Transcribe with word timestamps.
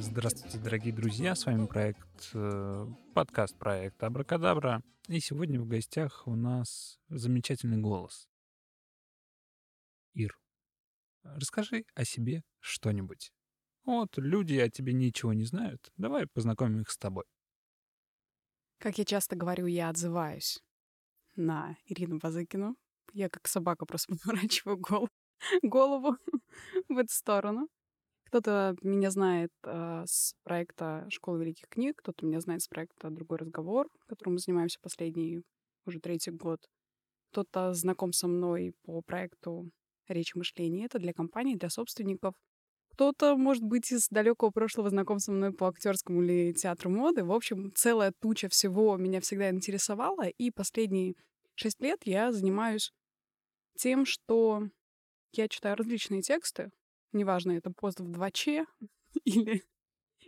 Здравствуйте, 0.00 0.58
дорогие 0.58 0.94
друзья! 0.94 1.34
С 1.34 1.44
вами 1.44 1.66
проект, 1.66 2.32
подкаст 3.14 3.58
проект 3.58 4.02
Абракадабра. 4.02 4.82
И 5.08 5.20
сегодня 5.20 5.60
в 5.60 5.66
гостях 5.66 6.26
у 6.26 6.34
нас 6.34 6.98
замечательный 7.10 7.76
голос. 7.76 8.26
Ир, 10.14 10.38
расскажи 11.22 11.84
о 11.94 12.06
себе 12.06 12.42
что-нибудь. 12.60 13.32
Вот, 13.84 14.16
люди 14.16 14.54
о 14.54 14.70
тебе 14.70 14.94
ничего 14.94 15.34
не 15.34 15.44
знают. 15.44 15.92
Давай 15.98 16.26
познакомим 16.26 16.80
их 16.80 16.90
с 16.90 16.96
тобой. 16.96 17.24
Как 18.78 18.96
я 18.96 19.04
часто 19.04 19.36
говорю, 19.36 19.66
я 19.66 19.90
отзываюсь 19.90 20.62
на 21.34 21.76
Ирину 21.84 22.18
Базыкину. 22.18 22.76
Я 23.16 23.30
как 23.30 23.48
собака 23.48 23.86
просто 23.86 24.14
поворачиваю 24.24 24.76
гол- 24.76 25.08
голову 25.62 26.16
в 26.90 26.98
эту 26.98 27.12
сторону. 27.12 27.68
Кто-то 28.26 28.76
меня 28.82 29.10
знает 29.10 29.50
э, 29.64 30.02
с 30.04 30.34
проекта 30.42 31.06
«Школа 31.08 31.38
великих 31.38 31.66
книг», 31.68 31.96
кто-то 31.96 32.26
меня 32.26 32.40
знает 32.40 32.60
с 32.60 32.68
проекта 32.68 33.08
«Другой 33.08 33.38
разговор», 33.38 33.88
которым 34.06 34.34
мы 34.34 34.38
занимаемся 34.38 34.78
последний 34.82 35.40
уже 35.86 35.98
третий 35.98 36.30
год. 36.30 36.60
Кто-то 37.30 37.72
знаком 37.72 38.12
со 38.12 38.28
мной 38.28 38.74
по 38.84 39.00
проекту 39.00 39.70
«Речь 40.08 40.34
и 40.34 40.38
мышление». 40.38 40.84
Это 40.84 40.98
для 40.98 41.14
компаний, 41.14 41.56
для 41.56 41.70
собственников. 41.70 42.34
Кто-то, 42.92 43.34
может 43.38 43.62
быть, 43.62 43.90
из 43.92 44.08
далекого 44.10 44.50
прошлого 44.50 44.90
знаком 44.90 45.20
со 45.20 45.32
мной 45.32 45.54
по 45.54 45.68
актерскому 45.68 46.22
или 46.22 46.52
театру 46.52 46.90
моды. 46.90 47.24
В 47.24 47.32
общем, 47.32 47.72
целая 47.74 48.12
туча 48.20 48.50
всего 48.50 48.94
меня 48.98 49.22
всегда 49.22 49.48
интересовала. 49.48 50.28
И 50.28 50.50
последние 50.50 51.14
шесть 51.54 51.80
лет 51.80 52.00
я 52.04 52.30
занимаюсь 52.30 52.92
тем, 53.76 54.04
что 54.06 54.68
я 55.32 55.48
читаю 55.48 55.76
различные 55.76 56.22
тексты. 56.22 56.70
Неважно, 57.12 57.52
это 57.52 57.70
пост 57.70 58.00
в 58.00 58.10
2Ч 58.10 58.66
или, 59.24 59.62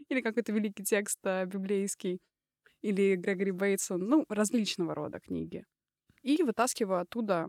или 0.08 0.20
какой-то 0.20 0.52
великий 0.52 0.84
текст 0.84 1.18
а, 1.24 1.44
библейский, 1.44 2.20
или 2.82 3.16
Грегори 3.16 3.50
Бейтсон, 3.50 4.00
ну, 4.00 4.24
различного 4.28 4.94
рода 4.94 5.20
книги. 5.20 5.64
И 6.22 6.42
вытаскиваю 6.42 7.00
оттуда 7.00 7.48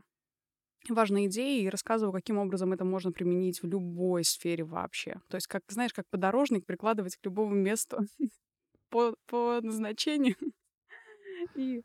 важные 0.87 1.27
идеи 1.27 1.63
и 1.63 1.69
рассказываю, 1.69 2.13
каким 2.13 2.37
образом 2.37 2.73
это 2.73 2.85
можно 2.85 3.11
применить 3.11 3.61
в 3.61 3.67
любой 3.67 4.23
сфере 4.23 4.63
вообще. 4.63 5.19
То 5.27 5.35
есть, 5.35 5.47
как, 5.47 5.63
знаешь, 5.67 5.93
как 5.93 6.07
подорожник 6.09 6.65
прикладывать 6.65 7.17
к 7.17 7.25
любому 7.25 7.53
месту 7.53 7.99
по, 8.89 9.15
по 9.27 9.59
назначению 9.61 10.35
и 11.55 11.81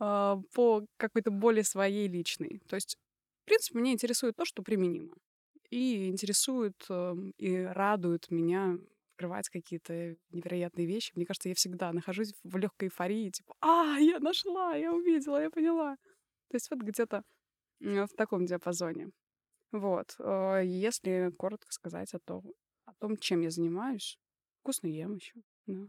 э, 0.00 0.36
по 0.54 0.86
какой-то 0.96 1.30
более 1.30 1.64
своей 1.64 2.08
личной. 2.08 2.60
То 2.68 2.76
есть, 2.76 2.98
принципе, 3.48 3.78
меня 3.78 3.92
интересует 3.92 4.36
то, 4.36 4.44
что 4.44 4.62
применимо. 4.62 5.14
И 5.70 6.08
интересует 6.08 6.86
э, 6.88 7.14
и 7.36 7.56
радует 7.56 8.30
меня 8.30 8.78
открывать 9.12 9.48
какие-то 9.48 10.16
невероятные 10.30 10.86
вещи. 10.86 11.12
Мне 11.14 11.26
кажется, 11.26 11.48
я 11.48 11.54
всегда 11.54 11.92
нахожусь 11.92 12.32
в 12.44 12.56
легкой 12.56 12.88
эйфории, 12.88 13.30
типа, 13.30 13.54
а, 13.60 13.98
я 13.98 14.20
нашла, 14.20 14.76
я 14.76 14.94
увидела, 14.94 15.42
я 15.42 15.50
поняла. 15.50 15.96
То 16.48 16.54
есть 16.54 16.70
вот 16.70 16.80
где-то 16.80 17.22
в 17.80 18.08
таком 18.16 18.46
диапазоне. 18.46 19.10
Вот. 19.72 20.14
Э, 20.20 20.62
если 20.64 21.32
коротко 21.36 21.72
сказать 21.72 22.14
о 22.14 22.18
том, 22.20 22.44
о 22.86 22.94
том, 22.94 23.16
чем 23.16 23.40
я 23.40 23.50
занимаюсь, 23.50 24.18
вкусно 24.60 24.86
ем 24.86 25.14
еще. 25.14 25.34
Да. 25.66 25.86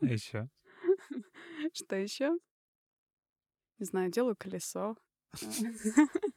А 0.00 0.06
еще? 0.06 0.48
Что 1.72 1.96
еще? 1.96 2.38
Не 3.78 3.84
знаю, 3.84 4.10
делаю 4.10 4.36
колесо. 4.36 4.96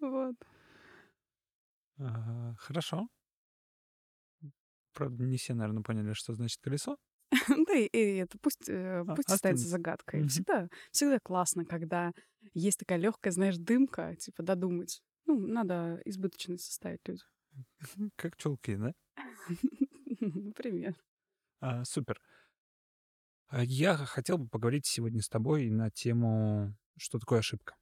Вот. 0.00 0.36
А, 1.98 2.54
Хорошо. 2.58 3.08
Правда, 4.92 5.24
не 5.24 5.36
все, 5.36 5.54
наверное, 5.54 5.82
поняли, 5.82 6.12
что 6.14 6.34
значит 6.34 6.60
колесо. 6.62 6.96
Да, 7.66 7.74
и, 7.74 7.86
и 7.86 8.16
это 8.16 8.38
пусть, 8.38 8.68
э, 8.68 9.04
А, 9.06 9.14
пусть 9.14 9.28
остается 9.28 9.68
загадкой. 9.68 10.26
Всегда, 10.26 10.68
всегда 10.90 11.18
классно, 11.22 11.64
когда 11.64 12.12
есть 12.54 12.78
такая 12.78 12.98
легкая, 12.98 13.32
знаешь, 13.32 13.56
дымка, 13.56 14.16
типа 14.16 14.42
додумать. 14.42 15.00
Ну, 15.26 15.38
надо 15.38 16.00
избыточность 16.04 16.64
составить 16.64 17.06
людям. 17.06 17.26
Как 18.16 18.36
чулки, 18.36 18.76
да? 18.76 18.92
Например. 20.20 20.96
А, 21.60 21.84
Супер. 21.84 22.20
А 23.48 23.62
Я 23.64 23.96
хотел 23.96 24.38
бы 24.38 24.48
поговорить 24.48 24.86
сегодня 24.86 25.22
с 25.22 25.28
тобой 25.28 25.68
на 25.70 25.90
тему, 25.90 26.74
что 26.96 27.18
такое 27.18 27.40
ошибка. 27.40 27.74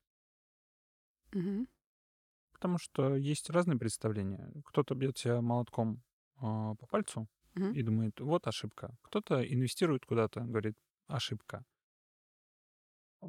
Мгм. 1.32 1.66
Потому 2.58 2.78
что 2.78 3.14
есть 3.16 3.50
разные 3.50 3.78
представления. 3.78 4.50
Кто-то 4.66 4.94
бьет 4.94 5.16
себя 5.18 5.40
молотком 5.40 6.02
а, 6.36 6.74
по 6.74 6.86
пальцу 6.86 7.28
Мгм. 7.54 7.72
и 7.72 7.82
думает, 7.82 8.20
вот 8.20 8.46
ошибка. 8.46 8.96
Кто-то 9.02 9.42
инвестирует 9.42 10.04
куда-то, 10.06 10.40
говорит, 10.40 10.76
ошибка. 11.06 11.64
А, 13.20 13.26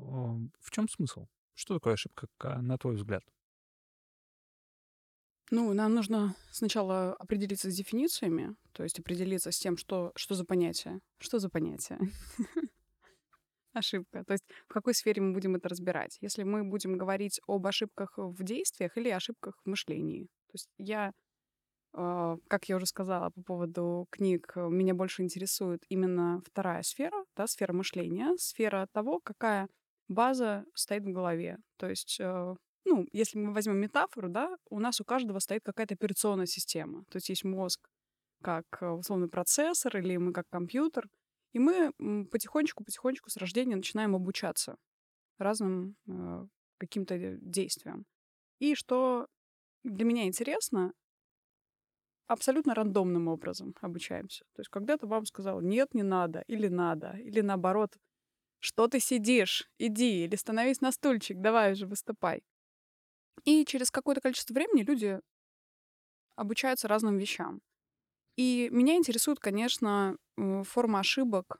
В 0.59 0.71
чем 0.71 0.87
смысл? 0.89 1.27
Что 1.53 1.75
такое 1.75 1.93
ошибка, 1.93 2.27
ка- 2.37 2.61
на 2.61 2.77
твой 2.77 2.95
взгляд? 2.95 3.23
Ну, 5.51 5.73
нам 5.73 5.95
нужно 5.95 6.35
сначала 6.51 7.13
определиться 7.15 7.71
с 7.71 7.75
дефинициями, 7.75 8.55
то 8.71 8.83
есть 8.83 8.99
определиться 8.99 9.51
с 9.51 9.57
тем, 9.57 9.77
что, 9.77 10.11
что 10.15 10.35
за 10.35 10.45
понятие. 10.45 10.99
Что 11.19 11.39
за 11.39 11.49
понятие? 11.49 11.99
Ошибка. 13.73 14.23
То 14.25 14.33
есть 14.33 14.43
в 14.67 14.73
какой 14.73 14.93
сфере 14.93 15.21
мы 15.21 15.33
будем 15.33 15.55
это 15.55 15.69
разбирать? 15.69 16.17
Если 16.21 16.43
мы 16.43 16.63
будем 16.63 16.97
говорить 16.97 17.39
об 17.47 17.67
ошибках 17.67 18.13
в 18.17 18.43
действиях 18.43 18.97
или 18.97 19.09
ошибках 19.09 19.55
в 19.63 19.69
мышлении. 19.69 20.23
То 20.23 20.53
есть 20.53 20.69
я, 20.77 21.13
э, 21.93 22.37
как 22.47 22.65
я 22.69 22.75
уже 22.77 22.87
сказала 22.87 23.29
по 23.29 23.41
поводу 23.43 24.07
книг, 24.09 24.53
меня 24.55 24.95
больше 24.95 25.21
интересует 25.21 25.83
именно 25.89 26.41
вторая 26.45 26.81
сфера, 26.83 27.25
да, 27.35 27.47
сфера 27.47 27.73
мышления, 27.73 28.35
сфера 28.37 28.87
того, 28.91 29.19
какая 29.23 29.67
база 30.07 30.65
стоит 30.73 31.03
в 31.03 31.11
голове. 31.11 31.57
То 31.77 31.89
есть 31.89 32.17
э, 32.19 32.55
ну, 32.85 33.05
если 33.11 33.37
мы 33.37 33.53
возьмем 33.53 33.77
метафору, 33.77 34.29
да, 34.29 34.57
у 34.69 34.79
нас 34.79 34.99
у 34.99 35.03
каждого 35.05 35.39
стоит 35.39 35.61
какая-то 35.63 35.93
операционная 35.93 36.47
система. 36.47 37.03
То 37.11 37.17
есть 37.17 37.29
есть 37.29 37.43
мозг 37.43 37.87
как 38.41 38.65
э, 38.81 38.87
условный 38.87 39.29
процессор 39.29 39.97
или 39.97 40.17
мы 40.17 40.33
как 40.33 40.45
компьютер. 40.49 41.07
И 41.53 41.59
мы 41.59 41.91
потихонечку-потихонечку 42.31 43.29
с 43.29 43.37
рождения 43.37 43.75
начинаем 43.75 44.15
обучаться 44.15 44.77
разным 45.37 45.95
э, 46.07 46.45
каким-то 46.77 47.15
э, 47.15 47.37
действиям. 47.41 48.05
И 48.59 48.75
что 48.75 49.27
для 49.83 50.05
меня 50.05 50.25
интересно, 50.25 50.93
абсолютно 52.27 52.75
рандомным 52.75 53.27
образом 53.27 53.73
обучаемся. 53.81 54.45
То 54.53 54.61
есть 54.61 54.69
когда-то 54.69 55.07
вам 55.07 55.25
сказал, 55.25 55.61
нет, 55.61 55.93
не 55.93 56.03
надо, 56.03 56.43
или 56.47 56.67
надо, 56.67 57.17
или 57.17 57.41
наоборот, 57.41 57.97
что 58.59 58.87
ты 58.87 58.99
сидишь, 58.99 59.69
иди, 59.79 60.25
или 60.25 60.35
становись 60.35 60.81
на 60.81 60.91
стульчик, 60.91 61.37
давай 61.39 61.71
уже 61.71 61.87
выступай. 61.87 62.43
И 63.45 63.65
через 63.65 63.89
какое-то 63.89 64.21
количество 64.21 64.53
времени 64.53 64.83
люди 64.83 65.19
обучаются 66.35 66.87
разным 66.87 67.17
вещам. 67.17 67.61
И 68.39 68.69
меня 68.71 68.95
интересует, 68.95 69.39
конечно, 69.39 70.17
м, 70.37 70.63
форма 70.63 70.99
ошибок 70.99 71.59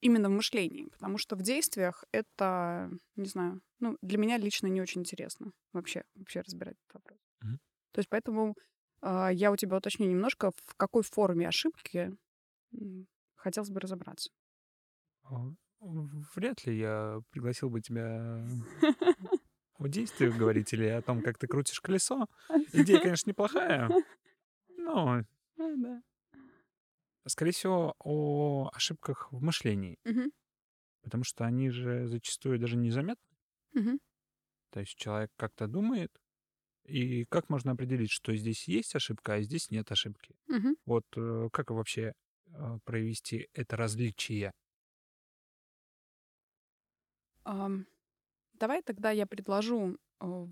именно 0.00 0.28
в 0.28 0.32
мышлении, 0.32 0.84
потому 0.84 1.18
что 1.18 1.36
в 1.36 1.42
действиях 1.42 2.04
это, 2.12 2.90
не 3.16 3.26
знаю, 3.28 3.62
ну, 3.80 3.96
для 4.02 4.18
меня 4.18 4.36
лично 4.38 4.66
не 4.68 4.80
очень 4.80 5.00
интересно 5.00 5.52
вообще, 5.72 6.04
вообще 6.14 6.40
разбирать 6.40 6.76
этот 6.84 6.94
вопрос. 6.94 7.18
Мгм. 7.42 7.58
То 7.92 8.00
есть 8.00 8.08
поэтому 8.10 8.56
а, 9.02 9.30
я 9.32 9.52
у 9.52 9.56
тебя 9.56 9.78
уточню 9.78 10.06
немножко, 10.08 10.52
в 10.66 10.74
какой 10.76 11.02
форме 11.04 11.48
ошибки 11.48 12.16
хотелось 13.36 13.70
бы 13.70 13.80
разобраться. 13.80 14.30
А, 15.24 15.50
Вряд 16.34 16.66
ли 16.66 16.76
я 16.78 17.20
пригласил 17.30 17.70
бы 17.70 17.80
тебя 17.80 18.44
о 19.78 19.86
действиях 19.88 20.34
говорить 20.34 20.72
или 20.72 20.86
о 20.86 21.02
том, 21.02 21.22
как 21.22 21.38
ты 21.38 21.46
крутишь 21.46 21.80
колесо. 21.80 22.26
Идея, 22.72 22.98
конечно, 22.98 23.30
неплохая, 23.30 23.94
но, 24.88 25.22
А, 25.58 25.68
да. 25.82 26.02
скорее 27.26 27.52
всего, 27.52 27.94
о 28.00 28.70
ошибках 28.72 29.30
в 29.32 29.42
мышлении, 29.42 29.98
Мгм. 30.04 30.30
потому 31.02 31.24
что 31.24 31.44
они 31.44 31.70
же 31.70 32.06
зачастую 32.06 32.58
даже 32.58 32.76
незаметны. 32.76 33.36
Мгм. 33.74 33.98
То 34.70 34.80
есть 34.80 34.94
человек 34.96 35.30
как-то 35.36 35.66
думает, 35.66 36.10
и 36.84 37.24
как 37.26 37.50
можно 37.50 37.72
определить, 37.72 38.10
что 38.12 38.36
здесь 38.36 38.68
есть 38.68 38.94
ошибка, 38.96 39.34
а 39.34 39.42
здесь 39.42 39.70
нет 39.70 39.92
ошибки? 39.92 40.36
Мгм. 40.48 40.74
Вот 40.86 41.06
э, 41.16 41.48
как 41.52 41.70
вообще 41.72 42.14
э, 42.48 42.78
провести 42.84 43.48
это 43.54 43.76
различие? 43.76 44.52
Давай 48.54 48.82
тогда 48.82 49.10
я 49.10 49.26
предложу, 49.26 49.96
э, 50.20 50.46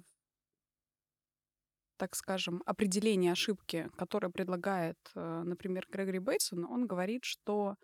так 1.97 2.15
скажем, 2.17 2.63
определение 2.67 3.33
ошибки, 3.33 3.89
которое 3.97 4.31
предлагает, 4.31 4.99
э, 5.15 5.43
например, 5.45 5.87
Грегори 5.91 6.19
Бейтсон. 6.19 6.65
Он 6.65 6.87
говорит, 6.87 7.25
что, 7.25 7.77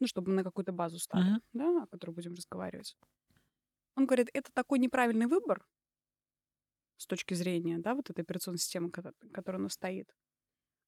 ну, 0.00 0.06
чтобы 0.08 0.30
мы 0.30 0.36
на 0.38 0.44
какую-то 0.44 0.72
базу 0.72 0.98
стали, 0.98 1.26
Мгм. 1.26 1.40
да, 1.54 1.84
о 1.84 1.86
которой 1.88 2.12
будем 2.12 2.34
разговаривать. 2.34 2.96
Он 3.96 4.06
говорит, 4.06 4.28
это 4.32 4.52
такой 4.52 4.78
неправильный 4.78 5.26
выбор 5.26 5.66
с 6.96 7.06
точки 7.06 7.34
зрения, 7.34 7.78
да, 7.78 7.94
вот 7.94 8.10
этой 8.10 8.20
операционной 8.22 8.58
системы, 8.58 8.90
кото- 8.90 9.12
которая 9.32 9.60
у 9.60 9.64
нас 9.64 9.72
стоит, 9.74 10.14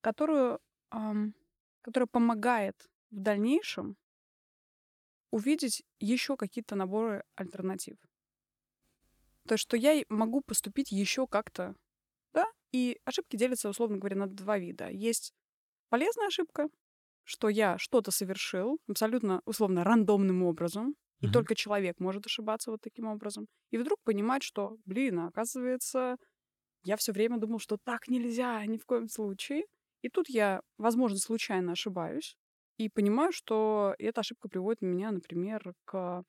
которую, 0.03 0.61
ам, 0.91 1.35
которая 1.83 2.09
помогает 2.09 2.89
в 3.11 3.21
дальнейшем 3.21 3.97
увидеть 5.31 5.85
еще 6.01 6.37
какие-то 6.37 6.75
наборы 6.75 7.23
альтернатив. 7.37 7.97
То 9.49 9.55
есть, 9.55 9.63
что 9.63 9.77
я 9.77 10.05
могу 10.09 10.41
поступить 10.41 10.91
еще 10.93 11.27
как-то, 11.27 11.75
и 12.77 12.99
ошибки 13.05 13.37
делятся, 13.37 13.69
условно 13.71 13.99
говоря, 13.99 14.17
на 14.17 14.27
два 14.29 14.59
вида. 14.59 14.89
Есть 14.91 15.33
полезная 15.91 16.29
ошибка, 16.29 16.69
что 17.25 17.49
я 17.49 17.79
что-то 17.79 18.11
совершил 18.13 18.79
абсолютно, 18.89 19.43
условно, 19.47 19.85
рандомным 19.85 20.43
образом, 20.45 20.97
и 21.23 21.29
Мгм. 21.29 21.31
только 21.31 21.55
человек 21.55 22.01
может 22.01 22.27
ошибаться 22.27 22.71
вот 22.73 22.81
таким 22.83 23.07
образом. 23.09 23.47
И 23.73 23.79
вдруг 23.79 23.99
понимать, 24.05 24.43
что, 24.45 24.79
блин, 24.87 25.21
а 25.21 25.29
оказывается, 25.29 26.17
я 26.85 26.97
все 26.97 27.13
время 27.13 27.39
думал, 27.39 27.59
что 27.59 27.79
так 27.85 28.09
нельзя, 28.09 28.65
ни 28.67 28.79
в 28.79 28.87
коем 28.87 29.09
случае. 29.09 29.65
И 30.03 30.09
тут 30.09 30.29
я, 30.29 30.61
возможно, 30.79 31.19
случайно 31.19 31.73
ошибаюсь 31.73 32.37
и 32.79 32.89
понимаю, 32.91 33.33
что 33.33 33.95
эта 33.99 34.21
ошибка 34.21 34.49
приводит 34.49 34.83
меня, 34.83 35.11
например, 35.11 35.75
к 35.85 36.25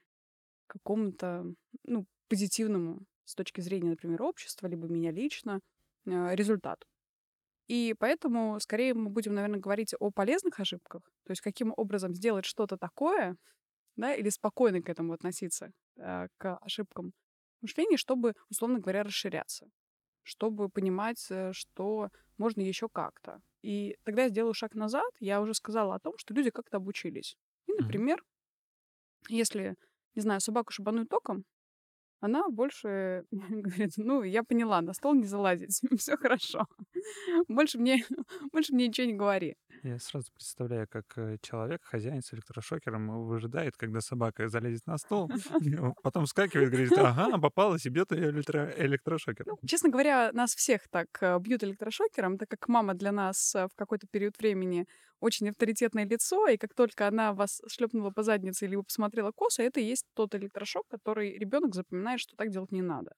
какому-то, 0.67 1.45
ну, 1.83 2.05
позитивному 2.29 3.01
с 3.25 3.35
точки 3.35 3.61
зрения, 3.61 3.91
например, 3.91 4.21
общества, 4.23 4.67
либо 4.67 4.87
меня 4.87 5.11
лично, 5.11 5.61
результату. 6.07 6.87
И 7.67 7.93
поэтому 7.99 8.59
скорее 8.59 8.93
мы 8.93 9.09
будем, 9.09 9.33
наверное, 9.33 9.59
говорить 9.59 9.93
о 9.99 10.09
полезных 10.09 10.59
ошибках, 10.59 11.01
то 11.25 11.31
есть 11.31 11.41
каким 11.41 11.73
образом 11.75 12.13
сделать 12.13 12.45
что-то 12.45 12.77
такое, 12.77 13.35
да, 13.97 14.13
или 14.13 14.29
спокойно 14.29 14.81
к 14.81 14.89
этому 14.89 15.13
относиться, 15.13 15.71
э, 15.97 16.27
к 16.37 16.57
ошибкам 16.57 17.11
мышления, 17.61 17.97
чтобы, 17.97 18.33
условно 18.49 18.79
говоря, 18.79 19.03
расширяться, 19.03 19.67
чтобы 20.23 20.69
понимать, 20.69 21.25
э, 21.29 21.51
что 21.53 22.09
можно 22.37 22.61
еще 22.61 22.87
как-то. 22.87 23.41
И 23.63 23.97
тогда 24.03 24.23
я 24.23 24.29
сделаю 24.29 24.53
шаг 24.53 24.75
назад, 24.75 25.11
я 25.19 25.41
уже 25.41 25.53
сказала 25.53 25.95
о 25.95 25.99
том, 25.99 26.13
что 26.17 26.33
люди 26.33 26.51
как-то 26.51 26.77
обучились. 26.77 27.35
И, 27.65 27.73
например, 27.73 28.23
если, 29.27 29.75
не 30.15 30.21
знаю, 30.21 30.39
собаку 30.39 30.71
шибануть 30.71 31.09
током, 31.09 31.43
она 32.19 32.49
больше 32.49 33.25
говорит, 33.31 33.93
ну, 33.97 34.23
я 34.23 34.43
поняла, 34.43 34.81
на 34.81 34.93
стол 34.93 35.15
не 35.15 35.25
залазить, 35.25 35.81
все 35.97 36.17
хорошо. 36.17 36.65
Больше 37.47 37.77
мне, 37.77 38.03
больше 38.51 38.73
мне 38.73 38.87
ничего 38.87 39.07
не 39.07 39.13
говори. 39.13 39.55
Я 39.83 39.99
сразу 39.99 40.31
представляю, 40.33 40.87
как 40.87 41.05
э, 41.17 41.37
человек, 41.41 41.83
хозяин 41.83 42.21
с 42.21 42.33
электрошокером, 42.33 43.11
э, 43.11 43.25
выжидает, 43.25 43.77
когда 43.77 44.01
собака 44.01 44.47
залезет 44.47 44.85
на 44.87 44.97
стол, 44.97 45.29
потом 46.03 46.25
вскакивает, 46.25 46.69
говорит, 46.69 46.91
ага, 46.97 47.37
попалась 47.37 47.85
и 47.85 47.89
бьет 47.89 48.11
ее 48.11 48.31
электро- 48.31 48.73
электрошокером. 48.77 49.57
Ну, 49.61 49.67
честно 49.67 49.89
говоря, 49.89 50.31
нас 50.33 50.55
всех 50.55 50.87
так 50.89 51.07
э, 51.21 51.37
бьют 51.39 51.63
электрошокером, 51.63 52.37
так 52.37 52.49
как 52.49 52.67
мама 52.67 52.93
для 52.93 53.11
нас 53.11 53.53
в 53.53 53.71
какой-то 53.75 54.07
период 54.07 54.37
времени 54.39 54.85
очень 55.19 55.49
авторитетное 55.49 56.05
лицо, 56.05 56.47
и 56.47 56.57
как 56.57 56.73
только 56.73 57.07
она 57.07 57.33
вас 57.33 57.61
шлепнула 57.67 58.11
по 58.11 58.23
заднице 58.23 58.65
или 58.65 58.75
посмотрела 58.75 59.31
косо, 59.31 59.63
это 59.63 59.79
и 59.79 59.83
есть 59.83 60.05
тот 60.13 60.35
электрошок, 60.35 60.83
который 60.89 61.37
ребенок 61.37 61.73
запоминает, 61.73 62.19
что 62.19 62.35
так 62.35 62.49
делать 62.49 62.71
не 62.71 62.81
надо. 62.81 63.11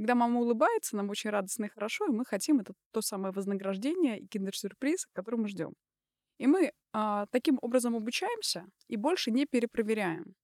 Когда 0.00 0.14
мама 0.14 0.40
улыбается, 0.40 0.96
нам 0.96 1.10
очень 1.10 1.28
радостно 1.28 1.66
и 1.66 1.68
хорошо, 1.68 2.06
и 2.06 2.10
мы 2.10 2.24
хотим 2.24 2.60
это 2.60 2.72
то 2.90 3.02
самое 3.02 3.34
вознаграждение 3.34 4.18
и 4.18 4.26
киндер-сюрприз, 4.26 5.06
который 5.12 5.36
мы 5.36 5.48
ждем. 5.48 5.74
И 6.40 6.46
мы 6.46 6.72
а, 6.94 7.26
таким 7.26 7.58
образом 7.60 7.94
обучаемся 7.94 8.64
и 8.88 8.96
больше 8.96 9.30
не 9.30 9.44
перепроверяем. 9.44 10.34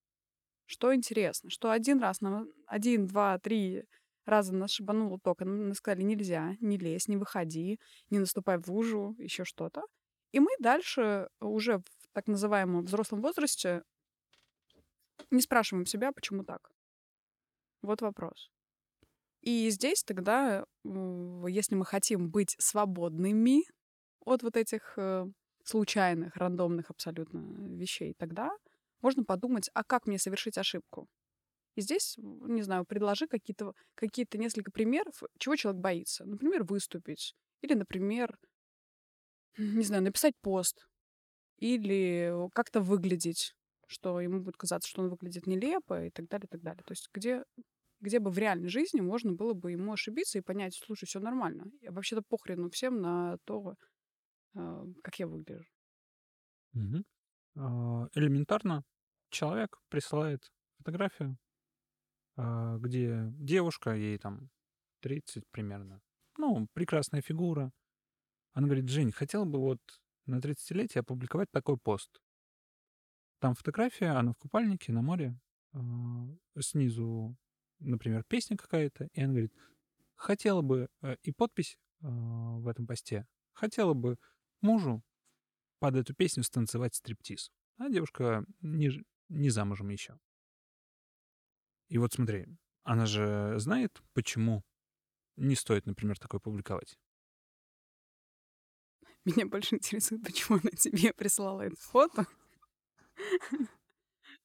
Что 0.67 0.95
интересно, 0.95 1.49
что 1.49 1.71
один 1.71 2.01
раз, 2.01 2.21
нам, 2.21 2.49
один, 2.67 3.07
два, 3.07 3.39
три 3.39 3.85
раза 4.27 4.55
нас 4.55 4.73
шибануло 4.73 5.19
ток, 5.19 5.41
и 5.41 5.47
нам 5.47 5.73
сказали 5.73 6.03
нельзя, 6.03 6.55
не 6.61 6.77
лезь, 6.77 7.09
не 7.09 7.17
выходи, 7.17 7.81
не 8.11 8.19
наступай 8.19 8.59
в 8.59 8.69
лужу, 8.69 9.15
еще 9.17 9.45
что-то. 9.45 9.85
И 10.33 10.39
мы 10.39 10.51
дальше 10.59 11.31
уже 11.41 11.79
в 11.79 12.09
так 12.13 12.27
называемом 12.27 12.85
взрослом 12.85 13.23
возрасте 13.23 13.83
не 15.31 15.41
спрашиваем 15.41 15.87
себя, 15.87 16.13
почему 16.13 16.45
так. 16.45 16.71
Вот 17.81 18.03
вопрос. 18.03 18.51
И 19.41 19.71
здесь 19.71 20.05
тогда, 20.05 20.67
если 20.85 21.75
мы 21.75 21.87
хотим 21.87 22.29
быть 22.29 22.55
свободными 22.59 23.63
от 24.27 24.43
вот 24.43 24.59
этих 24.59 24.93
э, 24.99 25.25
случайных, 25.69 26.37
рандомных 26.37 26.91
абсолютно 26.91 27.41
вещей, 27.77 28.15
тогда 28.19 28.51
можно 29.03 29.25
подумать, 29.25 29.71
а 29.75 29.85
как 29.85 30.07
мне 30.07 30.19
совершить 30.19 30.59
ошибку? 30.59 31.09
И 31.77 31.83
здесь, 31.83 32.17
не 32.19 32.63
знаю, 32.63 32.87
предложи 32.87 33.27
какие-то 33.27 33.73
какие 33.95 34.27
несколько 34.35 34.71
примеров, 34.71 35.23
чего 35.39 35.57
человек 35.57 35.81
боится. 35.81 36.25
Например, 36.25 36.65
выступить. 36.65 37.35
Или, 37.61 37.75
например, 37.75 38.37
не 39.59 39.85
знаю, 39.85 40.03
написать 40.03 40.35
пост. 40.41 40.87
Или 41.59 42.33
как-то 42.55 42.81
выглядеть, 42.81 43.55
что 43.87 44.21
ему 44.21 44.41
будет 44.41 44.57
казаться, 44.57 44.89
что 44.89 45.03
он 45.03 45.11
выглядит 45.11 45.47
нелепо 45.47 46.07
и 46.07 46.11
так 46.11 46.29
далее, 46.29 46.47
и 46.47 46.49
так 46.51 46.63
далее. 46.63 46.83
То 46.85 46.93
есть 46.93 47.09
где, 47.13 47.43
где 48.01 48.21
бы 48.21 48.31
в 48.31 48.39
реальной 48.39 48.69
жизни 48.69 49.01
можно 49.01 49.33
было 49.33 49.55
бы 49.55 49.73
ему 49.73 49.93
ошибиться 49.93 50.39
и 50.39 50.43
понять, 50.43 50.75
слушай, 50.75 51.07
все 51.07 51.21
нормально. 51.21 51.67
Я 51.81 51.93
вообще-то 51.93 52.23
похрену 52.23 52.71
всем 52.71 53.01
на 53.01 53.39
то, 53.45 53.75
как 55.03 55.19
я 55.19 55.27
выгляжу. 55.27 55.71
А, 57.57 58.09
Элементарно 58.15 58.85
человек 59.31 59.79
присылает 59.89 60.51
фотографию, 60.79 61.37
а, 62.37 62.77
где 62.79 63.29
девушка, 63.39 63.95
ей 63.95 64.19
там 64.19 64.51
30 65.01 65.45
примерно. 65.51 66.01
Ну, 66.39 66.69
прекрасная 66.75 67.23
фигура. 67.23 67.73
Она 68.53 68.67
говорит, 68.67 68.89
Жень, 68.89 69.13
хотела 69.13 69.45
бы 69.45 69.59
вот 69.59 69.81
на 70.27 70.41
30-летие 70.41 71.01
опубликовать 71.01 71.51
такой 71.51 71.79
пост. 71.79 72.21
Там 73.39 73.55
фотография, 73.55 74.11
она 74.19 74.33
в 74.33 74.39
купальнике 74.39 74.93
на 74.93 75.03
море. 75.03 75.39
а, 75.73 75.81
Снизу, 76.61 77.37
например, 77.79 78.25
песня 78.25 78.57
какая-то. 78.57 79.09
И 79.13 79.21
она 79.21 79.33
говорит, 79.33 79.53
хотела 80.15 80.63
бы 80.63 80.89
э, 81.03 81.17
и 81.23 81.33
подпись 81.33 81.79
а, 82.03 82.07
в 82.59 82.69
этом 82.69 82.87
посте. 82.87 83.27
Хотела 83.53 83.95
бы 83.95 84.19
мужу 84.67 85.03
под 85.79 85.97
эту 85.97 86.15
песню 86.15 86.43
станцевать 86.43 86.95
стриптиз. 86.95 87.51
А 87.79 87.89
девушка 87.89 88.45
не, 88.61 89.05
не 89.29 89.51
замужем 89.51 89.89
еще. 89.91 90.19
И 91.89 91.99
вот 91.99 92.13
смотри, 92.15 92.47
она 92.83 93.07
же 93.07 93.55
знает, 93.59 94.03
почему 94.13 94.65
не 95.37 95.55
стоит, 95.55 95.87
например, 95.87 96.19
такое 96.19 96.41
публиковать. 96.41 96.99
Меня 99.25 99.47
больше 99.47 99.77
интересует, 99.77 100.23
почему 100.25 100.59
она 100.59 100.71
тебе 100.71 101.13
прислала 101.13 101.63
это 101.63 101.77
фото. 101.77 102.27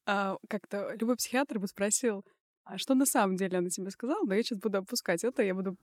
А, 0.07 0.37
Как-то 0.49 0.95
любой 0.95 1.15
психиатр 1.15 1.59
бы 1.59 1.67
спросил, 1.67 2.25
а 2.71 2.77
что 2.77 2.95
на 2.95 3.05
самом 3.05 3.35
деле 3.35 3.57
она 3.57 3.69
тебе 3.69 3.91
сказала? 3.91 4.23
Но 4.25 4.33
я 4.33 4.41
сейчас 4.43 4.59
буду 4.59 4.77
опускать 4.77 5.25
это, 5.25 5.43
я 5.43 5.53
буду 5.53 5.75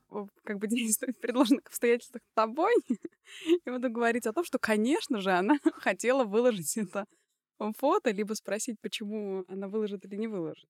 как 0.43 0.57
бы 0.57 0.67
действовать 0.67 1.17
в 1.17 1.19
предложенных 1.21 1.67
обстоятельствах 1.67 2.23
тобой 2.33 2.73
и 3.65 3.69
буду 3.69 3.91
говорить 3.91 4.25
о 4.25 4.33
том, 4.33 4.43
что, 4.43 4.57
конечно 4.57 5.21
же, 5.21 5.31
она 5.31 5.59
хотела 5.75 6.23
выложить 6.23 6.77
это 6.77 7.05
фото, 7.77 8.09
либо 8.09 8.33
спросить, 8.33 8.79
почему 8.81 9.45
она 9.47 9.67
выложит 9.67 10.03
или 10.05 10.15
не 10.15 10.27
выложит. 10.27 10.67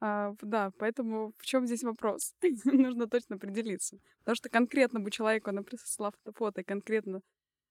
А, 0.00 0.34
да, 0.42 0.72
поэтому 0.78 1.32
в 1.38 1.46
чем 1.46 1.66
здесь 1.66 1.84
вопрос? 1.84 2.34
Нужно 2.64 3.06
точно 3.06 3.36
определиться. 3.36 3.98
Потому 4.18 4.34
что 4.34 4.50
конкретно 4.50 5.00
бы 5.00 5.10
человеку 5.10 5.50
она 5.50 5.62
прислала 5.62 6.12
фото, 6.34 6.60
и 6.60 6.64
конкретно 6.64 7.22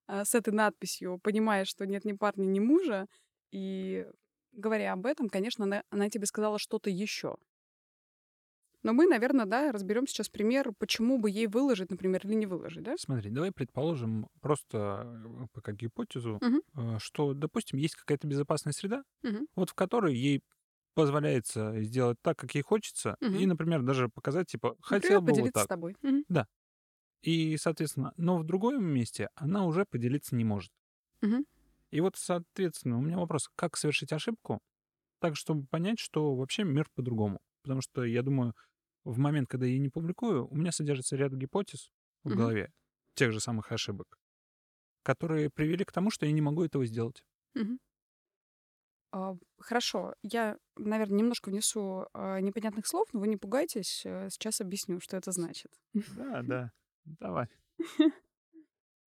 а, 0.07 0.25
с 0.25 0.33
этой 0.33 0.53
надписью, 0.53 1.19
понимая, 1.21 1.65
что 1.65 1.85
нет 1.85 2.03
ни 2.03 2.13
парня, 2.13 2.45
ни 2.45 2.59
мужа, 2.59 3.05
и 3.51 4.07
говоря 4.53 4.93
об 4.93 5.05
этом, 5.05 5.29
конечно, 5.29 5.65
она, 5.65 5.84
она 5.89 6.10
тебе 6.10 6.25
сказала 6.25 6.60
что-то 6.60 6.89
еще. 6.89 7.38
Но 8.84 8.93
мы, 8.93 9.08
наверное, 9.08 9.46
да, 9.46 9.72
разберем 9.72 10.05
сейчас 10.08 10.29
пример, 10.29 10.72
почему 10.77 11.17
бы 11.20 11.29
ей 11.29 11.48
выложить, 11.48 11.89
например, 11.91 12.22
или 12.25 12.34
не 12.36 12.46
выложить, 12.46 12.84
да? 12.84 12.96
Смотри, 12.98 13.29
давай 13.31 13.51
предположим 13.51 14.27
просто 14.41 15.48
э, 15.55 15.60
как 15.62 15.75
гипотезу, 15.75 16.41
э, 16.75 16.98
что, 17.00 17.34
допустим, 17.34 17.79
есть 17.79 17.96
какая-то 17.96 18.27
безопасная 18.27 18.74
среда, 18.74 19.03
Мгм. 19.24 19.46
вот 19.55 19.72
в 19.72 19.74
которой 19.75 20.15
ей 20.15 20.41
позволяется 20.96 21.81
сделать 21.84 22.17
так, 22.22 22.38
как 22.38 22.53
ей 22.55 22.62
хочется, 22.63 23.17
и, 23.29 23.46
Мгм. 23.46 23.48
например, 23.48 23.81
даже 23.84 24.10
показать, 24.10 24.48
типа, 24.50 24.75
Например, 24.89 25.20
хотел 25.20 25.22
бы 25.22 25.36
вот 25.36 25.51
поделиться 25.51 25.63
с 25.63 25.65
так. 25.65 25.67
тобой. 25.67 25.96
Мгм. 26.03 26.24
И, 27.24 27.58
соответственно, 27.58 28.13
но 28.17 28.38
в 28.38 28.43
другом 28.43 28.84
месте 28.84 29.29
она 29.36 29.65
уже 29.65 29.86
поделиться 29.86 30.36
не 30.36 30.43
может. 30.43 30.72
Мгм. 31.22 31.43
И 31.91 32.01
вот, 32.01 32.15
соответственно, 32.17 32.98
у 32.98 33.01
меня 33.01 33.17
вопрос, 33.17 33.50
как 33.55 33.77
совершить 33.77 34.13
ошибку 34.13 34.60
так, 35.19 35.36
чтобы 35.36 35.67
понять, 35.67 36.00
что 36.00 36.36
вообще 36.36 36.63
мир 36.63 36.88
по-другому. 36.95 37.39
Потому 37.63 37.81
что, 37.81 38.03
я 38.03 38.24
думаю, 38.24 38.55
в 39.03 39.17
момент, 39.19 39.48
когда 39.50 39.65
я 39.65 39.77
не 39.77 39.89
публикую, 39.89 40.48
у 40.48 40.55
меня 40.55 40.71
содержится 40.71 41.15
ряд 41.15 41.33
гипотез 41.33 41.91
в 42.24 42.36
голове, 42.36 42.71
тех 43.15 43.31
же 43.31 43.39
самых 43.39 43.71
ошибок, 43.71 44.17
которые 45.03 45.50
привели 45.50 45.86
к 45.86 45.91
тому, 45.91 46.10
что 46.12 46.25
я 46.25 46.31
не 46.31 46.41
могу 46.41 46.63
этого 46.63 46.86
сделать. 46.86 47.24
А, 49.13 49.36
хорошо, 49.60 50.15
я, 50.24 50.57
наверное, 50.77 51.17
немножко 51.19 51.50
внесу 51.50 52.05
а, 52.13 52.39
непонятных 52.39 52.88
слов, 52.88 53.10
но 53.12 53.19
вы 53.19 53.27
не 53.27 53.36
пугайтесь, 53.36 54.03
э, 54.05 54.29
сейчас 54.29 54.62
объясню, 54.62 55.01
что 55.01 55.17
это 55.17 55.31
значит. 55.31 55.71
Да, 55.93 56.41
да, 56.43 56.71
давай. 57.03 57.48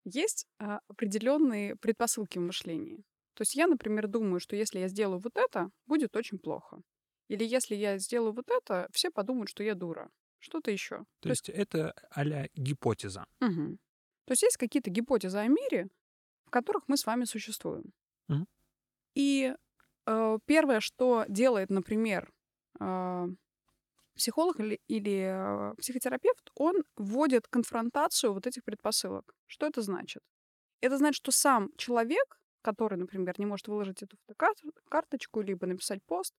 Есть 0.08 0.46
а, 0.58 0.78
определенные 0.88 1.75
предпосылки 1.75 2.38
в 2.38 2.42
мышлении. 2.42 3.02
То 3.34 3.42
есть 3.42 3.56
я, 3.56 3.66
например, 3.66 4.06
думаю, 4.06 4.38
что 4.38 4.54
если 4.54 4.78
я 4.78 4.86
сделаю 4.86 5.18
вот 5.18 5.32
это, 5.36 5.70
будет 5.86 6.14
очень 6.14 6.38
плохо. 6.38 6.80
Или 7.28 7.44
если 7.44 7.75
я 7.75 7.98
сделаю 7.98 8.32
вот 8.32 8.48
это, 8.48 8.88
все 8.92 9.10
подумают, 9.10 9.50
что 9.50 9.64
я 9.64 9.75
дура. 9.75 10.08
Что-то 10.38 10.70
еще. 10.70 11.04
То, 11.20 11.30
есть 11.30 11.48
это 11.48 11.92
а 12.10 12.25
гипотеза. 12.54 13.26
Мгм. 13.40 13.78
То 14.26 14.32
есть 14.32 14.42
есть 14.42 14.56
какие-то 14.56 14.90
гипотезы 14.90 15.38
о 15.38 15.48
мире, 15.48 15.88
в 16.44 16.50
которых 16.50 16.84
мы 16.86 16.96
с 16.96 17.04
вами 17.04 17.25
существуем. 17.25 17.92
Мгм. 18.28 18.46
И 19.16 19.54
э, 20.06 20.38
первое, 20.46 20.78
что 20.78 21.25
делает, 21.28 21.70
например, 21.70 22.32
э, 22.78 23.26
психолог 24.16 24.61
или, 24.61 24.80
или 24.88 25.70
э, 25.70 25.75
психотерапевт, 25.76 26.50
он 26.54 26.82
вводит 26.96 27.46
конфронтацию 27.49 28.32
вот 28.32 28.46
этих 28.46 28.64
предпосылок. 28.64 29.35
Что 29.46 29.66
это 29.66 29.82
значит? 29.82 30.23
Это 30.80 30.99
значит, 30.99 31.16
что 31.16 31.32
сам 31.32 31.70
человек, 31.76 32.38
который, 32.62 32.99
например, 32.99 33.35
не 33.38 33.46
может 33.46 33.68
выложить 33.68 34.02
эту 34.02 34.16
карточку, 34.88 35.40
либо 35.40 35.66
написать 35.66 36.00
пост, 36.04 36.35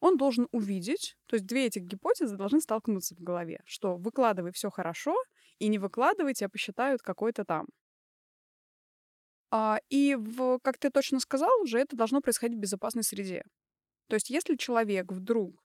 он 0.00 0.16
должен 0.16 0.48
увидеть, 0.52 1.16
то 1.26 1.34
есть 1.34 1.46
две 1.46 1.66
этих 1.66 1.82
гипотезы 1.82 2.36
должны 2.36 2.60
столкнуться 2.60 3.14
в 3.16 3.20
голове, 3.20 3.60
что 3.64 3.96
выкладывай 3.96 4.52
все 4.52 4.70
хорошо, 4.70 5.14
и 5.58 5.68
не 5.68 5.78
выкладывай, 5.78 6.34
тебя 6.34 6.48
посчитают 6.48 7.02
какой-то 7.02 7.44
там. 7.44 7.66
А, 9.50 9.78
и, 9.88 10.14
в, 10.14 10.58
как 10.60 10.78
ты 10.78 10.90
точно 10.90 11.20
сказал 11.20 11.50
уже, 11.62 11.80
это 11.80 11.96
должно 11.96 12.20
происходить 12.20 12.58
в 12.58 12.60
безопасной 12.60 13.02
среде. 13.02 13.42
То 14.08 14.14
есть 14.14 14.30
если 14.30 14.56
человек 14.56 15.10
вдруг 15.10 15.60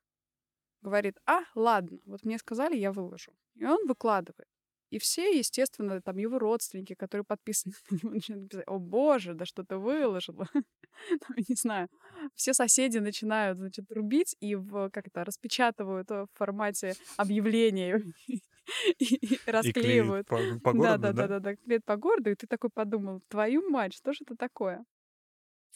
говорит, 0.84 1.18
а, 1.26 1.42
ладно, 1.56 2.00
вот 2.06 2.24
мне 2.26 2.38
сказали, 2.38 2.76
я 2.76 2.92
выложу. 2.92 3.32
И 3.56 3.66
он 3.66 3.88
выкладывает. 3.88 4.48
И 4.94 5.00
все, 5.00 5.36
естественно, 5.36 6.02
там 6.02 6.18
его 6.18 6.38
родственники, 6.38 6.94
которые 6.94 7.26
подписаны 7.26 7.74
на 7.90 7.96
него, 7.96 8.10
начинают 8.12 8.50
писать, 8.52 8.68
о 8.68 8.78
боже, 8.78 9.34
да 9.34 9.46
что 9.46 9.64
ты 9.64 9.78
выложила. 9.78 10.48
Там, 11.10 11.36
не 11.50 11.56
знаю. 11.56 11.90
Все 12.36 12.54
соседи 12.54 13.00
начинают, 13.00 13.58
значит, 13.58 13.92
рубить 13.92 14.36
и 14.40 14.54
в, 14.54 14.92
как 14.92 15.08
это, 15.08 15.24
распечатывают 15.24 16.10
в 16.12 16.28
формате 16.36 16.94
объявления 17.18 18.04
и 19.00 19.40
расклеивают. 19.48 20.28
по, 20.28 20.38
по 20.64 20.74
городу, 20.74 21.02
да, 21.02 21.14
да, 21.14 21.28
да, 21.28 21.40
да, 21.40 21.56
клеят 21.56 21.84
по 21.86 21.96
городу, 21.96 22.30
и 22.30 22.36
ты 22.36 22.46
такой 22.46 22.70
подумал, 22.70 23.22
твою 23.30 23.68
мать, 23.72 23.96
что 23.96 24.14
же 24.14 24.20
это 24.22 24.36
такое? 24.36 24.86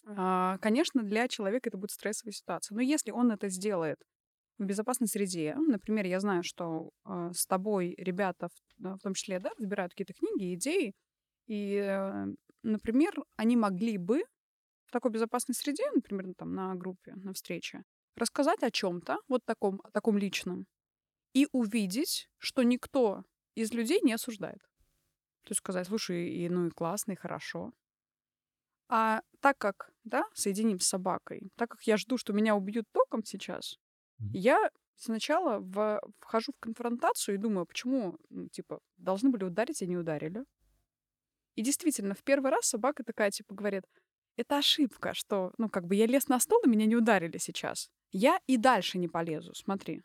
А, 0.05 0.59
конечно, 0.59 1.01
для 1.01 1.27
человека 1.27 1.69
это 1.69 1.77
будет 1.77 1.91
стрессовая 1.91 2.33
ситуация. 2.33 2.75
Но 2.75 2.81
если 2.81 3.09
он 3.09 3.31
это 3.31 3.49
сделает 3.49 3.97
в 4.57 4.65
безопасной 4.65 5.07
среде. 5.07 5.55
Например, 5.55 6.05
я 6.05 6.19
знаю, 6.19 6.43
что 6.43 6.89
э, 7.05 7.31
с 7.33 7.45
тобой 7.45 7.93
ребята, 7.97 8.49
в, 8.77 8.97
в 8.97 8.99
том 8.99 9.13
числе, 9.13 9.39
да, 9.39 9.51
разбирают 9.57 9.93
какие-то 9.93 10.13
книги, 10.13 10.55
идеи, 10.55 10.93
и, 11.47 11.75
э, 11.75 12.25
например, 12.63 13.13
они 13.35 13.55
могли 13.55 13.97
бы 13.97 14.23
в 14.85 14.91
такой 14.91 15.11
безопасной 15.11 15.55
среде, 15.55 15.83
например, 15.93 16.33
там 16.37 16.53
на 16.53 16.75
группе, 16.75 17.13
на 17.15 17.33
встрече, 17.33 17.83
рассказать 18.15 18.63
о 18.63 18.71
чем-то, 18.71 19.17
вот 19.27 19.45
таком, 19.45 19.81
о 19.83 19.91
таком 19.91 20.17
личном, 20.17 20.65
и 21.33 21.47
увидеть, 21.51 22.29
что 22.37 22.63
никто 22.63 23.23
из 23.55 23.73
людей 23.73 23.99
не 24.01 24.13
осуждает. 24.13 24.59
То 25.43 25.51
есть 25.51 25.59
сказать, 25.59 25.87
слушай, 25.87 26.29
и, 26.29 26.49
ну 26.49 26.67
и 26.67 26.69
классно, 26.71 27.13
и 27.13 27.15
хорошо. 27.15 27.71
А 28.89 29.21
так 29.41 29.57
как, 29.57 29.91
да, 30.03 30.23
соединим 30.33 30.79
с 30.79 30.87
собакой, 30.87 31.49
так 31.55 31.71
как 31.71 31.83
я 31.83 31.97
жду, 31.97 32.17
что 32.17 32.33
меня 32.33 32.55
убьют 32.55 32.85
током 32.91 33.23
сейчас, 33.23 33.77
я 34.19 34.71
сначала 34.95 35.59
в, 35.59 36.01
вхожу 36.19 36.51
в 36.53 36.59
конфронтацию 36.59 37.36
и 37.36 37.38
думаю, 37.38 37.65
почему, 37.65 38.17
ну, 38.29 38.47
типа, 38.47 38.79
должны 38.97 39.29
были 39.29 39.43
ударить, 39.43 39.81
а 39.81 39.86
не 39.86 39.97
ударили. 39.97 40.43
И 41.55 41.62
действительно, 41.62 42.13
в 42.13 42.24
первый 42.24 42.51
раз 42.51 42.65
собака 42.65 43.03
такая, 43.03 43.31
типа, 43.31 43.53
говорит, 43.53 43.83
это 44.36 44.57
ошибка, 44.57 45.13
что, 45.13 45.53
ну, 45.57 45.69
как 45.69 45.86
бы 45.86 45.95
я 45.95 46.05
лез 46.05 46.27
на 46.27 46.39
стол, 46.39 46.62
и 46.65 46.69
меня 46.69 46.86
не 46.86 46.95
ударили 46.95 47.38
сейчас. 47.38 47.89
Я 48.12 48.39
и 48.47 48.57
дальше 48.57 48.97
не 48.97 49.07
полезу, 49.07 49.53
смотри. 49.55 50.03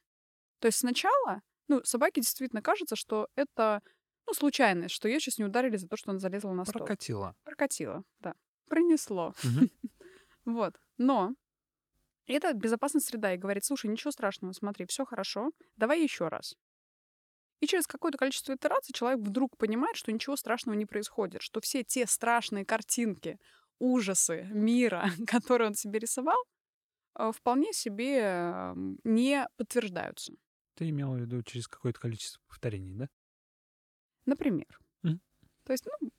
То 0.58 0.66
есть 0.66 0.78
сначала, 0.78 1.42
ну, 1.68 1.82
собаке 1.84 2.20
действительно 2.20 2.62
кажется, 2.62 2.96
что 2.96 3.28
это, 3.34 3.82
ну, 4.26 4.34
случайность, 4.34 4.94
что 4.94 5.08
ее 5.08 5.20
сейчас 5.20 5.38
не 5.38 5.44
ударили 5.44 5.76
за 5.76 5.88
то, 5.88 5.96
что 5.96 6.10
она 6.10 6.18
залезла 6.18 6.52
на 6.52 6.64
стол. 6.64 6.80
Прокатило. 6.80 7.34
Прокатило, 7.44 8.02
да. 8.20 8.34
Пронесло. 8.68 9.34
Вот. 10.44 10.74
Но 10.98 11.34
это 12.26 12.52
безопасная 12.52 13.00
среда 13.00 13.34
и 13.34 13.38
говорит, 13.38 13.64
слушай, 13.64 13.90
ничего 13.90 14.10
страшного, 14.10 14.52
смотри, 14.52 14.86
все 14.86 15.04
хорошо, 15.04 15.50
давай 15.76 16.02
еще 16.02 16.28
раз. 16.28 16.54
И 17.60 17.66
через 17.66 17.86
какое-то 17.86 18.18
количество 18.18 18.54
итераций 18.54 18.92
человек 18.92 19.20
вдруг 19.20 19.56
понимает, 19.56 19.96
что 19.96 20.10
ничего 20.12 20.36
страшного 20.36 20.76
не 20.76 20.86
происходит, 20.86 21.42
что 21.42 21.60
все 21.60 21.84
те 21.84 22.06
страшные 22.06 22.64
картинки, 22.64 23.38
ужасы 23.78 24.48
мира, 24.52 25.06
которые 25.26 25.68
он 25.68 25.74
себе 25.74 26.00
рисовал, 26.00 26.42
э, 27.18 27.30
вполне 27.32 27.72
себе 27.72 28.72
не 29.04 29.46
подтверждаются. 29.56 30.32
Ты 30.74 30.88
имела 30.88 31.14
в 31.14 31.20
виду 31.20 31.42
через 31.42 31.68
какое-то 31.68 32.00
количество 32.00 32.40
повторений, 32.48 32.94
да? 32.94 33.08
Например. 34.26 34.66
Мгм. 35.02 35.20
То 35.64 35.72
есть, 35.72 35.86
ну, 35.86 36.10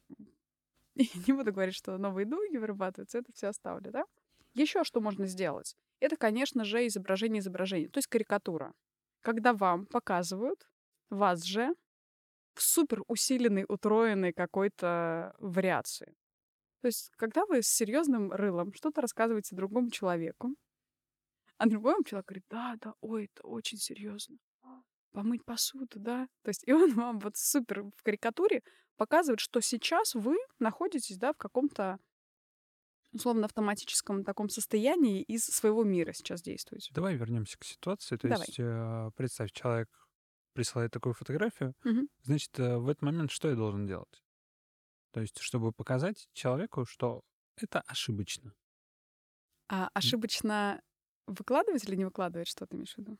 не 1.28 1.34
буду 1.34 1.52
говорить, 1.52 1.76
что 1.76 1.98
новые 1.98 2.26
дуги 2.26 2.58
вырабатываются, 2.58 3.18
это 3.18 3.32
все 3.34 3.48
оставлю, 3.48 3.92
да? 3.92 4.06
Еще 4.54 4.84
что 4.84 5.02
можно 5.02 5.26
сделать? 5.26 5.76
Это, 6.04 6.18
конечно 6.18 6.66
же, 6.66 6.86
изображение 6.86 7.40
изображения, 7.40 7.88
то 7.88 7.98
есть 7.98 8.10
карикатура. 8.10 8.74
Когда 9.22 9.54
вам 9.54 9.86
показывают 9.86 10.68
вас 11.10 11.44
же 11.44 11.74
в 12.56 12.62
супер 12.62 13.04
усиленной, 13.08 13.64
утроенной 13.70 14.34
какой-то 14.34 15.34
вариации. 15.40 16.14
То 16.82 16.88
есть, 16.88 17.10
когда 17.16 17.46
вы 17.46 17.62
с 17.62 17.68
серьезным 17.68 18.34
рылом 18.34 18.74
что-то 18.74 19.00
рассказываете 19.00 19.56
другому 19.56 19.92
человеку, 19.92 20.50
а 21.58 21.70
другой 21.70 21.94
вам 21.94 22.04
человек 22.04 22.28
говорит, 22.28 22.46
да, 22.50 22.76
да, 22.82 22.94
ой, 23.00 23.30
это 23.34 23.48
очень 23.48 23.78
серьезно. 23.78 24.36
Помыть 25.14 25.46
посуду, 25.46 26.02
да. 26.02 26.28
То 26.42 26.50
есть, 26.50 26.68
и 26.68 26.74
он 26.74 26.94
вам 26.96 27.20
вот 27.20 27.38
супер 27.38 27.84
в 27.84 28.04
карикатуре 28.04 28.62
показывает, 28.98 29.40
что 29.40 29.62
сейчас 29.62 30.16
вы 30.16 30.36
находитесь, 30.60 31.16
да, 31.18 31.32
в 31.32 31.38
каком-то 31.38 31.98
условно 33.14 33.46
автоматическом 33.46 34.24
таком 34.24 34.50
состоянии 34.50 35.22
из 35.22 35.46
своего 35.46 35.84
мира 35.84 36.14
сейчас 36.14 36.42
действуете. 36.42 36.94
Давай 36.94 37.16
вернемся 37.16 37.58
к 37.58 37.64
ситуации. 37.64 38.18
То 38.18 38.28
Давай. 38.28 38.48
есть, 38.48 38.56
э, 38.60 39.10
представь, 39.16 39.52
человек 39.52 39.90
присылает 40.54 40.92
такую 40.92 41.14
фотографию, 41.14 41.74
Мгм. 41.84 42.08
значит, 42.24 42.58
э, 42.60 42.78
в 42.78 42.88
этот 42.90 43.02
момент 43.02 43.32
что 43.32 43.50
я 43.50 43.56
должен 43.56 43.88
делать? 43.88 44.24
То 45.14 45.22
есть, 45.22 45.40
чтобы 45.40 45.74
показать 45.74 46.30
человеку, 46.34 46.86
что 46.86 47.24
это 47.58 47.82
ошибочно. 47.82 48.56
А 49.70 49.90
ошибочно 49.94 50.82
выкладывать 51.28 51.84
или 51.88 51.96
не 51.96 52.06
выкладывать, 52.06 52.48
что 52.48 52.66
ты 52.68 52.76
имеешь 52.76 52.96
в 52.96 52.98
виду? 52.98 53.18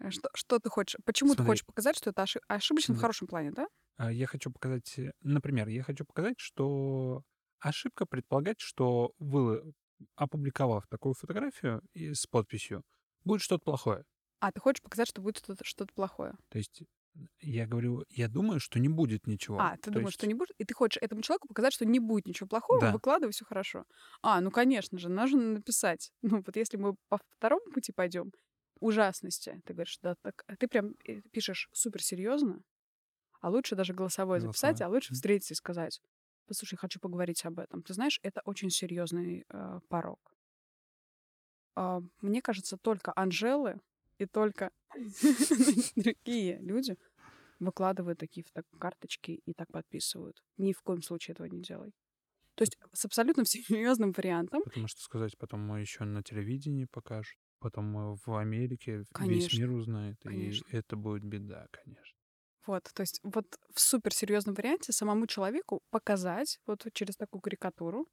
Э, 0.00 0.10
Что, 0.10 0.30
что 0.34 0.60
ты 0.60 0.70
хочешь? 0.70 1.00
Почему 1.04 1.36
ты 1.36 1.42
Смотри. 1.42 1.44
хочешь 1.44 1.66
показать, 1.66 1.96
что 1.98 2.10
это 2.10 2.22
оши- 2.24 2.40
ошибочно 2.48 2.94
в 2.94 2.98
Смотри. 2.98 3.00
хорошем 3.00 3.28
плане, 3.28 3.52
да? 3.52 3.68
А 3.96 4.12
Я 4.12 4.26
хочу 4.26 4.50
показать, 4.52 4.98
например, 5.22 5.68
я 5.68 5.82
хочу 5.82 6.04
показать, 6.04 6.40
что 6.40 7.24
ошибка 7.60 8.06
предполагать, 8.06 8.60
что 8.60 9.12
вы, 9.18 9.74
опубликовав 10.16 10.86
такую 10.88 11.14
фотографию 11.14 11.82
и 11.94 12.14
с 12.14 12.26
подписью, 12.26 12.82
будет 13.24 13.42
что-то 13.42 13.64
плохое. 13.64 14.04
А 14.38 14.52
ты 14.52 14.60
хочешь 14.60 14.82
показать, 14.82 15.08
что 15.08 15.22
будет 15.22 15.38
что-то, 15.38 15.64
что-то 15.64 15.94
плохое? 15.94 16.34
То 16.48 16.58
есть 16.58 16.82
я 17.40 17.66
говорю, 17.66 18.04
я 18.08 18.28
думаю, 18.28 18.60
что 18.60 18.78
не 18.78 18.88
будет 18.88 19.26
ничего. 19.26 19.68
А, 19.68 19.76
ты 19.76 19.90
То 19.90 20.00
думаешь, 20.00 20.14
есть 20.14 20.14
что 20.14 20.26
не 20.26 20.34
будет? 20.34 20.50
И 20.58 20.64
ты 20.64 20.74
хочешь 20.74 21.02
этому 21.02 21.22
человеку 21.22 21.48
показать, 21.48 21.74
что 21.74 21.84
не 21.84 21.98
будет 22.00 22.26
ничего 22.26 22.46
плохого, 22.48 22.86
Да. 22.86 22.90
выкладывай 22.90 23.32
все 23.32 23.44
хорошо. 23.44 23.84
А, 24.22 24.40
ну 24.40 24.50
конечно 24.50 24.98
же, 24.98 25.08
нужно 25.08 25.40
написать. 25.54 26.12
Ну 26.22 26.42
вот 26.46 26.56
если 26.56 26.76
мы 26.76 26.94
по 27.08 27.18
второму 27.36 27.62
пути 27.72 27.92
пойдем, 27.92 28.32
ужасности, 28.80 29.60
ты 29.66 29.74
говоришь, 29.74 29.98
да, 30.02 30.14
так, 30.22 30.44
а 30.46 30.56
ты 30.56 30.66
прям 30.68 30.94
э, 31.06 31.20
пишешь 31.32 31.68
супер 31.72 32.02
серьезно, 32.02 32.60
а 33.40 33.50
лучше 33.50 33.76
даже 33.76 33.94
голосовое 33.94 34.40
записать, 34.40 34.82
а 34.82 34.88
лучше 34.88 35.12
встретиться 35.14 35.54
и 35.54 35.56
сказать, 35.58 36.00
послушай, 36.50 36.76
хочу 36.76 36.98
поговорить 36.98 37.44
об 37.46 37.60
этом. 37.60 37.82
Ты 37.82 37.94
знаешь, 37.94 38.18
это 38.24 38.40
очень 38.44 38.70
серьезный 38.70 39.44
э, 39.48 39.80
порог. 39.88 40.18
А, 41.76 42.00
мне 42.20 42.42
кажется, 42.42 42.76
только 42.76 43.12
Анжелы 43.14 43.78
и 44.18 44.26
только 44.26 44.72
другие 45.96 46.58
люди 46.58 46.96
выкладывают 47.60 48.18
такие 48.18 48.44
карточки 48.80 49.40
и 49.46 49.52
так 49.54 49.68
подписывают. 49.70 50.42
Ни 50.56 50.72
в 50.72 50.82
коем 50.82 51.02
случае 51.02 51.34
этого 51.34 51.46
не 51.46 51.62
делай. 51.62 51.92
То 52.56 52.62
есть 52.62 52.76
с 52.92 53.04
абсолютно 53.04 53.44
серьезным 53.46 54.10
вариантом. 54.10 54.62
Потому 54.64 54.88
что 54.88 55.00
сказать 55.02 55.38
потом 55.38 55.60
мы 55.60 55.80
еще 55.80 56.02
на 56.02 56.24
телевидении 56.24 56.86
покажут, 56.90 57.38
потом 57.60 57.84
мы 57.84 58.16
в 58.16 58.36
Америке 58.36 58.96
весь 58.96 59.06
Конечно. 59.12 59.56
мир 59.56 59.70
узнает, 59.70 60.16
Конечно. 60.24 60.66
и 60.68 60.76
это 60.76 60.96
будет 60.96 61.22
беда, 61.22 61.68
конечно. 61.70 62.19
Вот, 62.70 62.84
то 62.94 63.00
есть 63.00 63.18
вот 63.24 63.46
в 63.74 63.80
суперсерьезном 63.80 64.54
варианте 64.54 64.92
самому 64.92 65.26
человеку 65.26 65.82
показать 65.90 66.60
вот 66.66 66.86
через 66.92 67.16
такую 67.16 67.40
карикатуру, 67.40 68.06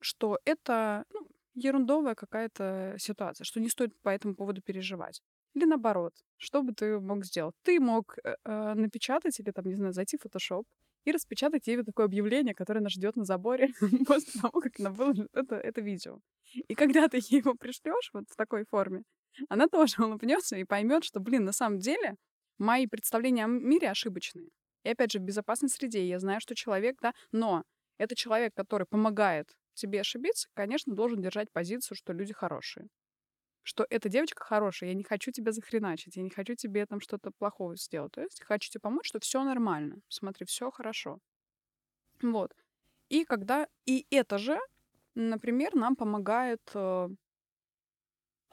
что 0.00 0.38
это, 0.44 1.06
ну, 1.10 1.26
ерундовая 1.54 2.14
какая-то 2.14 2.96
ситуация, 2.98 3.46
что 3.46 3.58
не 3.58 3.70
стоит 3.70 3.98
по 4.02 4.10
этому 4.10 4.34
поводу 4.34 4.60
переживать. 4.60 5.22
Или 5.54 5.64
наоборот, 5.64 6.12
что 6.36 6.62
бы 6.62 6.74
ты 6.74 7.00
мог 7.00 7.24
сделать? 7.24 7.54
Ты 7.62 7.80
мог 7.80 8.18
э, 8.22 8.36
э, 8.44 8.74
напечатать 8.74 9.40
или 9.40 9.50
там, 9.50 9.64
не 9.64 9.76
знаю, 9.76 9.94
зайти 9.94 10.18
в 10.18 10.26
Photoshop 10.26 10.64
и 11.06 11.12
распечатать 11.12 11.66
ей 11.66 11.82
такое 11.82 12.04
объявление, 12.04 12.54
которое 12.54 12.80
нас 12.80 12.92
ждет 12.92 13.16
на 13.16 13.24
заборе 13.24 13.72
после 14.06 14.42
того, 14.42 14.60
как 14.60 14.78
она 14.78 14.90
выложит 14.90 15.30
это, 15.32 15.54
это 15.54 15.80
видео. 15.80 16.20
И 16.52 16.74
когда 16.74 17.08
ты 17.08 17.16
ей 17.16 17.38
его 17.40 17.54
пришлешь 17.54 18.10
вот 18.12 18.24
в 18.28 18.36
такой 18.36 18.66
форме, 18.66 19.04
она 19.48 19.68
тоже 19.68 20.04
улыбнется 20.04 20.56
и 20.58 20.64
поймет, 20.64 21.02
что, 21.02 21.18
блин, 21.18 21.46
на 21.46 21.52
самом 21.52 21.78
деле 21.78 22.16
мои 22.60 22.86
представления 22.86 23.44
о 23.44 23.48
мире 23.48 23.90
ошибочные. 23.90 24.50
И 24.84 24.90
опять 24.90 25.12
же, 25.12 25.18
в 25.18 25.22
безопасной 25.22 25.68
среде 25.68 26.06
я 26.06 26.18
знаю, 26.18 26.40
что 26.40 26.54
человек, 26.54 26.98
да, 27.00 27.12
но 27.32 27.64
это 27.98 28.14
человек, 28.14 28.54
который 28.54 28.86
помогает 28.86 29.56
тебе 29.74 30.00
ошибиться, 30.00 30.48
конечно, 30.54 30.94
должен 30.94 31.20
держать 31.20 31.50
позицию, 31.50 31.96
что 31.96 32.12
люди 32.12 32.32
хорошие. 32.32 32.88
Что 33.62 33.86
эта 33.90 34.08
девочка 34.08 34.42
хорошая, 34.42 34.90
я 34.90 34.94
не 34.94 35.04
хочу 35.04 35.32
тебя 35.32 35.52
захреначить, 35.52 36.16
я 36.16 36.22
не 36.22 36.30
хочу 36.30 36.54
тебе 36.54 36.86
там 36.86 37.00
что-то 37.00 37.30
плохого 37.30 37.76
сделать. 37.76 38.12
То 38.12 38.22
есть 38.22 38.42
хочу 38.42 38.70
тебе 38.70 38.80
помочь, 38.80 39.06
что 39.06 39.20
все 39.20 39.42
нормально. 39.42 40.00
Смотри, 40.08 40.46
все 40.46 40.70
хорошо. 40.70 41.18
Вот. 42.22 42.54
И 43.08 43.24
когда... 43.24 43.68
И 43.86 44.06
это 44.10 44.38
же, 44.38 44.58
например, 45.14 45.74
нам 45.74 45.94
помогает 45.94 46.62
э, 46.74 47.08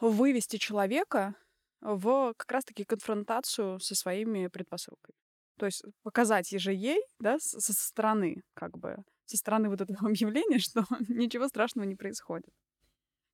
вывести 0.01 0.57
человека 0.57 1.35
в 1.81 2.33
как 2.35 2.51
раз-таки 2.51 2.83
конфронтацию 2.83 3.79
со 3.79 3.95
своими 3.95 4.47
предпосылками. 4.47 5.15
То 5.57 5.65
есть 5.65 5.83
показать 6.03 6.49
же 6.49 6.73
ей, 6.73 7.01
да, 7.19 7.39
со 7.39 7.73
стороны, 7.73 8.43
как 8.53 8.77
бы, 8.77 8.97
со 9.25 9.37
стороны 9.37 9.69
вот 9.69 9.81
этого 9.81 9.99
объявления, 10.07 10.59
что 10.59 10.83
ничего 11.07 11.47
страшного 11.47 11.85
не 11.85 11.95
происходит. 11.95 12.53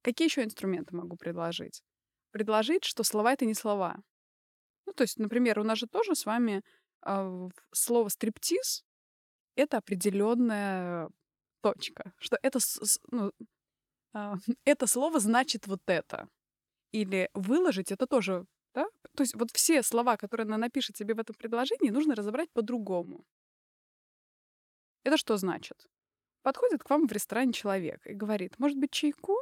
Какие 0.01 0.27
еще 0.27 0.43
инструменты 0.43 0.95
могу 0.95 1.15
предложить? 1.15 1.83
Предложить, 2.31 2.83
что 2.83 3.03
слова— 3.03 3.33
это 3.33 3.45
не 3.45 3.53
слова. 3.53 3.97
Ну, 4.85 4.93
то 4.93 5.03
есть, 5.03 5.17
например, 5.17 5.59
у 5.59 5.63
нас 5.63 5.77
же 5.77 5.87
тоже 5.87 6.15
с 6.15 6.25
вами 6.25 6.61
э, 7.05 7.49
слово 7.71 8.09
«стриптиз»— 8.09 8.83
это 9.55 9.77
определенная 9.77 11.09
точка, 11.61 12.13
что 12.17 12.37
это, 12.41 12.59
ну, 13.11 13.31
э, 14.13 14.33
это 14.65 14.87
слово 14.87 15.19
значит 15.19 15.67
вот 15.67 15.81
это. 15.85 16.27
Или 16.93 17.29
выложить— 17.33 17.91
это 17.91 18.07
тоже 18.07 18.45
да? 18.73 18.85
То 19.15 19.21
есть 19.21 19.35
вот 19.35 19.51
все 19.51 19.83
слова, 19.83 20.17
которые 20.17 20.45
она 20.45 20.57
напишет 20.57 20.97
себе 20.97 21.13
в 21.13 21.19
этом 21.19 21.35
предложении, 21.35 21.91
нужно 21.91 22.15
разобрать 22.15 22.51
по-другому. 22.51 23.25
Это 25.03 25.17
что 25.17 25.37
значит? 25.37 25.87
Подходит 26.41 26.83
к 26.83 26.89
вам 26.89 27.07
в 27.07 27.11
ресторане 27.11 27.53
человек 27.53 28.05
и 28.05 28.13
говорит, 28.13 28.57
может 28.59 28.77
быть, 28.77 28.91
чайку? 28.91 29.37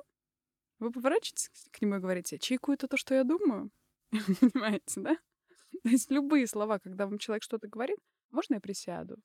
Вы 0.79 0.91
поворачиваетесь 0.91 1.49
к 1.71 1.81
нему 1.81 1.95
и 1.95 1.99
говорите, 1.99 2.39
чайку— 2.39 2.71
это 2.73 2.87
то, 2.87 2.97
что 2.97 3.15
я 3.15 3.23
думаю? 3.23 3.71
Понимаете, 4.11 5.01
да? 5.01 5.15
То 5.83 5.89
есть 5.89 6.11
любые 6.11 6.47
слова, 6.47 6.79
когда 6.79 7.05
вам 7.05 7.17
человек 7.17 7.43
что-то 7.43 7.67
говорит, 7.67 7.97
можно 8.31 8.55
я 8.55 8.59
присяду? 8.59 9.17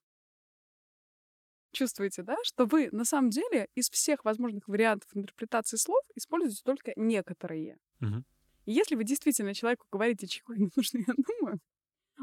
Чувствуете, 1.72 2.22
да, 2.22 2.36
что 2.44 2.64
вы 2.64 2.88
на 2.92 3.04
самом 3.04 3.30
деле 3.30 3.68
из 3.74 3.90
всех 3.90 4.24
возможных 4.24 4.68
вариантов 4.68 5.10
интерпретации 5.14 5.76
слов 5.76 6.02
используете 6.14 6.62
только 6.64 6.92
некоторые. 6.96 7.78
Мгм. 8.00 8.24
И 8.66 8.72
если 8.72 8.96
вы 8.96 9.04
действительно 9.04 9.54
человеку 9.54 9.86
говорите, 9.92 10.26
чего 10.26 10.54
ему 10.54 10.70
нужно, 10.76 10.98
я 11.06 11.14
думаю, 11.16 11.60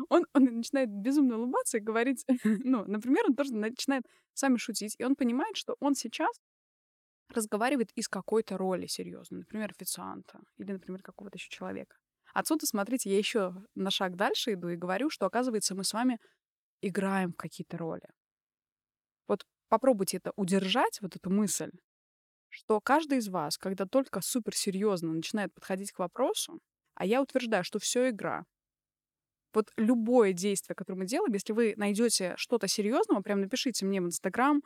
он, 0.09 0.25
он 0.33 0.45
начинает 0.45 0.89
безумно 0.89 1.37
улыбаться 1.37 1.77
и 1.77 1.81
говорить, 1.81 2.25
ну, 2.45 2.85
например, 2.85 3.25
он 3.27 3.35
тоже 3.35 3.55
начинает 3.55 4.05
с 4.33 4.41
вами 4.43 4.57
шутить, 4.57 4.95
и 4.99 5.05
он 5.05 5.15
понимает, 5.15 5.57
что 5.57 5.75
он 5.79 5.95
сейчас 5.95 6.31
разговаривает 7.29 7.91
из 7.95 8.07
какой-то 8.07 8.57
роли 8.57 8.87
серьезной, 8.87 9.39
например, 9.41 9.71
официанта 9.71 10.39
или, 10.57 10.71
например, 10.73 11.01
какого-то 11.01 11.37
еще 11.37 11.49
человека. 11.49 11.97
Отсюда, 12.33 12.65
смотрите, 12.65 13.11
я 13.11 13.17
еще 13.17 13.55
на 13.75 13.91
шаг 13.91 14.15
дальше 14.15 14.53
иду 14.53 14.69
и 14.69 14.75
говорю, 14.75 15.09
что, 15.09 15.25
оказывается, 15.25 15.75
мы 15.75 15.83
с 15.83 15.93
вами 15.93 16.19
играем 16.81 17.33
в 17.33 17.37
какие-то 17.37 17.77
роли. 17.77 18.07
Вот 19.27 19.45
попробуйте 19.69 20.17
это 20.17 20.31
удержать, 20.35 20.99
вот 21.01 21.15
эту 21.15 21.29
мысль, 21.29 21.71
что 22.53 22.79
каждый 22.79 23.17
из 23.17 23.29
вас, 23.29 23.57
когда 23.57 23.85
только 23.85 24.21
суперсерьезно 24.21 25.11
начинает 25.11 25.53
подходить 25.53 25.91
к 25.91 25.99
вопросу, 25.99 26.59
а 26.93 27.05
я 27.05 27.21
утверждаю, 27.21 27.63
что 27.63 27.79
все 27.79 28.09
игра. 28.09 28.45
Вот 29.53 29.71
любое 29.75 30.33
действие, 30.33 30.75
которое 30.75 30.99
мы 30.99 31.05
делаем, 31.05 31.33
если 31.33 31.53
вы 31.53 31.73
найдете 31.77 32.35
что-то 32.37 32.67
серьезного, 32.67 33.21
прям 33.21 33.41
напишите 33.41 33.85
мне 33.85 34.01
в 34.01 34.05
Инстаграм 34.05 34.61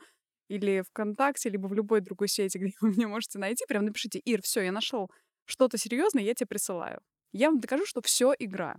или 0.48 0.82
ВКонтакте, 0.90 1.48
либо 1.48 1.66
в 1.66 1.72
любой 1.72 2.00
другой 2.00 2.28
сети, 2.28 2.58
где 2.58 2.72
вы 2.80 2.90
меня 2.90 3.08
можете 3.08 3.38
найти, 3.38 3.64
прям 3.66 3.84
напишите, 3.86 4.18
Ир, 4.18 4.42
все, 4.42 4.60
я 4.60 4.72
нашел 4.72 5.10
что-то 5.46 5.78
серьезное, 5.78 6.22
я 6.22 6.34
тебе 6.34 6.46
присылаю. 6.46 7.00
Я 7.32 7.50
вам 7.50 7.60
докажу, 7.60 7.86
что 7.86 8.02
все 8.02 8.34
игра. 8.38 8.76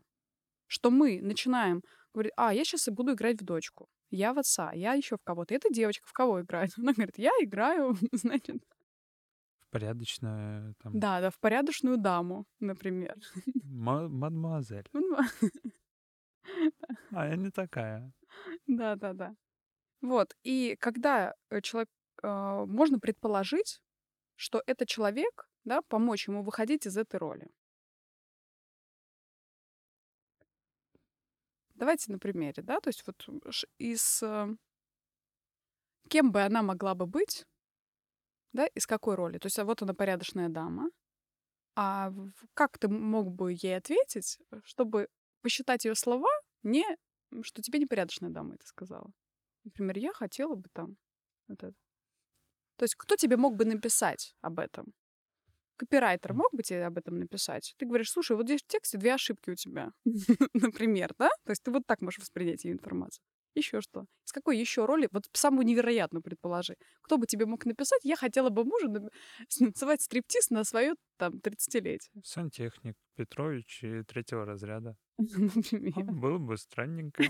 Что 0.67 0.91
мы 0.91 1.19
начинаем 1.19 1.81
говорить, 2.13 2.33
а, 2.37 2.53
я 2.53 2.63
сейчас 2.63 2.87
и 2.87 2.91
буду 2.91 3.13
играть 3.13 3.41
в 3.41 3.45
дочку. 3.45 3.87
Я 4.11 4.33
в 4.33 4.39
отца, 4.39 4.71
я 4.73 4.93
еще 4.93 5.17
в 5.17 5.23
кого-то. 5.23 5.53
Эта 5.55 5.69
девочка 5.71 6.07
в 6.07 6.13
кого 6.13 6.41
играет? 6.41 6.71
Она 6.77 6.93
говорит, 6.93 7.17
я 7.17 7.31
играю, 7.41 7.95
значит, 8.11 8.57
порядочная 9.69 10.73
там... 10.79 10.99
Да, 10.99 11.21
да, 11.21 11.29
в 11.29 11.39
порядочную 11.39 11.97
даму, 11.97 12.45
например. 12.60 13.15
Мадемуазель. 13.63 14.89
А 17.12 17.27
я 17.27 17.36
не 17.36 17.51
такая. 17.51 18.12
Да, 18.65 18.95
да, 18.95 19.13
да. 19.13 19.36
Вот. 20.01 20.36
И 20.43 20.75
когда 20.79 21.34
э, 21.49 21.62
человек... 21.62 21.89
Э, 22.23 22.65
можно 22.65 22.99
предположить, 22.99 23.82
что 24.36 24.62
это 24.65 24.86
человек, 24.86 25.47
да, 25.63 25.82
помочь 25.82 26.27
ему 26.27 26.43
выходить 26.43 26.88
из 26.88 26.97
этой 26.97 27.17
роли. 27.17 27.47
Давайте 31.75 32.12
на 32.12 32.19
примере, 32.19 32.63
да, 32.63 32.79
то 32.79 32.89
есть 32.89 33.03
вот 33.05 33.25
из... 33.77 34.23
Э, 34.23 34.47
кем 36.10 36.32
бы 36.32 36.41
она 36.41 36.62
могла 36.62 36.95
бы 36.95 37.05
быть, 37.05 37.45
да, 38.53 38.67
из 38.67 38.88
какой 38.88 39.15
роли? 39.15 39.38
То 39.38 39.47
есть, 39.47 39.59
а 39.59 39.65
вот 39.65 39.81
она 39.81 39.93
порядочная 39.93 40.49
дама. 40.49 40.89
А 41.75 42.12
как 42.55 42.77
ты 42.77 42.88
мог 42.88 43.31
бы 43.31 43.53
ей 43.53 43.77
ответить, 43.77 44.39
чтобы 44.63 45.07
посчитать 45.41 45.85
ее 45.85 45.95
слова 45.95 46.29
не, 46.63 46.83
что 47.41 47.62
тебе 47.62 47.79
непорядочная 47.79 48.29
дама 48.29 48.55
это 48.55 48.65
сказала? 48.65 49.12
Например, 49.63 49.97
я 49.97 50.13
хотела 50.13 50.55
бы 50.55 50.67
там 50.73 50.97
вот 51.47 51.63
это. 51.63 51.75
То 52.77 52.83
есть, 52.83 52.95
кто 52.95 53.15
тебе 53.15 53.38
мог 53.38 53.55
бы 53.55 53.65
написать 53.65 54.35
об 54.41 54.59
этом? 54.59 54.93
Копирайтер 55.77 56.33
мог 56.33 56.49
бы 56.51 56.63
тебе 56.63 56.85
об 56.85 56.97
этом 56.97 57.19
написать? 57.19 57.73
Ты 57.77 57.85
говоришь, 57.85 58.12
слушай, 58.12 58.35
вот 58.35 58.45
здесь 58.45 58.62
в 58.62 58.67
тексте 58.67 58.97
две 58.97 59.13
ошибки 59.13 59.49
у 59.49 59.55
тебя, 59.55 59.91
например, 60.53 61.13
да? 61.17 61.29
То 61.45 61.51
есть 61.51 61.63
ты 61.63 61.71
вот 61.71 61.83
так 61.85 62.01
можешь 62.01 62.19
воспринять 62.19 62.65
ее 62.65 62.73
информацию. 62.73 63.23
Еще 63.55 63.81
что? 63.81 64.05
С 64.25 64.31
какой 64.31 64.57
еще 64.57 64.85
роли? 64.85 65.09
Вот 65.12 65.25
самую 65.33 65.65
невероятную 65.65 66.21
предположи. 66.21 66.75
Кто 67.01 67.17
бы 67.17 67.25
тебе 67.25 67.45
мог 67.45 67.65
написать, 67.65 68.01
я 68.03 68.15
хотела 68.15 68.49
бы 68.49 68.63
мужа 68.63 68.88
называть 69.59 70.01
стриптиз 70.01 70.49
на 70.49 70.63
свое 70.63 70.95
там 71.17 71.35
30-летие. 71.38 71.99
Сантехник 72.23 72.95
Петрович 73.15 73.83
и 73.83 74.03
третьего 74.03 74.45
разряда. 74.45 74.95
Было 75.17 76.38
бы 76.38 76.57
странненько. 76.57 77.23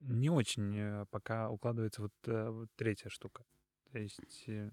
Не 0.00 0.30
очень 0.30 0.74
э, 0.76 1.06
пока 1.10 1.50
укладывается 1.50 2.00
вот, 2.00 2.12
э, 2.24 2.48
вот 2.48 2.70
третья 2.74 3.10
штука. 3.10 3.44
То 3.92 3.98
есть 3.98 4.48
э, 4.48 4.70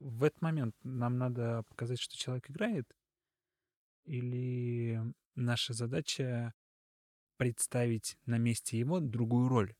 в 0.00 0.24
этот 0.24 0.42
момент 0.42 0.74
нам 0.82 1.16
надо 1.16 1.62
показать, 1.68 2.00
что 2.00 2.16
человек 2.16 2.50
играет, 2.50 2.92
или 4.04 5.00
наша 5.34 5.72
задача 5.72 6.54
представить 7.36 8.16
на 8.26 8.38
месте 8.38 8.78
его 8.78 9.00
другую 9.00 9.48
роль. 9.48 9.74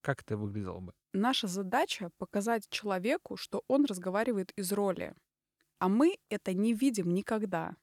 Как 0.00 0.22
это 0.22 0.36
выглядело 0.36 0.80
бы? 0.80 0.92
Наша 1.12 1.46
задача 1.46 2.10
показать 2.18 2.68
человеку, 2.68 3.36
что 3.36 3.64
он 3.68 3.84
разговаривает 3.84 4.52
из 4.56 4.72
роли. 4.72 5.14
А 5.78 5.88
мы 5.88 6.18
это 6.28 6.52
не 6.52 6.74
видим 6.74 7.12
никогда. 7.12 7.76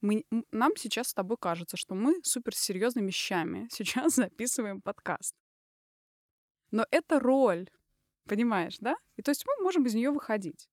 Мы, 0.00 0.24
нам 0.52 0.76
сейчас 0.76 1.08
с 1.08 1.14
тобой 1.14 1.36
кажется, 1.40 1.76
что 1.76 1.94
мы 1.94 2.20
суперсерьезными 2.22 3.06
вещами 3.06 3.68
сейчас 3.72 4.16
записываем 4.16 4.82
подкаст. 4.82 5.34
Но 6.70 6.84
это 6.90 7.20
роль, 7.20 7.68
понимаешь, 8.28 8.76
да? 8.80 8.96
И 9.16 9.22
то 9.22 9.30
есть 9.30 9.44
мы 9.46 9.62
можем 9.62 9.86
из 9.86 9.94
нее 9.94 10.10
выходить. 10.10 10.68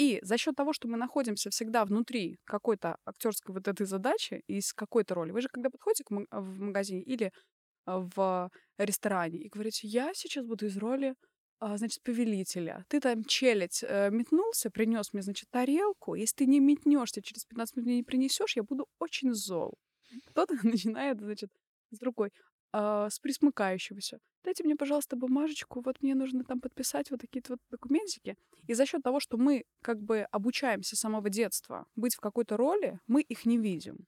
И 0.00 0.18
за 0.22 0.38
счет 0.38 0.56
того, 0.56 0.72
что 0.72 0.88
мы 0.88 0.96
находимся 0.96 1.50
всегда 1.50 1.84
внутри 1.84 2.38
какой-то 2.44 2.96
актерской 3.04 3.54
вот 3.54 3.68
этой 3.68 3.84
задачи, 3.84 4.42
из 4.46 4.72
какой-то 4.72 5.14
роли, 5.14 5.30
вы 5.30 5.42
же 5.42 5.48
когда 5.48 5.68
подходите 5.68 6.04
в 6.08 6.60
магазине 6.60 7.02
или 7.02 7.32
а, 7.84 7.98
в 8.16 8.50
ресторане 8.78 9.38
и 9.40 9.50
говорите, 9.50 9.86
я 9.86 10.14
сейчас 10.14 10.46
буду 10.46 10.64
из 10.64 10.78
роли 10.78 11.14
а, 11.58 11.76
значит, 11.76 12.02
повелителя. 12.02 12.86
Ты 12.88 12.98
там 13.00 13.24
челядь 13.24 13.84
э, 13.86 14.08
метнулся, 14.10 14.70
принес 14.70 15.12
мне, 15.12 15.20
значит, 15.20 15.50
тарелку. 15.50 16.14
Если 16.14 16.36
ты 16.36 16.46
не 16.46 16.60
метнешься, 16.60 17.20
через 17.20 17.44
15 17.44 17.76
минут 17.76 17.90
не 17.90 18.02
принесешь, 18.02 18.56
я 18.56 18.62
буду 18.62 18.86
очень 18.98 19.34
зол. 19.34 19.74
Кто-то 20.28 20.54
начинает, 20.62 21.20
значит, 21.20 21.50
с 21.90 21.98
другой. 21.98 22.30
Э, 22.72 23.08
с 23.10 23.18
присмыкающегося. 23.18 24.18
Дайте 24.42 24.64
мне, 24.64 24.76
пожалуйста, 24.76 25.16
бумажечку, 25.16 25.82
вот 25.82 26.00
мне 26.02 26.14
нужно 26.14 26.44
там 26.44 26.60
подписать 26.60 27.10
вот 27.10 27.20
такие 27.20 27.42
вот 27.48 27.60
документики. 27.70 28.36
И 28.66 28.74
за 28.74 28.86
счет 28.86 29.02
того, 29.02 29.20
что 29.20 29.36
мы 29.36 29.64
как 29.82 30.00
бы 30.00 30.20
обучаемся 30.30 30.96
с 30.96 31.00
самого 31.00 31.28
детства 31.28 31.86
быть 31.96 32.14
в 32.14 32.20
какой-то 32.20 32.56
роли, 32.56 33.00
мы 33.06 33.20
их 33.20 33.44
не 33.44 33.58
видим. 33.58 34.06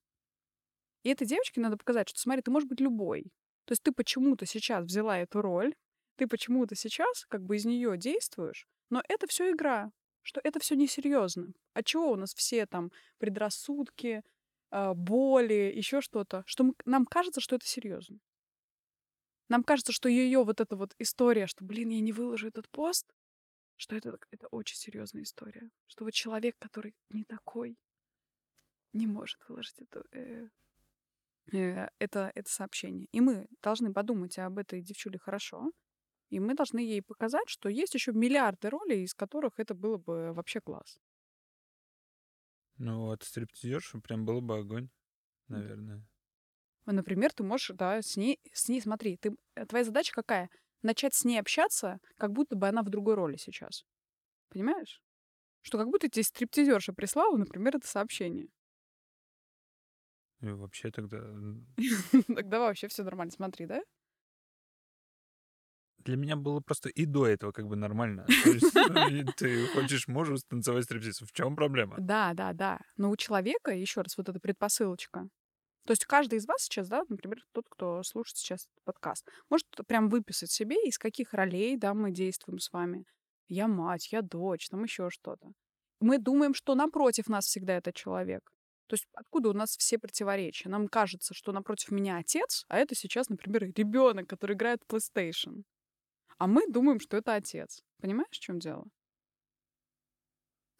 И 1.02 1.10
этой 1.10 1.26
девочке 1.26 1.60
надо 1.60 1.76
показать, 1.76 2.08
что 2.08 2.18
смотри, 2.20 2.42
ты 2.42 2.50
можешь 2.50 2.68
быть 2.68 2.80
любой. 2.80 3.24
То 3.64 3.72
есть 3.72 3.82
ты 3.82 3.92
почему-то 3.92 4.46
сейчас 4.46 4.84
взяла 4.84 5.18
эту 5.18 5.42
роль, 5.42 5.74
ты 6.16 6.26
почему-то 6.26 6.74
сейчас 6.74 7.24
как 7.28 7.44
бы 7.44 7.56
из 7.56 7.64
нее 7.64 7.96
действуешь, 7.96 8.66
но 8.90 9.02
это 9.08 9.26
все 9.26 9.50
игра, 9.52 9.92
что 10.22 10.40
это 10.44 10.60
все 10.60 10.76
несерьезно. 10.76 11.52
От 11.74 11.86
чего 11.86 12.12
у 12.12 12.16
нас 12.16 12.34
все 12.34 12.66
там 12.66 12.90
предрассудки, 13.18 14.22
а, 14.70 14.94
боли, 14.94 15.72
еще 15.74 16.00
что-то, 16.00 16.42
что 16.46 16.64
мы, 16.64 16.74
нам 16.84 17.04
кажется, 17.06 17.40
что 17.40 17.56
это 17.56 17.66
серьезно. 17.66 18.18
Нам 19.52 19.64
кажется, 19.64 19.92
что 19.92 20.08
ее 20.08 20.44
вот 20.44 20.62
эта 20.62 20.76
вот 20.76 20.94
история, 20.98 21.46
что, 21.46 21.62
блин, 21.62 21.90
я 21.90 22.00
не 22.00 22.10
выложу 22.10 22.48
этот 22.48 22.70
пост, 22.70 23.12
что 23.76 23.94
это, 23.94 24.16
это 24.30 24.46
очень 24.46 24.76
серьезная 24.76 25.24
история. 25.24 25.68
Что 25.88 26.04
вот 26.04 26.14
человек, 26.14 26.56
который 26.58 26.94
не 27.10 27.24
такой, 27.24 27.76
не 28.94 29.06
может 29.06 29.46
выложить 29.46 29.78
эту, 29.82 30.06
э, 30.12 30.48
э, 31.52 31.86
это, 31.98 32.32
это 32.34 32.50
сообщение. 32.50 33.08
И 33.12 33.20
мы 33.20 33.46
должны 33.60 33.92
подумать 33.92 34.38
об 34.38 34.56
этой 34.56 34.80
девчуле 34.80 35.18
хорошо, 35.18 35.70
и 36.30 36.40
мы 36.40 36.54
должны 36.54 36.78
ей 36.78 37.02
показать, 37.02 37.50
что 37.50 37.68
есть 37.68 37.92
еще 37.92 38.12
миллиарды 38.12 38.70
ролей, 38.70 39.02
из 39.04 39.12
которых 39.12 39.58
это 39.58 39.74
было 39.74 39.98
бы 39.98 40.32
вообще 40.32 40.62
класс. 40.62 40.98
Ну 42.78 43.02
вот, 43.02 43.22
стриптизерша 43.22 44.00
прям 44.00 44.24
было 44.24 44.40
бы 44.40 44.56
огонь, 44.56 44.88
наверное. 45.48 46.06
Например, 46.86 47.32
ты 47.32 47.42
можешь, 47.44 47.70
да, 47.74 48.02
с 48.02 48.16
ней, 48.16 48.38
с 48.52 48.68
ней, 48.68 48.80
смотри, 48.80 49.16
ты, 49.16 49.32
э, 49.54 49.66
твоя 49.66 49.84
задача 49.84 50.12
какая? 50.12 50.48
Начать 50.82 51.14
с 51.14 51.24
ней 51.24 51.38
общаться, 51.38 51.98
как 52.18 52.32
будто 52.32 52.56
бы 52.56 52.68
она 52.68 52.82
в 52.82 52.90
другой 52.90 53.14
роли 53.14 53.36
сейчас. 53.36 53.84
Понимаешь? 54.50 55.00
Что 55.62 55.78
как 55.78 55.88
будто 55.88 56.08
тебе 56.08 56.24
стриптизерша 56.24 56.92
прислала, 56.92 57.36
например, 57.36 57.76
это 57.76 57.86
сообщение. 57.86 58.48
И 60.40 60.50
вообще 60.50 60.90
тогда... 60.90 61.18
Тогда 62.34 62.58
вообще 62.58 62.88
все 62.88 63.04
нормально. 63.04 63.30
Смотри, 63.30 63.66
да? 63.66 63.80
Для 65.98 66.16
меня 66.16 66.34
было 66.34 66.60
просто 66.60 66.88
и 66.88 67.06
до 67.06 67.26
этого 67.28 67.52
как 67.52 67.68
бы 67.68 67.76
нормально. 67.76 68.26
То 68.26 68.50
есть, 68.50 68.74
ну, 68.74 69.32
ты 69.36 69.66
хочешь, 69.68 70.08
можешь 70.08 70.40
танцевать 70.48 70.84
стриптиз. 70.84 71.20
В 71.20 71.32
чем 71.32 71.54
проблема? 71.54 71.96
Да, 72.00 72.32
да, 72.34 72.52
да. 72.52 72.80
Но 72.96 73.10
у 73.10 73.16
человека, 73.16 73.70
еще 73.70 74.00
раз, 74.00 74.16
вот 74.16 74.28
эта 74.28 74.40
предпосылочка. 74.40 75.28
То 75.84 75.92
есть 75.92 76.04
каждый 76.04 76.38
из 76.38 76.46
вас 76.46 76.62
сейчас, 76.62 76.88
да, 76.88 77.02
например, 77.08 77.44
тот, 77.52 77.66
кто 77.68 78.02
слушает 78.02 78.36
сейчас 78.36 78.66
этот 78.66 78.84
подкаст, 78.84 79.28
может 79.50 79.66
прям 79.86 80.08
выписать 80.08 80.50
себе, 80.50 80.76
из 80.86 80.98
каких 80.98 81.32
ролей, 81.34 81.76
да, 81.76 81.92
мы 81.92 82.12
действуем 82.12 82.60
с 82.60 82.72
вами. 82.72 83.04
Я 83.48 83.66
мать, 83.66 84.12
я 84.12 84.22
дочь, 84.22 84.68
там 84.68 84.84
еще 84.84 85.10
что-то. 85.10 85.52
Мы 86.00 86.18
думаем, 86.18 86.54
что 86.54 86.74
напротив 86.74 87.28
нас 87.28 87.46
всегда 87.46 87.76
этот 87.76 87.94
человек. 87.94 88.52
То 88.86 88.94
есть 88.94 89.06
откуда 89.14 89.50
у 89.50 89.52
нас 89.52 89.76
все 89.76 89.98
противоречия? 89.98 90.68
Нам 90.68 90.86
кажется, 90.86 91.34
что 91.34 91.52
напротив 91.52 91.90
меня 91.90 92.18
отец, 92.18 92.64
а 92.68 92.78
это 92.78 92.94
сейчас, 92.94 93.28
например, 93.28 93.72
ребенок, 93.74 94.28
который 94.28 94.54
играет 94.54 94.82
в 94.86 94.92
PlayStation. 94.92 95.62
А 96.38 96.46
мы 96.46 96.66
думаем, 96.68 97.00
что 97.00 97.16
это 97.16 97.34
отец. 97.34 97.82
Понимаешь, 98.00 98.28
в 98.30 98.40
чем 98.40 98.58
дело? 98.58 98.84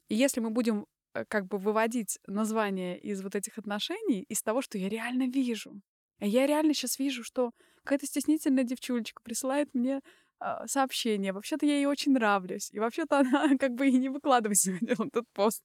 И 0.09 0.15
если 0.15 0.41
мы 0.41 0.51
будем 0.51 0.87
как 1.29 1.47
бы 1.47 1.59
выводить 1.59 2.19
название 2.27 2.99
из 2.99 3.23
вот 3.23 3.35
этих 3.35 3.59
отношений, 3.59 4.23
из 4.29 4.43
того, 4.43 4.63
что 4.63 4.79
я 4.79 4.89
реально 4.89 5.29
вижу. 5.29 5.81
Я 6.21 6.47
реально 6.47 6.75
сейчас 6.75 6.99
вижу, 6.99 7.25
что 7.25 7.53
какая-то 7.83 8.07
стеснительная 8.07 8.65
девчулечка 8.65 9.21
присылает 9.23 9.75
мне 9.75 10.01
э, 10.41 10.67
сообщение. 10.67 11.33
Вообще-то 11.33 11.67
я 11.67 11.75
ей 11.75 11.87
очень 11.87 12.13
нравлюсь. 12.13 12.71
И 12.73 12.79
вообще-то 12.79 13.19
она 13.19 13.57
как 13.59 13.73
бы 13.73 13.89
и 13.89 13.93
не 13.93 14.09
выкладывает 14.09 14.59
сегодня 14.59 14.93
этот 14.93 15.27
пост. 15.33 15.63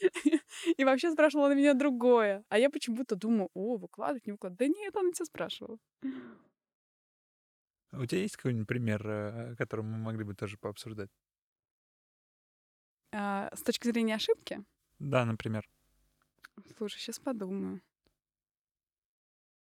И 0.76 0.84
вообще 0.84 1.10
спрашивала 1.10 1.48
на 1.48 1.54
меня 1.54 1.74
другое. 1.74 2.44
А 2.48 2.58
я 2.58 2.70
почему-то 2.70 3.16
думаю, 3.16 3.48
о, 3.54 3.78
выкладывать, 3.78 4.26
не 4.26 4.32
выкладывать. 4.32 4.58
Да 4.58 4.66
нет, 4.66 4.96
она 4.96 5.10
тебя 5.10 5.24
спрашивала. 5.24 5.78
У 7.92 8.04
тебя 8.06 8.20
есть 8.20 8.36
какой-нибудь 8.36 8.68
пример, 8.68 9.08
э, 9.08 9.56
который 9.56 9.84
мы 9.84 9.98
могли 9.98 10.24
бы 10.24 10.34
тоже 10.34 10.58
пообсуждать? 10.58 11.10
А, 13.20 13.50
с 13.52 13.62
точки 13.62 13.88
зрения 13.88 14.14
ошибки? 14.14 14.62
Да, 15.00 15.24
например. 15.24 15.68
Слушай, 16.76 17.00
сейчас 17.00 17.18
подумаю. 17.18 17.80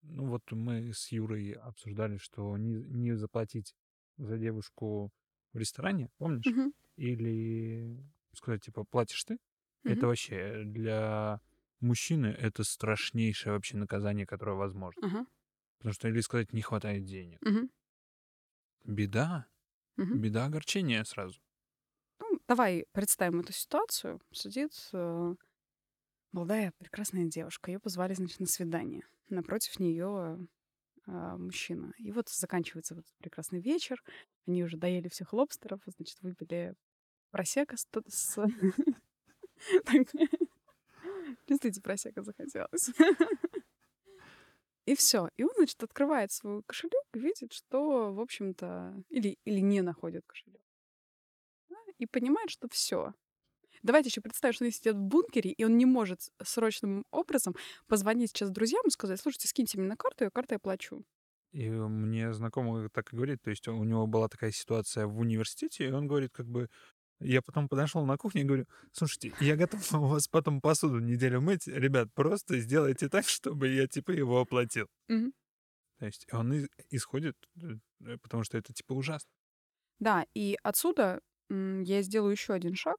Ну 0.02 0.28
вот 0.28 0.52
мы 0.52 0.92
с 0.94 1.12
Юрой 1.12 1.52
обсуждали, 1.54 2.18
что 2.18 2.58
не, 2.58 2.76
не 2.76 3.14
заплатить 3.16 3.74
за 4.18 4.38
девушку 4.38 5.12
в 5.54 5.58
ресторане, 5.58 6.10
помнишь? 6.18 6.56
Мгм. 6.56 6.74
Или 6.98 8.04
сказать, 8.34 8.64
типа, 8.64 8.84
платишь 8.84 9.24
ты? 9.24 9.38
Это 9.86 10.08
Мгм. 10.08 10.08
вообще 10.08 10.64
для 10.66 11.40
мужчины 11.80 12.28
это 12.28 12.64
страшнейшее 12.64 13.54
вообще 13.54 13.78
наказание, 13.78 14.26
которое 14.26 14.56
возможно. 14.58 15.02
Ага. 15.02 15.26
Потому 15.80 15.94
что 15.94 16.08
или 16.10 16.22
сказать, 16.22 16.54
не 16.54 16.62
хватает 16.62 17.06
денег. 17.06 17.42
Мгм. 17.42 17.70
Беда. 18.86 19.48
Мгм. 19.98 20.20
Беда, 20.20 20.46
огорчение 20.46 21.06
сразу. 21.06 21.43
Ну, 22.34 22.40
давай 22.48 22.88
представим 22.94 23.42
эту 23.42 23.54
ситуацию. 23.54 24.20
Сидит 24.32 24.90
э, 24.92 25.36
молодая 26.32 26.74
прекрасная 26.80 27.26
девушка. 27.26 27.70
Ее 27.70 27.78
позвали, 27.78 28.16
значит, 28.16 28.40
на 28.40 28.48
свидание. 28.48 29.04
Напротив 29.30 29.80
нее 29.80 30.40
мужчина. 31.06 31.94
И 32.00 32.12
вот 32.12 32.30
заканчивается 32.30 32.96
вот 32.96 33.06
прекрасный 33.20 33.60
вечер. 33.62 34.04
Они 34.48 34.64
уже 34.64 34.78
доели 34.78 35.10
всех 35.10 35.32
лобстеров, 35.32 35.82
значит, 35.86 36.20
выпили 36.22 36.74
просека 37.30 37.78
с... 37.78 37.88
с... 38.08 38.48
Чувствуете, 41.48 41.82
просека 41.82 42.24
захотелось. 42.24 42.90
И 44.86 44.96
все. 44.96 45.30
И 45.38 45.44
он, 45.44 45.52
значит, 45.56 45.84
открывает 45.84 46.32
свой 46.32 46.64
кошелек 46.64 47.06
и 47.14 47.20
видит, 47.20 47.54
что, 47.54 48.12
в 48.12 48.20
общем-то, 48.20 49.04
или, 49.10 49.38
или 49.46 49.60
не 49.60 49.82
находит 49.82 50.26
кошелек. 50.26 50.63
И 52.00 52.06
понимает, 52.06 52.50
что 52.50 52.68
все. 52.70 53.14
Давайте 53.84 54.10
еще 54.10 54.22
представим, 54.22 54.54
что 54.54 54.66
он 54.66 54.72
сидит 54.72 54.96
в 54.96 55.02
бункере, 55.02 55.52
и 55.52 55.64
он 55.66 55.78
не 55.78 55.86
может 55.86 56.22
с- 56.22 56.32
срочным 56.44 57.06
образом 57.12 57.56
позвонить 57.88 58.32
сейчас 58.32 58.50
друзьям 58.50 58.84
и 58.88 58.92
сказать, 58.92 59.20
слушайте, 59.20 59.48
скиньте 59.48 59.78
мне 59.78 59.88
на 59.88 59.98
карту, 59.98 60.24
я 60.26 60.30
карту 60.30 60.56
я 60.56 60.60
плачу. 60.60 61.04
И 61.52 61.70
мне 61.70 62.34
знакомый 62.34 62.90
так 62.90 63.14
и 63.14 63.16
говорит, 63.16 63.42
то 63.44 63.52
есть 63.52 63.68
у 63.68 63.84
него 63.84 64.08
была 64.08 64.28
такая 64.28 64.52
ситуация 64.52 65.06
в 65.06 65.20
университете, 65.20 65.88
и 65.88 65.92
он 65.92 66.08
говорит, 66.08 66.32
как 66.34 66.48
бы, 66.48 66.70
я 67.20 67.42
потом 67.42 67.70
подошел 67.70 68.06
на 68.06 68.18
кухню 68.18 68.42
и 68.42 68.46
говорю, 68.46 68.66
слушайте, 68.92 69.34
я 69.40 69.56
готов 69.56 69.94
у 69.94 70.08
вас 70.08 70.28
потом 70.28 70.62
посуду 70.62 71.00
неделю 71.00 71.42
мыть, 71.42 71.68
ребят, 71.68 72.10
просто 72.14 72.60
сделайте 72.60 73.10
так, 73.10 73.28
чтобы 73.28 73.68
я, 73.68 73.88
типа, 73.88 74.12
его 74.12 74.40
оплатил. 74.40 74.88
Мгм. 75.08 75.34
То 76.00 76.06
есть 76.06 76.26
он 76.32 76.68
исходит, 76.90 77.36
э, 77.62 78.18
потому 78.22 78.44
что 78.44 78.58
это, 78.58 78.74
типа, 78.74 78.94
ужасно. 78.94 79.30
Да, 80.00 80.26
и 80.34 80.58
отсюда 80.64 81.22
я 81.84 82.02
сделаю 82.02 82.32
еще 82.32 82.54
один 82.54 82.76
шаг 82.76 82.98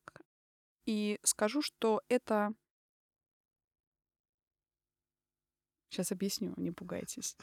и 0.87 1.19
скажу, 1.23 1.63
что 1.63 2.03
это... 2.09 2.53
Сейчас 5.91 6.13
объясню, 6.13 6.55
не 6.57 6.73
пугайтесь. 6.73 7.37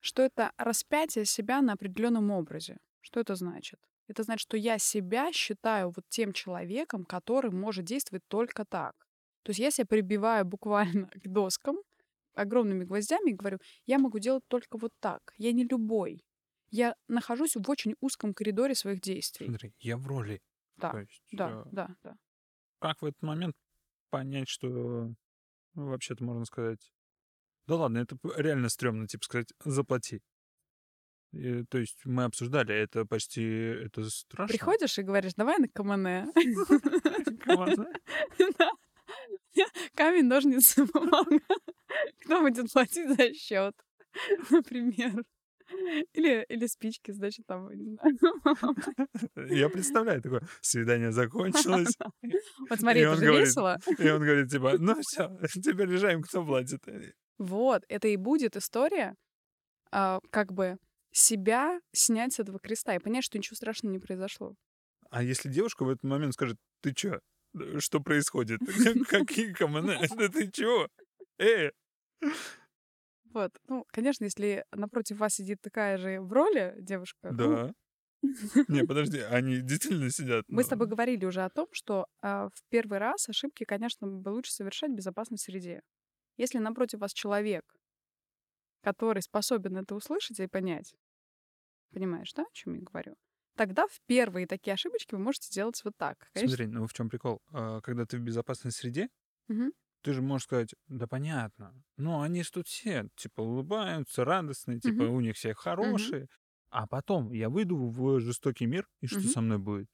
Что 0.00 0.22
это 0.22 0.52
распятие 0.56 1.24
себя 1.24 1.62
на 1.62 1.74
определенном 1.74 2.30
образе. 2.30 2.78
Что 3.00 3.20
это 3.20 3.34
значит? 3.34 3.78
Это 4.08 4.24
значит, 4.24 4.42
что 4.42 4.56
я 4.56 4.78
себя 4.78 5.32
считаю 5.32 5.90
вот 5.90 6.04
тем 6.08 6.32
человеком, 6.32 7.04
который 7.04 7.50
может 7.50 7.84
действовать 7.84 8.24
только 8.28 8.64
так. 8.64 8.94
То 9.42 9.50
есть 9.50 9.60
я 9.60 9.70
себя 9.70 9.86
прибиваю 9.86 10.44
буквально 10.44 11.06
к 11.14 11.28
доскам 11.28 11.76
огромными 12.34 12.84
гвоздями 12.84 13.30
и 13.30 13.34
говорю, 13.34 13.58
я 13.86 13.98
могу 13.98 14.18
делать 14.18 14.44
только 14.48 14.78
вот 14.78 14.92
так. 15.00 15.32
Я 15.36 15.52
не 15.52 15.64
любой. 15.64 16.24
Я 16.70 16.94
нахожусь 17.08 17.56
в 17.56 17.68
очень 17.68 17.96
узком 18.00 18.32
коридоре 18.32 18.74
своих 18.74 19.00
действий. 19.00 19.46
Смотри, 19.46 19.74
я 19.80 19.96
в 19.96 20.06
роли. 20.06 20.40
Да, 20.76 20.90
То 20.90 21.00
есть, 21.00 21.22
да, 21.32 21.50
э, 21.50 21.64
да, 21.72 21.96
да. 22.02 22.16
как 22.78 23.02
в 23.02 23.04
этот 23.04 23.20
момент 23.22 23.54
понять, 24.08 24.48
что, 24.48 24.68
ну, 24.68 25.16
вообще-то 25.74 26.24
можно 26.24 26.44
сказать, 26.44 26.92
да 27.66 27.76
ладно, 27.76 27.98
это 27.98 28.16
реально 28.36 28.68
стрёмно, 28.68 29.06
типа 29.06 29.24
сказать, 29.24 29.52
заплати. 29.64 30.22
И, 31.32 31.64
то 31.64 31.78
есть 31.78 32.04
мы 32.04 32.24
обсуждали, 32.24 32.74
это 32.74 33.04
почти, 33.04 33.42
это 33.42 34.08
страшно. 34.10 34.48
Приходишь 34.48 34.98
и 34.98 35.02
говоришь, 35.02 35.34
давай 35.34 35.58
на. 35.58 36.32
Да. 38.58 38.70
Камень, 39.94 40.26
ножницы, 40.26 40.86
бумага. 40.86 41.38
Кто 42.24 42.40
будет 42.40 42.72
платить 42.72 43.16
за 43.16 43.34
счет, 43.34 43.74
например? 44.50 45.24
Или, 46.14 46.44
или 46.48 46.66
спички, 46.66 47.12
значит, 47.12 47.46
там, 47.46 47.70
не 47.72 47.96
знаю. 47.96 48.16
Я 49.48 49.68
представляю, 49.68 50.22
такое, 50.22 50.42
свидание 50.60 51.12
закончилось, 51.12 51.96
Вот 52.68 52.80
смотри, 52.80 53.00
это 53.02 53.16
же 53.16 53.26
говорит, 53.26 53.48
весело. 53.48 53.78
и 53.98 54.08
он 54.10 54.22
говорит, 54.22 54.50
типа, 54.50 54.76
ну 54.78 54.96
все, 55.00 55.38
теперь 55.62 55.90
решаем, 55.90 56.22
кто 56.22 56.44
платит. 56.44 56.82
Вот, 57.38 57.84
это 57.88 58.08
и 58.08 58.16
будет 58.16 58.56
история 58.56 59.14
а, 59.90 60.20
как 60.30 60.52
бы 60.52 60.76
себя 61.12 61.80
снять 61.92 62.34
с 62.34 62.40
этого 62.40 62.58
креста 62.58 62.94
и 62.94 62.98
понять, 62.98 63.24
что 63.24 63.38
ничего 63.38 63.56
страшного 63.56 63.92
не 63.92 63.98
произошло. 63.98 64.54
А 65.10 65.22
если 65.22 65.48
девушка 65.48 65.84
в 65.84 65.88
этот 65.88 66.04
момент 66.04 66.34
скажет, 66.34 66.56
ты 66.82 66.92
чё? 66.94 67.18
Что 67.78 68.00
происходит? 68.00 68.60
Какие 69.08 69.52
команды? 69.52 69.96
Ты 70.32 70.50
чё? 70.52 70.86
Э! 71.38 71.70
Вот. 73.32 73.52
Ну, 73.68 73.84
конечно, 73.92 74.24
если 74.24 74.64
напротив 74.72 75.18
вас 75.18 75.34
сидит 75.34 75.60
такая 75.60 75.98
же 75.98 76.20
в 76.20 76.32
роли 76.32 76.74
девушка. 76.80 77.32
ну, 77.32 77.58
Да. 77.66 77.72
Не, 78.68 78.84
подожди, 78.84 79.18
они 79.20 79.60
действительно 79.60 80.10
сидят. 80.10 80.44
Мы 80.48 80.64
с 80.64 80.66
тобой 80.66 80.86
говорили 80.88 81.24
уже 81.24 81.42
о 81.44 81.50
том, 81.50 81.68
что 81.72 82.06
а, 82.22 82.48
в 82.48 82.62
первый 82.70 82.98
раз 82.98 83.28
ошибки, 83.28 83.64
конечно, 83.64 84.06
бы 84.06 84.30
лучше 84.30 84.52
совершать 84.52 84.90
в 84.90 84.94
безопасной 84.94 85.38
среде. 85.38 85.80
Если 86.38 86.58
напротив 86.58 87.00
вас 87.00 87.12
человек, 87.12 87.64
который 88.82 89.22
способен 89.22 89.76
это 89.76 89.94
услышать 89.94 90.40
и 90.40 90.46
понять, 90.46 90.94
понимаешь, 91.92 92.32
да, 92.34 92.42
о 92.44 92.52
чем 92.54 92.74
я 92.74 92.82
говорю? 92.82 93.16
Тогда 93.56 93.86
в 93.88 94.00
первые 94.06 94.46
такие 94.46 94.74
ошибочки 94.74 95.14
вы 95.14 95.20
можете 95.20 95.50
делать 95.52 95.80
вот 95.84 95.94
так. 95.96 96.30
Конечно, 96.32 96.56
Смотри, 96.56 96.66
ну 96.66 96.86
в 96.86 96.92
чем 96.92 97.08
прикол? 97.08 97.40
А, 97.52 97.80
Когда 97.80 98.06
ты 98.06 98.16
в 98.18 98.20
безопасной 98.20 98.72
среде, 98.72 99.08
Мгм. 99.48 99.70
Ты 100.02 100.12
же 100.12 100.22
можешь 100.22 100.44
сказать, 100.46 100.74
да 100.88 101.06
понятно, 101.06 101.74
ну 101.96 102.20
они 102.22 102.42
же 102.42 102.50
тут 102.52 102.68
все, 102.68 103.08
типа, 103.16 103.40
улыбаются, 103.42 104.24
радостные, 104.24 104.80
типа, 104.80 105.02
Мгм. 105.02 105.10
у 105.10 105.20
них 105.20 105.36
все 105.36 105.54
хорошие. 105.54 106.28
А 106.70 106.86
потом 106.86 107.32
я 107.32 107.48
выйду 107.50 107.76
в 107.90 108.20
жестокий 108.20 108.66
мир, 108.66 108.86
и 109.00 109.06
что 109.08 109.26
Мгм. 109.26 109.28
со 109.28 109.40
мной 109.40 109.58
будет? 109.58 109.88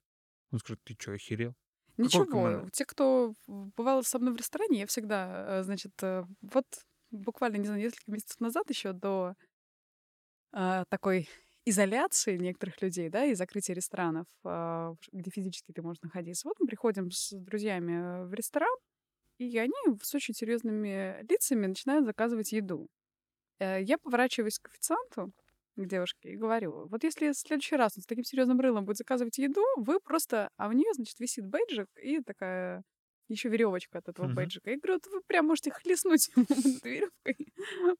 Он 0.52 0.58
скажет, 0.60 0.80
ты 0.84 0.96
что, 0.98 1.12
охерел? 1.12 1.54
Ничего, 1.98 2.66
те, 2.72 2.84
кто 2.84 3.32
бывал 3.46 4.02
со 4.04 4.18
мной 4.18 4.34
в 4.34 4.36
ресторане, 4.36 4.80
я 4.80 4.86
всегда, 4.86 5.60
э, 5.60 5.62
значит, 5.62 5.92
э, 6.02 6.24
вот 6.42 6.66
буквально, 7.10 7.56
не 7.56 7.64
знаю, 7.66 7.80
несколько 7.80 8.10
месяцев 8.10 8.38
назад 8.40 8.68
еще 8.68 8.92
до 8.92 9.34
а, 10.52 10.84
такой 10.88 11.28
изоляции 11.64 12.36
некоторых 12.36 12.80
людей, 12.82 13.08
да, 13.08 13.24
и 13.24 13.34
закрытия 13.34 13.74
ресторанов, 13.74 14.26
в- 14.44 14.96
где 15.12 15.30
физически 15.30 15.72
ты 15.72 15.82
можешь 15.82 16.00
находиться. 16.02 16.48
Вот 16.48 16.56
мы 16.60 16.66
приходим 16.66 17.10
с 17.10 17.32
друзьями 17.32 18.22
э, 18.22 18.26
в 18.26 18.34
ресторан, 18.34 18.74
и 19.38 19.58
они 19.58 19.74
с 20.02 20.14
очень 20.14 20.34
серьезными 20.34 21.22
лицами 21.30 21.66
начинают 21.66 22.06
заказывать 22.06 22.52
еду. 22.52 22.88
Э, 23.58 23.82
Я 23.82 23.98
поворачиваюсь 23.98 24.58
к 24.58 24.68
официанту, 24.68 25.32
к 25.76 25.84
девушке, 25.86 26.30
и 26.30 26.36
говорю, 26.36 26.86
вот 26.88 27.04
если 27.04 27.30
в 27.32 27.36
следующий 27.36 27.76
раз 27.76 27.96
он 27.96 28.02
с 28.02 28.06
таким 28.06 28.24
серьезным 28.24 28.60
рылом 28.60 28.84
будет 28.84 28.96
заказывать 28.96 29.38
еду, 29.38 29.62
вы 29.76 30.00
просто... 30.00 30.50
А 30.56 30.68
у 30.68 30.72
нее, 30.72 30.92
значит, 30.94 31.18
висит 31.20 31.46
бейджик 31.46 31.88
и 32.02 32.20
такая 32.20 32.82
еще 33.28 33.48
веревочка 33.48 33.98
от 33.98 34.08
этого 34.08 34.28
бейджика. 34.32 34.70
Я 34.70 34.78
говорю, 34.78 34.94
вот 34.94 35.12
вы 35.12 35.20
прям 35.26 35.46
можете 35.46 35.70
хлестнуть 35.70 36.28
ему 36.34 36.46
веревкой 36.84 37.36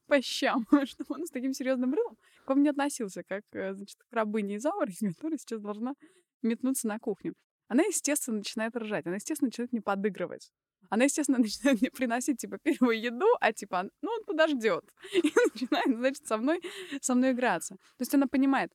по 0.07 0.21
щам, 0.21 0.65
чтобы 0.85 1.15
он 1.15 1.25
с 1.25 1.29
таким 1.29 1.53
серьезным 1.53 1.93
рылом 1.93 2.17
к 2.45 2.49
вам 2.49 2.63
не 2.63 2.69
относился, 2.69 3.23
как, 3.23 3.43
э, 3.51 3.73
значит, 3.73 3.97
к 4.09 4.13
рабыне 4.13 4.55
из 4.55 4.65
Ауры, 4.65 4.91
которая 5.15 5.37
сейчас 5.37 5.61
должна 5.61 5.93
метнуться 6.41 6.87
на 6.87 6.97
кухню. 6.99 7.33
Она, 7.67 7.83
естественно, 7.83 8.37
начинает 8.37 8.75
ржать. 8.77 9.05
Она, 9.05 9.15
естественно, 9.15 9.47
начинает 9.47 9.73
мне 9.73 9.81
подыгрывать. 9.81 10.49
Она, 10.89 11.05
естественно, 11.05 11.37
начинает 11.39 11.81
мне 11.81 11.91
приносить, 11.91 12.39
типа, 12.39 12.57
первую 12.57 12.99
еду, 12.99 13.27
а, 13.39 13.53
типа, 13.53 13.89
ну, 14.01 14.11
он 14.11 14.23
подождет. 14.25 14.83
И 15.13 15.21
начинает, 15.21 15.97
значит, 15.97 16.27
со 16.27 16.37
мной, 16.37 16.61
со 17.01 17.15
мной 17.15 17.31
играться. 17.31 17.75
То 17.75 18.01
есть 18.01 18.13
она 18.13 18.27
понимает, 18.27 18.71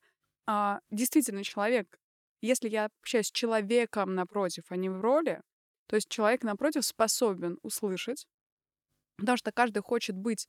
а, 0.47 0.81
действительно, 0.91 1.45
человек, 1.45 1.99
если 2.41 2.69
я 2.69 2.87
общаюсь 2.87 3.29
с 3.29 3.33
человеком 3.33 4.15
напротив, 4.15 4.65
а 4.69 4.77
не 4.77 4.89
в 4.89 5.01
роли, 5.01 5.41
то 5.87 5.97
есть 5.97 6.09
человек 6.09 6.43
напротив 6.43 6.85
способен 6.85 7.59
услышать, 7.63 8.27
потому 9.17 9.37
что 9.37 9.53
каждый 9.53 9.83
хочет 9.83 10.17
быть, 10.17 10.49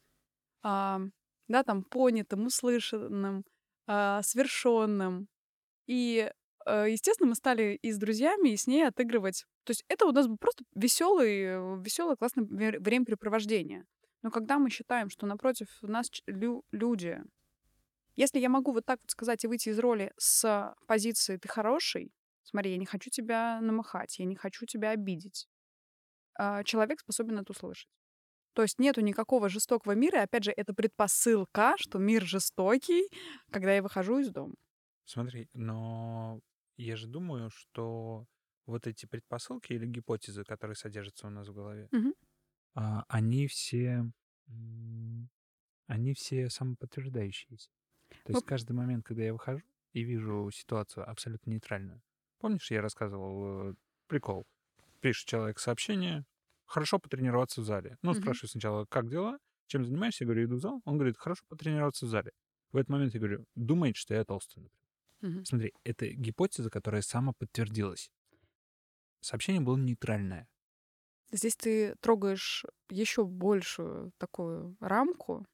а, 0.63 1.01
да, 1.47 1.63
там, 1.63 1.83
понятым, 1.83 2.45
услышанным, 2.47 3.45
а, 3.87 4.21
свершенным. 4.23 5.27
И, 5.87 6.31
естественно, 6.65 7.29
мы 7.29 7.35
стали 7.35 7.77
и 7.81 7.91
с 7.91 7.97
друзьями, 7.97 8.49
и 8.49 8.57
с 8.57 8.67
ней 8.67 8.87
отыгрывать. 8.87 9.45
То 9.63 9.71
есть 9.71 9.83
это 9.87 10.05
у 10.05 10.11
нас 10.11 10.27
был 10.27 10.37
просто 10.37 10.63
веселый, 10.75 11.81
веселое, 11.81 12.15
классное 12.15 12.45
времяпрепровождение. 12.45 13.85
Но 14.21 14.31
когда 14.31 14.57
мы 14.57 14.69
считаем, 14.69 15.09
что 15.09 15.25
напротив 15.25 15.67
нас 15.81 16.07
лю- 16.27 16.63
люди, 16.71 17.21
если 18.15 18.39
я 18.39 18.49
могу 18.49 18.71
вот 18.71 18.85
так 18.85 18.99
вот 19.01 19.11
сказать 19.11 19.43
и 19.43 19.47
выйти 19.47 19.69
из 19.69 19.79
роли 19.79 20.11
с 20.17 20.73
позиции 20.87 21.37
«ты 21.37 21.47
хороший», 21.47 22.11
смотри, 22.43 22.71
я 22.71 22.77
не 22.77 22.85
хочу 22.85 23.09
тебя 23.09 23.59
намахать, 23.61 24.19
я 24.19 24.25
не 24.25 24.35
хочу 24.35 24.65
тебя 24.65 24.91
обидеть, 24.91 25.47
а, 26.37 26.63
человек 26.63 26.99
способен 26.99 27.39
это 27.39 27.51
услышать. 27.51 27.89
То 28.53 28.61
есть 28.61 28.77
нету 28.79 29.01
никакого 29.01 29.49
жестокого 29.49 29.93
мира, 29.93 30.19
и 30.19 30.23
опять 30.23 30.43
же, 30.43 30.53
это 30.55 30.73
предпосылка, 30.73 31.73
что 31.77 31.97
мир 31.97 32.23
жестокий, 32.23 33.09
когда 33.51 33.73
я 33.73 33.81
выхожу 33.81 34.19
из 34.19 34.29
дома. 34.29 34.53
Смотри, 35.05 35.49
но 35.53 36.39
я 36.77 36.95
же 36.95 37.07
думаю, 37.07 37.49
что 37.49 38.25
вот 38.65 38.87
эти 38.87 39.05
предпосылки 39.05 39.73
или 39.73 39.85
гипотезы, 39.85 40.43
которые 40.45 40.75
содержатся 40.75 41.27
у 41.27 41.29
нас 41.29 41.47
в 41.47 41.53
голове, 41.53 41.89
а, 42.75 43.05
они 43.09 43.47
все, 43.47 44.05
они 45.87 46.13
все 46.13 46.49
самоподтверждающиеся. 46.49 47.69
То 48.23 48.31
Ну 48.31 48.41
есть 48.41 48.43
каждый 48.43 48.73
момент, 48.73 49.05
когда 49.05 49.23
я 49.23 49.33
выхожу 49.33 49.63
и 49.93 50.03
вижу 50.03 50.49
ситуацию 50.51 51.09
абсолютно 51.09 51.51
нейтральную. 51.51 52.01
Помнишь, 52.39 52.71
я 52.71 52.81
рассказывал 52.81 53.71
э, 53.71 53.75
прикол? 54.07 54.45
Пишет 55.01 55.27
человек 55.27 55.59
сообщение, 55.59 56.25
хорошо 56.65 56.99
потренироваться 56.99 57.61
в 57.61 57.65
зале. 57.65 57.97
Ну, 58.01 58.13
Мгм. 58.13 58.15
спрашиваю 58.15 58.49
сначала, 58.49 58.85
как 58.89 59.09
дела, 59.09 59.39
чем 59.67 59.85
занимаешься? 59.85 60.23
Я 60.23 60.27
говорю, 60.27 60.45
иду 60.45 60.55
в 60.57 60.61
зал. 60.61 60.81
Он 60.85 60.95
говорит, 60.97 61.17
хорошо 61.17 61.43
потренироваться 61.49 62.05
в 62.05 62.09
зале. 62.09 62.31
В 62.71 62.77
этот 62.77 62.89
момент 62.89 63.13
я 63.13 63.19
говорю, 63.19 63.45
думает, 63.55 63.97
что 63.97 64.13
я 64.15 64.25
толстый, 64.25 64.59
например. 64.61 64.82
Мгм. 65.23 65.45
Смотри, 65.45 65.73
это 65.85 66.07
гипотеза, 66.07 66.69
которая 66.69 67.01
самоподтвердилась. 67.01 68.11
Сообщение 69.21 69.61
было 69.61 69.77
нейтральное. 69.77 70.47
Здесь 71.31 71.55
ты 71.55 71.95
трогаешь 72.01 72.65
еще 72.89 73.25
большую 73.25 74.11
такую 74.19 74.75
рамку, 74.81 75.45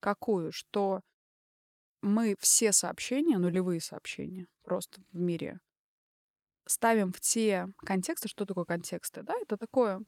какую, 0.00 0.52
что 0.52 1.00
мы 2.02 2.34
все 2.40 2.72
сообщения, 2.72 3.38
нулевые 3.38 3.80
сообщения 3.80 4.48
просто 4.64 5.00
в 5.12 5.18
мире, 5.18 5.60
ставим 6.66 7.12
в 7.12 7.20
те 7.20 7.68
контексты. 7.78 8.28
Что 8.28 8.44
такое 8.44 8.64
контексты? 8.64 9.22
Да, 9.22 9.34
это 9.40 9.56
такое 9.56 10.02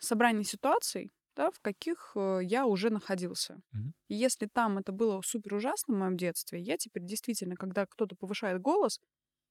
собрание 0.00 0.44
ситуаций, 0.44 1.12
да, 1.36 1.50
в 1.50 1.60
каких 1.60 2.12
э, 2.16 2.40
я 2.42 2.66
уже 2.66 2.90
находился. 2.90 3.60
Мгм. 3.72 3.94
И 4.08 4.14
если 4.14 4.46
там 4.46 4.78
это 4.78 4.92
было 4.92 5.20
супер 5.22 5.54
ужасно 5.54 5.94
в 5.94 5.98
моем 5.98 6.16
детстве, 6.16 6.60
я 6.60 6.76
теперь 6.76 7.04
действительно, 7.04 7.56
когда 7.56 7.86
кто-то 7.86 8.16
повышает 8.16 8.60
голос, 8.60 9.00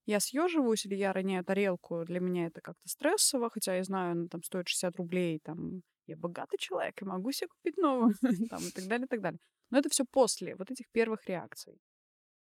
я 0.05 0.19
съеживаюсь 0.19 0.85
или 0.85 0.95
я 0.95 1.13
роняю 1.13 1.45
тарелку, 1.45 2.03
для 2.05 2.19
меня 2.19 2.47
это 2.47 2.61
как-то 2.61 2.89
стрессово, 2.89 3.49
хотя 3.49 3.75
я 3.75 3.83
знаю, 3.83 4.11
она 4.13 4.27
там 4.27 4.43
стоит 4.43 4.67
60 4.67 4.95
рублей, 4.97 5.39
там, 5.43 5.81
я 6.07 6.17
богатый 6.17 6.57
человек 6.57 7.01
и 7.01 7.05
могу 7.05 7.31
себе 7.31 7.47
купить 7.49 7.77
новую, 7.77 8.13
там, 8.49 8.61
и 8.61 8.71
так 8.71 8.85
далее, 8.87 9.05
и 9.05 9.09
так 9.09 9.21
далее. 9.21 9.39
Но 9.69 9.79
это 9.79 9.89
все 9.89 10.05
после 10.05 10.55
вот 10.55 10.71
этих 10.71 10.89
первых 10.91 11.25
реакций. 11.27 11.79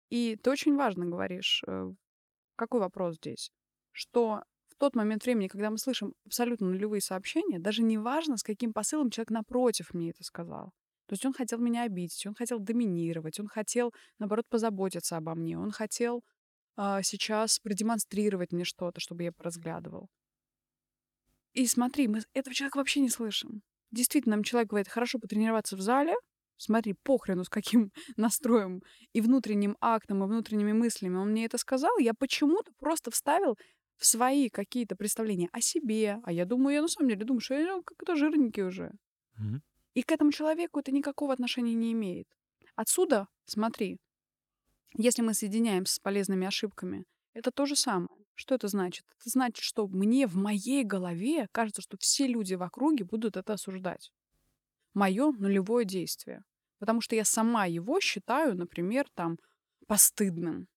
И 0.09 0.37
ты 0.37 0.51
очень 0.51 0.75
важно 0.75 1.05
говоришь, 1.05 1.63
э, 1.67 1.91
какой 2.55 2.79
вопрос 2.81 3.15
здесь, 3.17 3.51
что 3.91 4.43
тот 4.81 4.95
момент 4.95 5.23
времени, 5.23 5.47
когда 5.47 5.69
мы 5.69 5.77
слышим 5.77 6.15
абсолютно 6.25 6.65
нулевые 6.65 7.01
сообщения, 7.01 7.59
даже 7.59 7.83
не 7.83 7.99
важно, 7.99 8.37
с 8.37 8.41
каким 8.41 8.73
посылом 8.73 9.11
человек 9.11 9.29
напротив 9.29 9.93
мне 9.93 10.09
это 10.09 10.23
сказал. 10.23 10.71
То 11.05 11.13
есть 11.13 11.23
он 11.23 11.33
хотел 11.33 11.59
меня 11.59 11.83
обидеть, 11.83 12.25
он 12.25 12.33
хотел 12.33 12.57
доминировать, 12.57 13.39
он 13.39 13.47
хотел, 13.47 13.93
наоборот, 14.17 14.45
позаботиться 14.49 15.17
обо 15.17 15.35
мне, 15.35 15.55
он 15.55 15.69
хотел 15.69 16.23
а, 16.75 17.03
сейчас 17.03 17.59
продемонстрировать 17.59 18.51
мне 18.51 18.63
что-то, 18.63 18.99
чтобы 18.99 19.21
я 19.21 19.31
поразглядывал. 19.31 20.07
И 21.53 21.67
смотри, 21.67 22.07
мы 22.07 22.21
этого 22.33 22.55
человека 22.55 22.77
вообще 22.79 23.01
не 23.01 23.09
слышим. 23.09 23.61
Действительно, 23.91 24.37
нам 24.37 24.43
человек 24.43 24.71
говорит, 24.71 24.87
хорошо 24.87 25.19
потренироваться 25.19 25.75
в 25.75 25.81
зале, 25.81 26.15
смотри, 26.57 26.95
похрену 27.03 27.43
с 27.43 27.49
каким 27.49 27.91
настроем 28.17 28.81
и 29.13 29.21
внутренним 29.21 29.77
актом, 29.79 30.23
и 30.23 30.27
внутренними 30.27 30.73
мыслями 30.73 31.17
он 31.17 31.33
мне 31.33 31.45
это 31.45 31.59
сказал, 31.59 31.99
я 31.99 32.15
почему-то 32.15 32.71
просто 32.79 33.11
вставил 33.11 33.59
в 34.01 34.05
свои 34.05 34.49
какие-то 34.49 34.95
представления 34.95 35.47
о 35.53 35.61
себе. 35.61 36.19
А 36.23 36.31
я 36.31 36.45
думаю, 36.45 36.73
я 36.73 36.81
на 36.81 36.87
самом 36.87 37.09
деле 37.09 37.23
думаю, 37.23 37.39
что 37.39 37.53
я 37.53 37.79
как-то 37.85 38.15
жирненький 38.15 38.63
уже. 38.63 38.91
Мгм. 39.37 39.61
И 39.93 40.01
к 40.01 40.11
этому 40.11 40.31
человеку 40.31 40.79
это 40.79 40.91
никакого 40.91 41.31
отношения 41.33 41.75
не 41.75 41.91
имеет. 41.93 42.27
Отсюда, 42.75 43.27
смотри, 43.45 43.97
если 44.97 45.21
мы 45.21 45.35
соединяем 45.35 45.85
с 45.85 45.99
полезными 45.99 46.47
ошибками, 46.47 47.05
это 47.33 47.51
то 47.51 47.67
же 47.67 47.75
самое. 47.75 48.09
Что 48.33 48.55
это 48.55 48.67
значит? 48.67 49.05
Это 49.19 49.29
значит, 49.29 49.63
что 49.63 49.87
мне 49.87 50.25
в 50.25 50.35
моей 50.35 50.83
голове 50.83 51.47
кажется, 51.51 51.83
что 51.83 51.95
все 51.99 52.25
люди 52.25 52.55
в 52.55 52.63
округе 52.63 53.03
будут 53.03 53.37
это 53.37 53.53
осуждать. 53.53 54.11
Мое 54.95 55.31
нулевое 55.31 55.85
действие. 55.85 56.43
Потому 56.79 57.01
что 57.01 57.15
я 57.15 57.23
сама 57.23 57.67
его 57.67 57.99
считаю, 57.99 58.55
например, 58.57 59.05
там, 59.13 59.37
постыдным. 59.85 60.67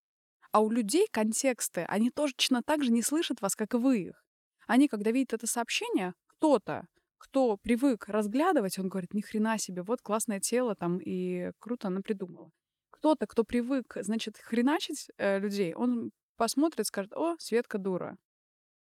А 0.55 0.61
у 0.61 0.71
людей 0.71 1.09
контексты, 1.11 1.81
они 1.89 2.13
точно 2.13 2.63
так 2.63 2.85
же 2.85 2.93
не 2.93 3.03
слышат 3.03 3.43
вас, 3.43 3.57
как 3.57 3.75
и 3.75 3.77
вы 3.77 4.03
их. 4.03 4.25
Они, 4.69 4.87
когда 4.87 5.11
видят 5.11 5.33
это 5.33 5.49
сообщение, 5.49 6.15
кто-то, 6.29 6.87
кто 7.19 7.57
привык 7.57 8.07
разглядывать, 8.07 8.79
он 8.79 8.89
говорит, 8.89 9.15
ни 9.15 9.21
хрена 9.21 9.59
себе, 9.59 9.83
вот 9.83 10.01
классное 10.01 10.39
тело 10.39 10.77
там 10.77 10.99
и 11.05 11.51
круто 11.59 11.89
она 11.89 12.03
придумала. 12.03 12.53
Кто-то, 12.91 13.27
кто 13.27 13.43
привык, 13.43 13.97
значит, 14.01 14.37
хреначить 14.39 15.09
э, 15.19 15.41
людей, 15.41 15.75
он 15.75 16.13
посмотрит, 16.37 16.87
скажет, 16.87 17.13
о, 17.15 17.35
Светка 17.41 17.79
дура. 17.79 18.17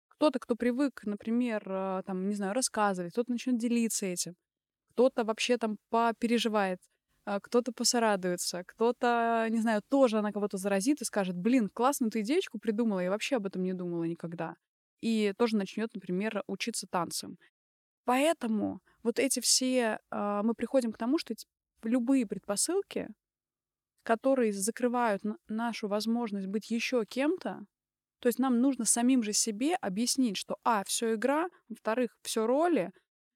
Кто-то, 0.09 0.37
кто 0.37 0.55
привык, 0.55 1.01
например, 1.05 1.63
э, 1.65 2.03
там, 2.05 2.27
не 2.27 2.35
знаю, 2.35 2.53
рассказывать, 2.53 3.13
кто-то 3.13 3.31
начнет 3.31 3.57
делиться 3.57 4.05
этим, 4.05 4.35
кто-то 4.91 5.23
вообще 5.23 5.57
там 5.57 5.77
попереживает, 5.89 6.77
кто-то 7.25 7.71
посорадуется, 7.71 8.63
кто-то, 8.65 9.47
не 9.49 9.59
знаю, 9.59 9.81
тоже 9.89 10.19
она 10.19 10.31
кого-то 10.31 10.57
заразит 10.57 11.01
и 11.01 11.05
скажет, 11.05 11.37
блин, 11.37 11.69
классную 11.69 12.11
ты 12.11 12.21
идеечку 12.21 12.59
придумала, 12.59 12.99
я 12.99 13.09
вообще 13.09 13.37
об 13.37 13.45
этом 13.45 13.63
не 13.63 13.73
думала 13.73 14.03
никогда. 14.03 14.55
И 15.01 15.33
тоже 15.37 15.57
начнет, 15.57 15.93
например, 15.93 16.43
учиться 16.47 16.87
танцам. 16.89 17.37
Поэтому 18.05 18.81
вот 19.01 19.19
эти 19.19 19.39
все, 19.39 19.99
э, 20.11 20.41
мы 20.43 20.53
приходим 20.53 20.91
к 20.91 20.97
тому, 20.97 21.17
что 21.17 21.33
любые 21.83 22.25
предпосылки, 22.25 23.07
которые 24.03 24.51
закрывают 24.51 25.21
нашу 25.47 25.87
возможность 25.87 26.47
быть 26.47 26.69
еще 26.69 27.05
кем-то, 27.05 27.65
то 28.19 28.27
есть 28.27 28.39
нам 28.39 28.61
нужно 28.61 28.85
самим 28.85 29.23
же 29.23 29.33
себе 29.33 29.75
объяснить, 29.75 30.37
что, 30.37 30.55
а, 30.63 30.83
все 30.85 31.15
игра, 31.15 31.47
во-вторых, 31.67 32.15
все 32.21 32.45
роли, 32.45 32.91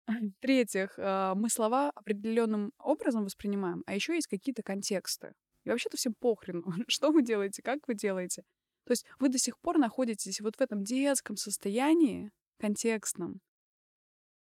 в-третьих, 0.38 0.98
э, 0.98 1.34
мы 1.36 1.50
слова 1.50 1.92
определенным 1.96 2.72
образом 2.80 3.26
воспринимаем, 3.26 3.84
а 3.86 3.96
еще 3.96 4.16
есть 4.16 4.28
какие-то 4.28 4.64
контексты. 4.64 5.34
И 5.66 5.70
вообще-то 5.70 5.98
всем 5.98 6.14
похрену, 6.20 6.64
что 6.88 7.12
вы 7.12 7.24
делаете, 7.24 7.62
как 7.62 7.80
вы 7.88 7.94
делаете. 7.94 8.44
То 8.86 8.92
есть 8.92 9.06
вы 9.20 9.30
до 9.30 9.38
сих 9.38 9.60
пор 9.60 9.78
находитесь 9.78 10.40
вот 10.40 10.56
в 10.56 10.62
этом 10.62 10.84
детском 10.84 11.36
состоянии, 11.36 12.32
контекстном. 12.58 13.42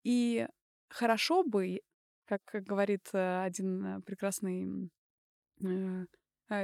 И 0.03 0.47
хорошо 0.89 1.43
бы, 1.43 1.79
как 2.25 2.41
говорит 2.51 3.07
э, 3.13 3.43
один 3.43 3.85
э, 3.85 4.01
прекрасный 4.01 4.89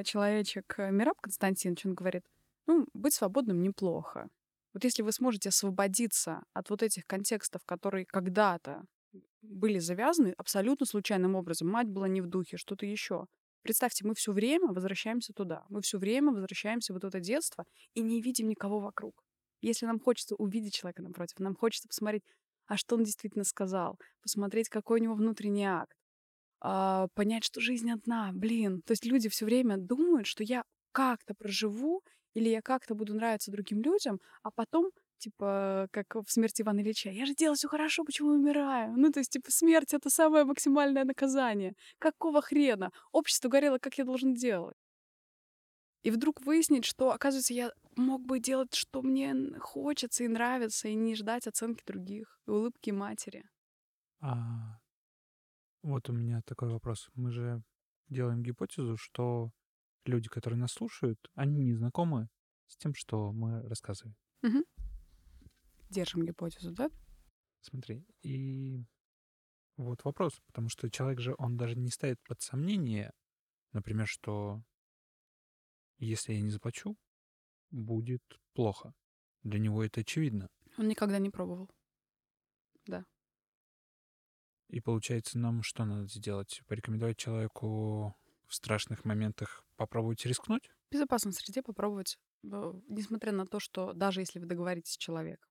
человечек 0.03 0.77
Мираб 0.77 1.21
Константинович, 1.21 1.85
он 1.85 1.93
говорит, 1.93 2.23
ну, 2.67 2.85
быть 2.93 3.13
свободным 3.13 3.61
неплохо. 3.61 4.29
Вот 4.73 4.83
если 4.83 5.01
вы 5.01 5.11
сможете 5.11 5.49
освободиться 5.49 6.43
от 6.53 6.69
вот 6.69 6.83
этих 6.83 7.05
контекстов, 7.05 7.61
которые 7.65 8.05
когда-то 8.05 8.83
были 9.41 9.79
завязаны 9.79 10.33
абсолютно 10.37 10.85
случайным 10.85 11.35
образом, 11.35 11.69
мать 11.69 11.87
была 11.87 12.07
не 12.07 12.21
в 12.21 12.27
духе, 12.27 12.57
что-то 12.57 12.85
еще. 12.85 13.25
Представьте, 13.61 14.05
мы 14.05 14.15
все 14.15 14.31
время 14.31 14.67
возвращаемся 14.67 15.33
туда. 15.33 15.65
Мы 15.69 15.81
все 15.81 15.97
время 15.97 16.31
возвращаемся 16.31 16.93
в 16.93 16.95
вот 16.95 17.03
это 17.03 17.19
детство 17.19 17.65
и 17.93 18.01
не 18.01 18.21
видим 18.21 18.47
никого 18.47 18.79
вокруг. 18.79 19.23
Если 19.61 19.85
нам 19.85 19.99
хочется 19.99 20.35
увидеть 20.35 20.75
человека 20.75 21.01
напротив, 21.01 21.39
нам 21.39 21.55
хочется 21.55 21.87
посмотреть, 21.87 22.23
а 22.67 22.77
что 22.77 22.95
он 22.95 23.03
действительно 23.03 23.43
сказал, 23.43 23.99
посмотреть, 24.21 24.69
какой 24.69 24.99
у 24.99 25.03
него 25.03 25.15
внутренний 25.15 25.65
акт, 25.65 25.97
а, 26.61 27.07
понять, 27.15 27.43
что 27.43 27.59
жизнь 27.59 27.91
одна, 27.91 28.31
блин. 28.33 28.81
То 28.83 28.91
есть 28.91 29.05
люди 29.05 29.27
все 29.27 29.45
время 29.45 29.77
думают, 29.77 30.27
что 30.27 30.43
я 30.43 30.63
как-то 30.91 31.33
проживу 31.33 32.01
или 32.33 32.49
я 32.49 32.61
как-то 32.61 32.95
буду 32.95 33.13
нравиться 33.13 33.51
другим 33.51 33.81
людям, 33.81 34.19
а 34.43 34.51
потом 34.51 34.91
типа, 35.19 35.87
как 35.91 36.15
в 36.15 36.31
смерти 36.31 36.61
Ивана 36.61 36.79
Ильича. 36.79 37.09
Я 37.09 37.25
же 37.25 37.35
делаю 37.35 37.55
все 37.55 37.67
хорошо, 37.67 38.03
почему 38.03 38.29
умираю? 38.29 38.93
Ну, 38.97 39.11
то 39.11 39.19
есть, 39.19 39.31
типа, 39.31 39.51
смерть— 39.51 39.93
это 39.93 40.09
самое 40.09 40.45
максимальное 40.45 41.03
наказание. 41.03 41.73
Какого 41.99 42.41
хрена? 42.41 42.91
Общество 43.11 43.49
говорило, 43.49 43.77
как 43.79 43.97
я 43.97 44.05
должен 44.05 44.33
делать. 44.33 44.77
И 46.03 46.11
вдруг 46.11 46.41
выяснить, 46.41 46.85
что, 46.85 47.11
оказывается, 47.11 47.53
я 47.53 47.71
мог 47.97 48.25
бы 48.25 48.39
делать, 48.39 48.73
что 48.73 49.01
мне 49.01 49.35
хочется 49.59 50.23
и 50.23 50.29
нравится, 50.29 50.87
и 50.87 50.95
не 50.95 51.15
ждать 51.15 51.45
оценки 51.47 51.83
других, 51.85 52.39
и 52.47 52.51
улыбки 52.51 52.91
матери. 52.91 53.43
А 54.21 54.79
вот 55.83 56.09
у 56.09 56.13
меня 56.13 56.41
такой 56.45 56.69
вопрос. 56.69 57.09
Мы 57.15 57.31
же 57.31 57.61
делаем 58.07 58.41
гипотезу, 58.41 58.95
что 58.97 59.51
люди, 60.05 60.29
которые 60.29 60.59
нас 60.59 60.71
слушают, 60.71 61.19
они 61.33 61.63
не 61.63 61.73
знакомы 61.73 62.29
с 62.67 62.77
тем, 62.77 62.93
что 62.93 63.31
мы 63.31 63.61
рассказываем. 63.67 64.15
Угу. 64.43 64.63
Держим 65.89 66.25
гипотезу, 66.25 66.71
да? 66.71 66.89
Смотри, 67.61 68.05
и 68.21 68.83
вот 69.75 70.03
вопрос, 70.03 70.39
потому 70.47 70.69
что 70.69 70.89
человек 70.89 71.19
же, 71.19 71.35
он 71.37 71.57
даже 71.57 71.75
не 71.75 71.89
ставит 71.89 72.21
под 72.23 72.41
сомнение, 72.41 73.11
например, 73.73 74.07
что 74.07 74.61
если 75.97 76.33
я 76.33 76.41
не 76.41 76.49
заплачу, 76.49 76.97
будет 77.71 78.23
плохо. 78.53 78.93
Для 79.43 79.59
него 79.59 79.83
это 79.83 80.01
очевидно. 80.01 80.49
Он 80.77 80.87
никогда 80.87 81.19
не 81.19 81.29
пробовал. 81.29 81.69
Да. 82.85 83.05
И 84.69 84.79
получается, 84.79 85.39
нам 85.39 85.63
что 85.63 85.85
надо 85.85 86.07
сделать? 86.07 86.61
Порекомендовать 86.67 87.17
человеку 87.17 88.15
в 88.49 88.55
страшных 88.55 89.05
моментах 89.05 89.63
попробовать 89.77 90.25
рискнуть? 90.25 90.69
В 90.89 90.93
безопасной 90.93 91.33
среде 91.33 91.61
попробовать, 91.61 92.17
несмотря 92.43 93.31
на 93.31 93.45
то, 93.45 93.59
что 93.59 93.93
даже 93.93 94.21
если 94.21 94.39
вы 94.39 94.47
договоритесь 94.47 94.93
с 94.93 94.97
человеком, 94.97 95.49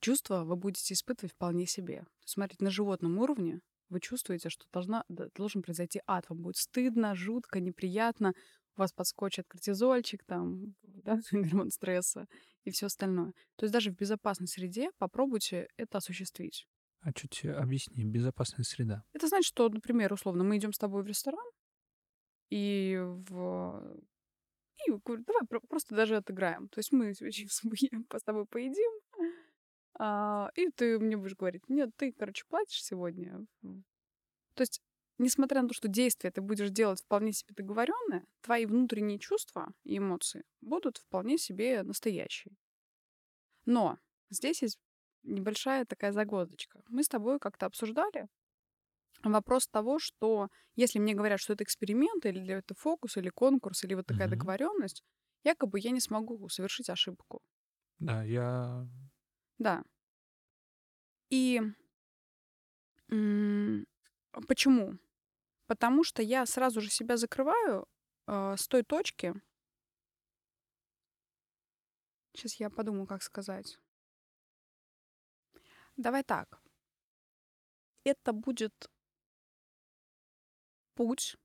чувства 0.00 0.44
вы 0.44 0.56
будете 0.56 0.94
испытывать 0.94 1.32
вполне 1.32 1.66
себе. 1.66 2.04
Смотрите, 2.24 2.64
на 2.64 2.70
животном 2.70 3.18
уровне 3.18 3.60
вы 3.88 4.00
чувствуете, 4.00 4.50
что 4.50 4.66
должна, 4.72 5.04
должен 5.08 5.62
произойти 5.62 6.02
ад. 6.06 6.28
Вам 6.28 6.42
будет 6.42 6.56
стыдно, 6.56 7.14
жутко, 7.14 7.60
неприятно. 7.60 8.34
У 8.76 8.80
вас 8.80 8.92
подскочит 8.92 9.46
кортизольчик, 9.48 10.24
там, 10.24 10.74
да, 10.82 11.20
гормон 11.32 11.70
стресса 11.70 12.26
и 12.64 12.70
все 12.70 12.86
остальное. 12.86 13.32
То 13.56 13.64
есть 13.64 13.72
даже 13.72 13.90
в 13.90 13.96
безопасной 13.96 14.48
среде 14.48 14.90
попробуйте 14.98 15.68
это 15.76 15.98
осуществить. 15.98 16.66
А 17.00 17.12
чуть 17.12 17.44
объясни, 17.44 18.04
безопасная 18.04 18.64
среда. 18.64 19.04
Это 19.12 19.28
значит, 19.28 19.46
что, 19.46 19.68
например, 19.68 20.12
условно, 20.12 20.42
мы 20.42 20.56
идем 20.56 20.72
с 20.72 20.78
тобой 20.78 21.02
в 21.02 21.06
ресторан, 21.06 21.44
и 22.50 22.98
в... 23.00 23.98
И 24.86 24.90
говорю, 24.90 25.24
давай 25.24 25.42
просто 25.68 25.94
даже 25.94 26.16
отыграем. 26.16 26.68
То 26.68 26.78
есть 26.78 26.92
мы 26.92 27.12
с 27.14 28.22
тобой 28.24 28.46
поедим, 28.46 29.00
а, 29.98 30.50
и 30.54 30.70
ты 30.70 30.98
мне 30.98 31.16
будешь 31.16 31.36
говорить, 31.36 31.68
нет, 31.68 31.90
ты, 31.96 32.12
короче, 32.12 32.44
платишь 32.48 32.84
сегодня. 32.84 33.44
То 34.54 34.62
есть, 34.62 34.80
несмотря 35.18 35.62
на 35.62 35.68
то, 35.68 35.74
что 35.74 35.88
действия 35.88 36.30
ты 36.30 36.40
будешь 36.40 36.70
делать 36.70 37.00
вполне 37.02 37.32
себе 37.32 37.54
договоренное, 37.54 38.24
твои 38.40 38.66
внутренние 38.66 39.18
чувства 39.18 39.72
и 39.82 39.98
эмоции 39.98 40.44
будут 40.60 40.98
вполне 40.98 41.36
себе 41.36 41.82
настоящие. 41.82 42.54
Но 43.64 43.98
здесь 44.30 44.62
есть 44.62 44.78
небольшая 45.24 45.84
такая 45.84 46.12
загвоздочка. 46.12 46.82
Мы 46.88 47.02
с 47.02 47.08
тобой 47.08 47.40
как-то 47.40 47.66
обсуждали 47.66 48.28
вопрос 49.22 49.66
того, 49.68 49.98
что 49.98 50.48
если 50.76 50.98
мне 50.98 51.14
говорят, 51.14 51.40
что 51.40 51.52
это 51.52 51.64
эксперимент, 51.64 52.24
или 52.26 52.54
это 52.54 52.74
фокус, 52.74 53.16
или 53.16 53.30
конкурс, 53.30 53.84
или 53.84 53.94
вот 53.94 54.06
такая 54.06 54.26
mm-hmm. 54.26 54.30
договоренность, 54.30 55.02
якобы 55.44 55.80
я 55.80 55.90
не 55.90 56.00
смогу 56.00 56.48
совершить 56.48 56.90
ошибку. 56.90 57.40
Да, 57.98 58.22
я... 58.22 58.86
Да. 59.58 59.82
И 61.30 61.60
почему? 64.46 64.98
Потому 65.66 66.04
что 66.04 66.22
я 66.22 66.46
сразу 66.46 66.80
же 66.80 66.90
себя 66.90 67.16
закрываю 67.16 67.86
э, 68.26 68.56
с 68.56 68.66
той 68.68 68.82
точки. 68.84 69.34
Сейчас 72.32 72.54
я 72.54 72.70
подумаю, 72.70 73.06
как 73.06 73.22
сказать. 73.22 73.78
Давай 75.96 76.22
так. 76.22 76.62
Это 78.04 78.32
будет 78.32 78.88
путь 80.98 81.36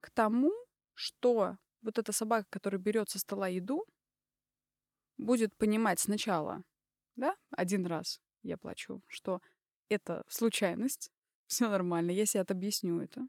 к 0.00 0.10
тому, 0.10 0.52
что 0.92 1.56
вот 1.80 1.98
эта 1.98 2.12
собака, 2.12 2.46
которая 2.50 2.78
берет 2.78 3.08
со 3.08 3.18
стола 3.18 3.48
еду, 3.48 3.86
будет 5.16 5.56
понимать 5.56 6.00
сначала, 6.00 6.62
да, 7.16 7.34
один 7.50 7.86
раз 7.86 8.20
я 8.42 8.58
плачу, 8.58 9.00
что 9.08 9.40
это 9.88 10.22
случайность, 10.28 11.10
все 11.46 11.70
нормально, 11.70 12.10
я 12.10 12.26
себе 12.26 12.42
объясню 12.42 13.00
это. 13.00 13.26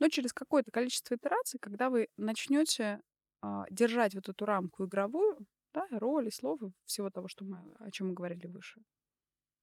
Но 0.00 0.10
через 0.10 0.34
какое-то 0.34 0.70
количество 0.70 1.14
итераций, 1.14 1.58
когда 1.58 1.88
вы 1.88 2.08
начнете 2.18 3.00
а, 3.40 3.64
держать 3.70 4.14
вот 4.14 4.28
эту 4.28 4.44
рамку 4.44 4.84
игровую, 4.84 5.46
да, 5.72 5.86
роли, 5.92 6.28
слова, 6.28 6.72
всего 6.84 7.08
того, 7.08 7.28
что 7.28 7.46
мы, 7.46 7.74
о 7.78 7.90
чем 7.90 8.08
мы 8.08 8.12
говорили 8.12 8.46
выше, 8.46 8.82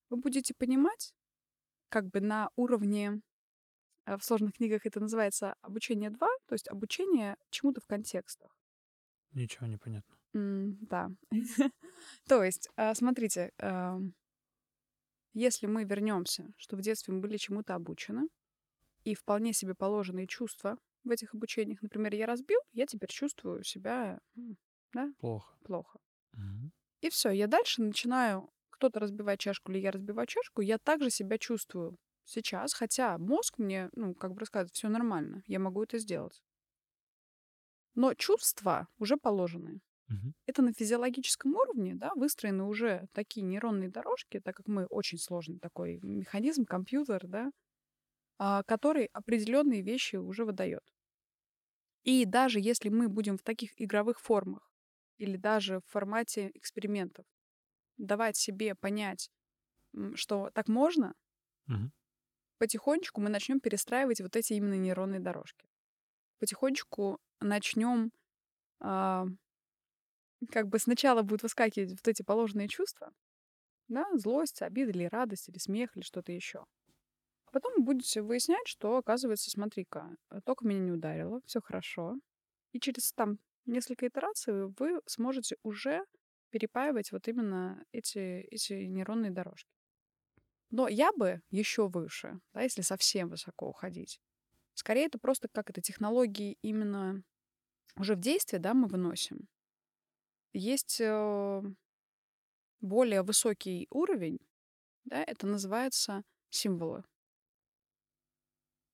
вы 0.09 0.17
будете 0.17 0.55
понимать, 0.55 1.13
как 1.89 2.09
бы 2.09 2.21
на 2.21 2.49
уровне 2.55 3.21
в 4.05 4.21
сложных 4.21 4.53
книгах 4.53 4.85
это 4.85 4.99
называется 4.99 5.55
обучение 5.61 6.09
2, 6.09 6.27
то 6.47 6.53
есть 6.53 6.67
обучение 6.67 7.37
чему-то 7.49 7.81
в 7.81 7.85
контекстах. 7.85 8.55
Ничего 9.31 9.67
не 9.67 9.77
понятно. 9.77 10.15
Mm, 10.33 10.77
да. 10.81 11.11
то 12.27 12.43
есть, 12.43 12.69
э, 12.77 12.93
смотрите, 12.93 13.51
если 15.33 15.67
мы 15.67 15.83
вернемся, 15.83 16.53
что 16.57 16.77
в 16.77 16.81
детстве 16.81 17.13
мы 17.13 17.21
были 17.21 17.37
чему-то 17.37 17.75
обучены, 17.75 18.27
и 19.03 19.13
вполне 19.13 19.53
себе 19.53 19.75
положенные 19.75 20.27
чувства 20.27 20.77
в 21.03 21.11
этих 21.11 21.35
обучениях, 21.35 21.81
например, 21.81 22.15
я 22.15 22.25
разбил, 22.25 22.59
я 22.73 22.85
теперь 22.87 23.09
чувствую 23.09 23.63
себя, 23.63 24.19
да? 24.93 25.13
Плохо. 25.19 25.55
Плохо. 25.63 25.99
Угу. 26.33 26.71
И 27.01 27.09
все, 27.09 27.29
я 27.29 27.47
дальше 27.47 27.83
начинаю 27.83 28.49
кто-то 28.75 28.99
разбивает 28.99 29.39
чашку 29.39 29.71
или 29.71 29.79
я 29.79 29.91
разбиваю 29.91 30.27
чашку, 30.27 30.61
я 30.61 30.77
также 30.77 31.09
себя 31.09 31.37
чувствую 31.37 31.97
сейчас, 32.25 32.73
хотя 32.73 33.17
мозг 33.17 33.57
мне, 33.59 33.89
ну, 33.93 34.15
как 34.15 34.33
бы 34.33 34.41
рассказывает, 34.41 34.73
все 34.75 34.89
нормально, 34.89 35.43
я 35.47 35.59
могу 35.59 35.83
это 35.83 35.99
сделать. 35.99 36.43
Но 37.95 38.13
чувства 38.13 38.87
уже 38.97 39.17
положены. 39.17 39.81
Мгм. 40.09 40.33
Это 40.47 40.61
на 40.63 40.73
физиологическом 40.73 41.55
уровне, 41.55 41.95
да, 41.95 42.11
выстроены 42.15 42.65
уже 42.65 43.07
такие 43.13 43.43
нейронные 43.45 43.89
дорожки, 43.89 44.39
так 44.41 44.55
как 44.57 44.67
мы 44.67 44.85
очень 44.87 45.19
сложный 45.19 45.59
такой 45.59 45.99
механизм, 46.03 46.65
компьютер, 46.65 47.27
да, 47.27 47.51
а, 48.39 48.63
который 48.63 49.07
определенные 49.13 49.81
вещи 49.83 50.17
уже 50.17 50.45
выдает. 50.45 50.83
И 52.03 52.23
даже 52.25 52.59
если 52.61 52.87
мы 52.89 53.09
будем 53.09 53.37
в 53.37 53.43
таких 53.43 53.71
игровых 53.81 54.19
формах 54.21 54.71
или 55.17 55.35
даже 55.37 55.79
в 55.81 55.85
формате 55.91 56.49
экспериментов 56.53 57.25
давать 57.97 58.37
себе 58.37 58.75
понять, 58.75 59.31
что 60.15 60.51
так 60.53 60.67
можно, 60.69 61.15
Мгм. 61.67 61.91
Потихонечку 62.57 63.21
мы 63.21 63.29
начнем 63.29 63.59
перестраивать 63.59 64.21
вот 64.21 64.35
эти 64.35 64.53
именно 64.53 64.75
нейронные 64.75 65.19
дорожки. 65.19 65.65
Потихонечку 66.39 67.19
начнем 67.39 68.11
а, 68.79 69.25
как 70.51 70.67
бы 70.67 70.79
сначала 70.79 71.21
будут 71.21 71.43
выскакивать 71.43 71.91
вот 71.91 72.07
эти 72.07 72.21
положенные 72.21 72.67
чувства, 72.67 73.11
да, 73.87 74.05
злость, 74.13 74.61
обида 74.61 74.91
или 74.91 75.05
радость, 75.05 75.49
или 75.49 75.57
смех, 75.57 75.95
или 75.95 76.03
что-то 76.03 76.31
еще. 76.31 76.65
А 77.45 77.51
потом 77.51 77.83
будете 77.83 78.21
выяснять, 78.21 78.67
что, 78.67 78.97
оказывается, 78.97 79.49
смотри-ка, 79.49 80.15
э, 80.31 80.41
только 80.43 80.65
меня 80.65 80.79
не 80.79 80.91
ударило, 80.91 81.41
все 81.45 81.61
хорошо. 81.61 82.15
И 82.71 82.79
через 82.79 83.13
там 83.13 83.39
несколько 83.65 84.07
итераций 84.07 84.67
вы 84.77 85.01
сможете 85.05 85.55
уже 85.63 86.03
перепаивать 86.49 87.11
вот 87.11 87.27
именно 87.27 87.83
эти, 87.91 88.19
эти 88.49 88.73
нейронные 88.73 89.31
дорожки. 89.31 89.74
Но 90.75 90.89
я 90.89 91.13
бы 91.13 91.41
еще 91.51 91.87
выше, 91.87 92.41
да, 92.53 92.61
если 92.61 92.81
совсем 92.81 93.29
высоко 93.29 93.69
уходить. 93.69 94.19
Скорее, 94.73 95.05
это 95.05 95.17
просто 95.17 95.47
как 95.47 95.69
это 95.69 95.79
технологии 95.79 96.57
именно 96.61 97.23
уже 97.95 98.15
в 98.15 98.19
действие, 98.19 98.59
да, 98.59 98.73
мы 98.73 98.89
выносим. 98.89 99.47
Есть 100.51 100.99
э, 100.99 101.61
более 102.81 103.21
высокий 103.21 103.87
уровень, 103.89 104.37
да, 105.05 105.23
это 105.23 105.47
называется 105.47 106.23
символы. 106.49 107.05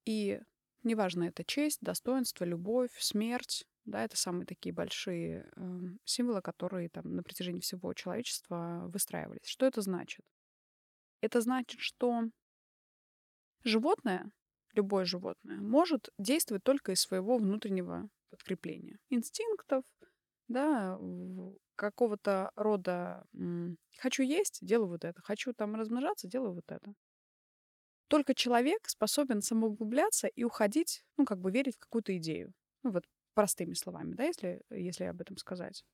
И 0.05 0.39
неважно, 0.83 1.23
это 1.23 1.43
честь, 1.43 1.79
достоинство, 1.81 2.45
любовь, 2.45 2.91
смерть, 2.99 3.65
да, 3.85 4.03
это 4.03 4.17
самые 4.17 4.45
такие 4.45 4.71
большие 4.71 5.49
э, 5.55 5.79
символы, 6.05 6.43
которые 6.43 6.89
там 6.89 7.15
на 7.15 7.23
протяжении 7.23 7.61
всего 7.61 7.91
человечества 7.95 8.83
выстраивались. 8.87 9.47
Что 9.47 9.65
это 9.65 9.81
значит? 9.81 10.23
Это 11.21 11.39
значит, 11.41 11.79
что 11.79 12.23
животное, 13.63 14.31
любое 14.73 15.05
животное, 15.05 15.57
может 15.57 16.09
действовать 16.17 16.63
только 16.63 16.91
из 16.91 17.01
своего 17.01 17.37
внутреннего 17.37 18.09
подкрепления, 18.29 18.97
инстинктов, 19.09 19.83
да, 20.47 20.99
какого-то 21.75 22.51
рода 22.55 23.23
хочу 23.97 24.23
есть, 24.23 24.59
делаю 24.61 24.89
вот 24.89 25.05
это, 25.05 25.21
хочу 25.21 25.53
там 25.53 25.75
размножаться, 25.75 26.27
делаю 26.27 26.53
вот 26.53 26.71
это. 26.71 26.93
Только 28.07 28.35
человек 28.35 28.89
способен 28.89 29.41
самоуглубляться 29.41 30.27
и 30.27 30.43
уходить, 30.43 31.05
ну, 31.15 31.25
как 31.25 31.39
бы 31.39 31.49
верить 31.49 31.75
в 31.77 31.79
какую-то 31.79 32.17
идею. 32.17 32.51
Ну, 32.83 32.91
вот 32.91 33.05
простыми 33.33 33.73
словами, 33.73 34.15
да, 34.15 34.25
если, 34.25 34.61
если 34.69 35.05
об 35.05 35.21
этом 35.21 35.37
сказать. 35.37 35.85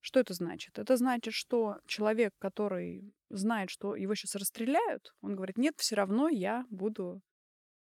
Что 0.00 0.20
это 0.20 0.34
значит? 0.34 0.78
Это 0.78 0.96
значит, 0.96 1.32
что 1.32 1.78
человек, 1.86 2.34
который 2.38 3.14
знает, 3.36 3.70
что 3.70 3.94
его 3.96 4.14
сейчас 4.14 4.34
расстреляют, 4.34 5.14
он 5.20 5.34
говорит, 5.36 5.58
нет, 5.58 5.74
все 5.78 5.96
равно 5.96 6.28
я 6.28 6.64
буду 6.70 7.20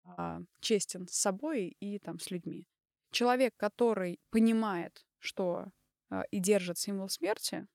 а, 0.04 0.40
честен 0.60 1.06
с 1.08 1.14
собой 1.14 1.76
и 1.80 1.98
там 1.98 2.18
с 2.18 2.30
людьми. 2.30 2.66
Человек, 3.10 3.54
который 3.56 4.18
понимает, 4.30 5.04
что 5.18 5.66
а, 6.10 6.22
и 6.30 6.40
держит 6.40 6.78
символ 6.78 7.08
смерти, 7.08 7.66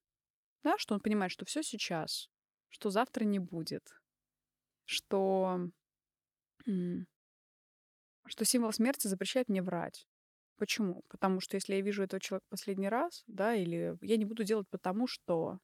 да, 0.64 0.78
что 0.78 0.96
он 0.96 1.00
понимает, 1.00 1.32
что 1.32 1.46
все 1.46 1.64
сейчас, 1.64 2.30
что 2.70 2.90
завтра 2.90 3.24
не 3.24 3.40
будет, 3.40 3.84
что, 4.86 5.60
что 6.66 8.46
символ 8.46 8.74
смерти 8.74 9.08
запрещает 9.08 9.48
мне 9.48 9.62
врать. 9.62 10.08
Почему? 10.58 11.04
Потому 11.08 11.40
что 11.40 11.56
если 11.56 11.76
я 11.76 11.82
вижу 11.82 12.04
этого 12.04 12.20
человека 12.20 12.48
последний 12.50 12.90
раз, 12.90 13.24
да, 13.28 13.54
или 13.56 13.96
я 14.02 14.18
не 14.18 14.26
буду 14.26 14.44
делать 14.44 14.68
потому, 14.70 15.06
что, 15.08 15.60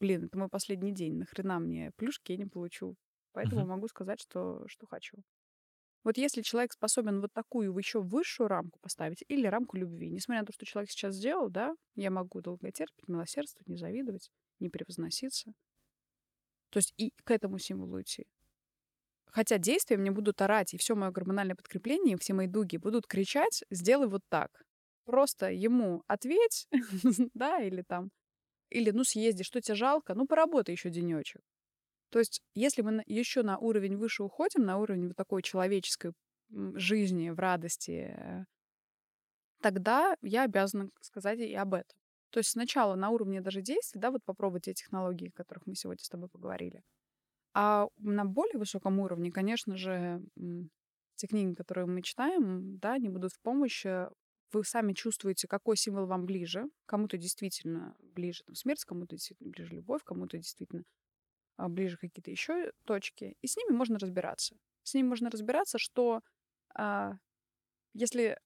блин, 0.00 0.24
это 0.26 0.38
мой 0.38 0.48
последний 0.48 0.92
день, 0.92 1.14
нахрена 1.16 1.58
мне 1.58 1.92
плюшки 1.96 2.32
я 2.32 2.38
не 2.38 2.46
получу. 2.46 2.96
Поэтому 3.32 3.62
Мгм. 3.62 3.66
могу 3.66 3.88
сказать, 3.88 4.20
что, 4.20 4.66
что 4.68 4.86
хочу. 4.86 5.18
Вот 6.04 6.18
если 6.18 6.42
человек 6.42 6.72
способен 6.72 7.20
вот 7.20 7.32
такую 7.32 7.76
еще 7.76 8.00
высшую 8.00 8.48
рамку 8.48 8.78
поставить 8.80 9.24
или 9.28 9.46
рамку 9.46 9.76
любви, 9.76 10.10
несмотря 10.10 10.42
на 10.42 10.46
то, 10.46 10.52
что 10.52 10.64
человек 10.66 10.90
сейчас 10.90 11.16
сделал, 11.16 11.50
да, 11.50 11.74
я 11.96 12.10
могу 12.10 12.40
долго 12.40 12.70
терпеть, 12.72 13.08
милосердствовать, 13.08 13.68
не 13.68 13.76
завидовать, 13.76 14.30
не 14.60 14.68
превозноситься. 14.70 15.52
То 16.70 16.76
есть 16.78 16.94
и 16.96 17.12
к 17.24 17.30
этому 17.32 17.58
символу 17.58 18.00
идти. 18.00 18.26
Хотя 19.26 19.58
действия 19.58 19.96
мне 19.98 20.10
будут 20.10 20.40
орать, 20.40 20.72
и 20.74 20.78
все 20.78 20.94
мое 20.94 21.10
гормональное 21.10 21.56
подкрепление, 21.56 22.14
и 22.16 22.18
все 22.18 22.32
мои 22.34 22.46
дуги 22.46 22.76
будут 22.78 23.06
кричать, 23.06 23.64
сделай 23.70 24.08
вот 24.08 24.22
так. 24.28 24.62
Просто 25.04 25.50
ему 25.50 26.02
ответь, 26.06 26.68
да, 27.34 27.60
или 27.62 27.82
там, 27.82 28.10
или 28.70 28.90
ну 28.90 29.04
съезди, 29.04 29.42
что 29.44 29.60
тебе 29.60 29.74
жалко, 29.74 30.14
ну 30.14 30.26
поработай 30.26 30.74
еще 30.74 30.90
денечек. 30.90 31.42
То 32.10 32.18
есть, 32.20 32.40
если 32.54 32.82
мы 32.82 33.02
еще 33.06 33.42
на 33.42 33.58
уровень 33.58 33.96
выше 33.96 34.22
уходим, 34.22 34.64
на 34.64 34.78
уровень 34.78 35.08
вот 35.08 35.16
такой 35.16 35.42
человеческой 35.42 36.12
жизни, 36.50 37.30
в 37.30 37.38
радости, 37.38 38.14
э, 38.16 38.44
тогда 39.60 40.16
я 40.22 40.44
обязана 40.44 40.90
сказать 41.00 41.40
и 41.40 41.54
об 41.54 41.74
этом. 41.74 41.98
То 42.30 42.38
есть 42.38 42.50
сначала 42.50 42.94
на 42.94 43.10
уровне 43.10 43.40
даже 43.40 43.62
действий, 43.62 44.00
да, 44.00 44.10
вот 44.10 44.22
попробовать 44.24 44.64
те 44.64 44.74
технологии, 44.74 45.28
о 45.28 45.36
которых 45.36 45.66
мы 45.66 45.74
сегодня 45.74 46.04
с 46.04 46.08
тобой 46.08 46.28
поговорили. 46.28 46.82
А 47.54 47.88
на 47.98 48.24
более 48.24 48.58
высоком 48.58 49.00
уровне, 49.00 49.32
конечно 49.32 49.76
же, 49.76 50.22
те 51.16 51.26
книги, 51.26 51.54
которые 51.54 51.86
мы 51.86 52.02
читаем, 52.02 52.78
да, 52.78 52.94
они 52.94 53.08
будут 53.08 53.32
в 53.32 53.40
помощь. 53.40 53.86
Вы 54.52 54.64
сами 54.64 54.92
чувствуете, 54.92 55.48
какой 55.48 55.76
символ 55.76 56.06
вам 56.06 56.24
ближе. 56.26 56.68
Кому-то 56.86 57.16
действительно 57.18 57.96
ближе 58.00 58.44
там, 58.44 58.54
смерть, 58.54 58.84
кому-то 58.84 59.16
действительно 59.16 59.50
ближе 59.50 59.74
любовь, 59.74 60.02
кому-то 60.04 60.36
действительно 60.36 60.84
а, 61.56 61.68
ближе 61.68 61.96
какие-то 61.96 62.30
еще 62.30 62.72
точки, 62.84 63.36
и 63.40 63.46
с 63.46 63.56
ними 63.56 63.70
можно 63.70 63.98
разбираться. 63.98 64.56
С 64.82 64.94
ними 64.94 65.08
можно 65.08 65.30
разбираться, 65.30 65.78
что 65.78 66.22
а, 66.74 67.14
если... 67.94 68.38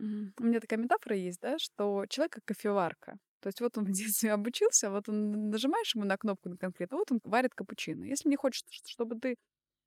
У 0.00 0.44
меня 0.44 0.60
такая 0.60 0.78
метафора 0.78 1.16
есть, 1.16 1.40
да, 1.40 1.58
что 1.58 2.04
человек 2.08 2.32
как 2.32 2.44
кофеварка. 2.44 3.16
То 3.40 3.48
есть 3.48 3.60
вот 3.60 3.76
он 3.78 3.84
в 3.86 3.92
детстве 3.92 4.32
обучился, 4.32 4.90
вот 4.90 5.08
он 5.08 5.50
нажимаешь 5.50 5.94
ему 5.94 6.04
на 6.04 6.16
кнопку 6.16 6.48
на 6.48 6.56
конкретно, 6.56 6.96
вот 6.96 7.12
он 7.12 7.20
варит 7.24 7.54
капучино. 7.54 8.04
Если 8.04 8.28
мне 8.28 8.36
хочется, 8.36 8.72
ш- 8.72 8.82
чтобы 8.86 9.18
ты 9.20 9.36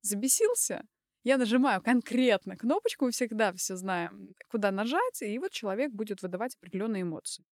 забесился, 0.02 0.84
я 1.28 1.38
нажимаю 1.38 1.82
конкретно 1.82 2.56
кнопочку, 2.56 3.04
мы 3.04 3.12
всегда 3.12 3.52
все 3.52 3.76
знаем, 3.76 4.34
куда 4.50 4.72
нажать, 4.72 5.22
и 5.22 5.38
вот 5.40 5.52
человек 5.52 5.92
будет 5.92 6.22
выдавать 6.22 6.56
определенные 6.56 7.02
эмоции. 7.02 7.44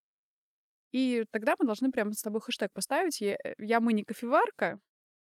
И 0.93 1.25
тогда 1.31 1.55
мы 1.59 1.65
должны 1.65 1.91
прямо 1.91 2.13
с 2.13 2.21
тобой 2.21 2.39
хэштег 2.39 2.71
поставить 2.71 3.19
«Я, 3.19 3.37
я 3.57 3.81
мы 3.81 3.91
не 3.91 4.05
кофеварка», 4.05 4.79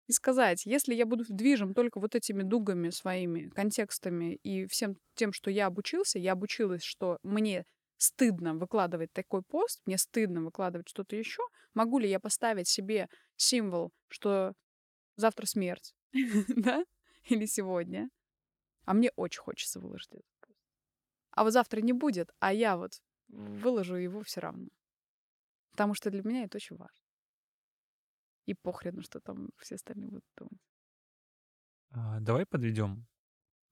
и 0.08 0.12
сказать, 0.12 0.66
если 0.66 0.94
я 0.94 1.06
буду 1.06 1.24
движим 1.26 1.72
только 1.72 1.98
вот 1.98 2.14
этими 2.14 2.42
дугами 2.42 2.90
своими, 2.90 3.48
контекстами 3.48 4.34
и 4.42 4.66
всем 4.66 4.96
тем, 5.14 5.32
что 5.32 5.50
я 5.50 5.64
обучился, 5.64 6.18
я 6.18 6.32
обучилась, 6.32 6.82
что 6.82 7.16
мне 7.22 7.64
стыдно 7.96 8.54
выкладывать 8.54 9.10
такой 9.14 9.40
пост, 9.40 9.80
мне 9.86 9.96
стыдно 9.96 10.42
выкладывать 10.42 10.90
что-то 10.90 11.16
еще, 11.16 11.42
могу 11.72 11.98
ли 11.98 12.10
я 12.10 12.20
поставить 12.20 12.68
себе 12.68 13.08
символ, 13.36 13.90
что 14.08 14.52
завтра 15.16 15.46
смерть, 15.46 15.94
да, 16.48 16.84
или 17.30 17.46
сегодня, 17.46 18.10
а 18.84 18.94
мне 18.94 19.10
очень 19.16 19.40
хочется 19.40 19.80
выложить 19.80 20.12
этот 20.12 20.26
пост. 20.40 20.58
А 21.32 21.44
вот 21.44 21.52
завтра 21.52 21.80
не 21.82 21.92
будет, 21.92 22.30
а 22.40 22.52
я 22.52 22.76
вот 22.76 23.02
выложу 23.28 23.96
его 23.96 24.22
все 24.22 24.40
равно. 24.40 24.68
Потому 25.72 25.92
что 25.92 26.10
для 26.10 26.22
меня 26.22 26.44
это 26.44 26.56
очень 26.56 26.76
важно. 26.76 27.04
И 28.46 28.54
похрену, 28.54 29.02
что 29.02 29.20
там 29.20 29.50
все 29.58 29.74
остальные 29.74 30.08
будут 30.08 30.24
думать. 30.36 30.58
А, 31.90 32.20
Давай 32.20 32.46
подведем, 32.46 33.06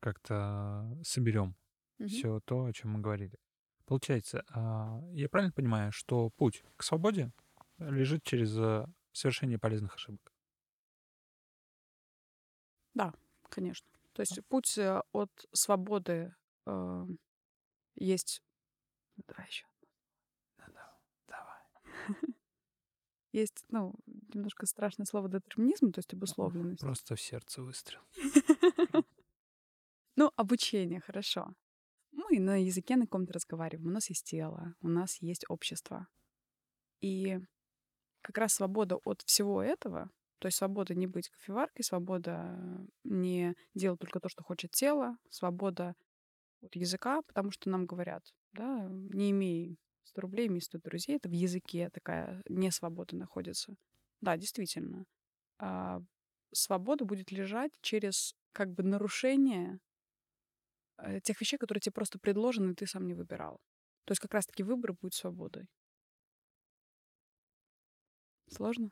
как-то 0.01 0.99
соберем 1.05 1.57
Мгм. 1.99 2.23
все 2.25 2.41
то, 2.45 2.67
о 2.67 2.73
чем 2.73 2.93
мы 2.93 3.01
говорили. 3.01 3.39
Получается, 3.87 4.45
а, 4.51 5.01
я 5.13 5.29
правильно 5.29 5.53
понимаю, 5.55 5.93
что 5.93 6.31
путь 6.31 6.65
к 6.77 6.83
свободе 6.85 7.33
лежит 7.79 8.23
через 8.25 8.57
э, 8.59 8.87
совершение 9.13 9.59
полезных 9.59 9.97
ошибок? 9.97 10.33
Да, 12.95 13.13
конечно. 13.51 13.87
То 14.13 14.21
есть 14.21 14.41
путь 14.49 14.77
э, 14.79 15.03
от 15.13 15.31
свободы 15.53 16.35
э, 16.67 17.07
есть... 17.95 18.43
Давай 19.27 19.47
еще. 19.47 19.67
Давай. 21.29 21.61
есть, 23.33 23.65
ну, 23.69 23.95
немножко 24.35 24.67
страшное 24.67 25.07
слово 25.07 25.29
детерминизм, 25.29 25.93
то 25.93 25.99
есть 25.99 26.13
обусловленность. 26.13 26.81
Просто 26.81 27.17
в 27.17 27.21
сердце 27.21 27.63
выстрел. 27.63 28.01
Ну, 30.15 30.31
обучение, 30.37 31.01
хорошо. 31.01 31.55
Мы 32.11 32.39
на 32.39 32.63
языке 32.63 32.97
на 32.97 33.07
каком-то 33.07 33.33
разговариваем. 33.33 33.89
У 33.89 33.91
нас 33.91 34.11
есть 34.11 34.27
тело, 34.27 34.75
у 34.83 34.89
нас 34.89 35.17
есть 35.23 35.47
общество. 35.49 36.07
И 37.01 37.41
как 38.21 38.37
раз 38.37 38.55
свобода 38.55 38.97
от 38.97 39.23
всего 39.23 39.63
этого, 39.63 40.11
то 40.43 40.47
есть 40.47 40.59
свобода 40.59 40.93
не 40.97 41.07
быть 41.07 41.29
кофеваркой, 41.29 41.85
свобода 41.85 42.85
не 43.05 43.55
делать 43.75 44.01
только 44.01 44.19
то, 44.19 44.29
что 44.29 44.43
хочет 44.43 44.73
тело, 44.73 45.17
свобода 45.31 45.95
от 46.61 46.75
языка, 46.75 47.23
потому 47.23 47.53
что 47.53 47.71
нам 47.71 47.87
говорят, 47.87 48.25
да, 48.53 48.89
не 48.91 49.31
имей 49.31 49.79
100 50.03 50.21
рублей, 50.21 50.49
имей 50.49 50.61
100 50.61 50.79
друзей, 50.81 51.15
это 51.15 51.29
в 51.29 51.33
языке 51.33 51.91
такая 51.91 52.43
несвобода 52.49 53.15
находится. 53.15 53.77
Да, 54.21 54.37
действительно. 54.37 55.05
А 55.61 56.01
свобода 56.51 57.05
будет 57.05 57.31
лежать 57.31 57.71
через 57.81 58.35
как 58.51 58.73
бы 58.73 58.83
нарушение 58.83 59.79
э, 60.99 61.21
тех 61.21 61.41
вещей, 61.41 61.57
которые 61.57 61.83
тебе 61.83 61.93
просто 61.93 62.19
предложены, 62.19 62.73
и 62.73 62.75
ты 62.75 62.89
сам 62.89 63.07
не 63.07 63.15
выбирал. 63.15 63.61
То 64.07 64.11
есть 64.11 64.21
как 64.21 64.35
раз-таки 64.35 64.65
выбор 64.65 64.93
будет 64.93 65.15
свободой. 65.15 65.69
Сложно? 68.49 68.91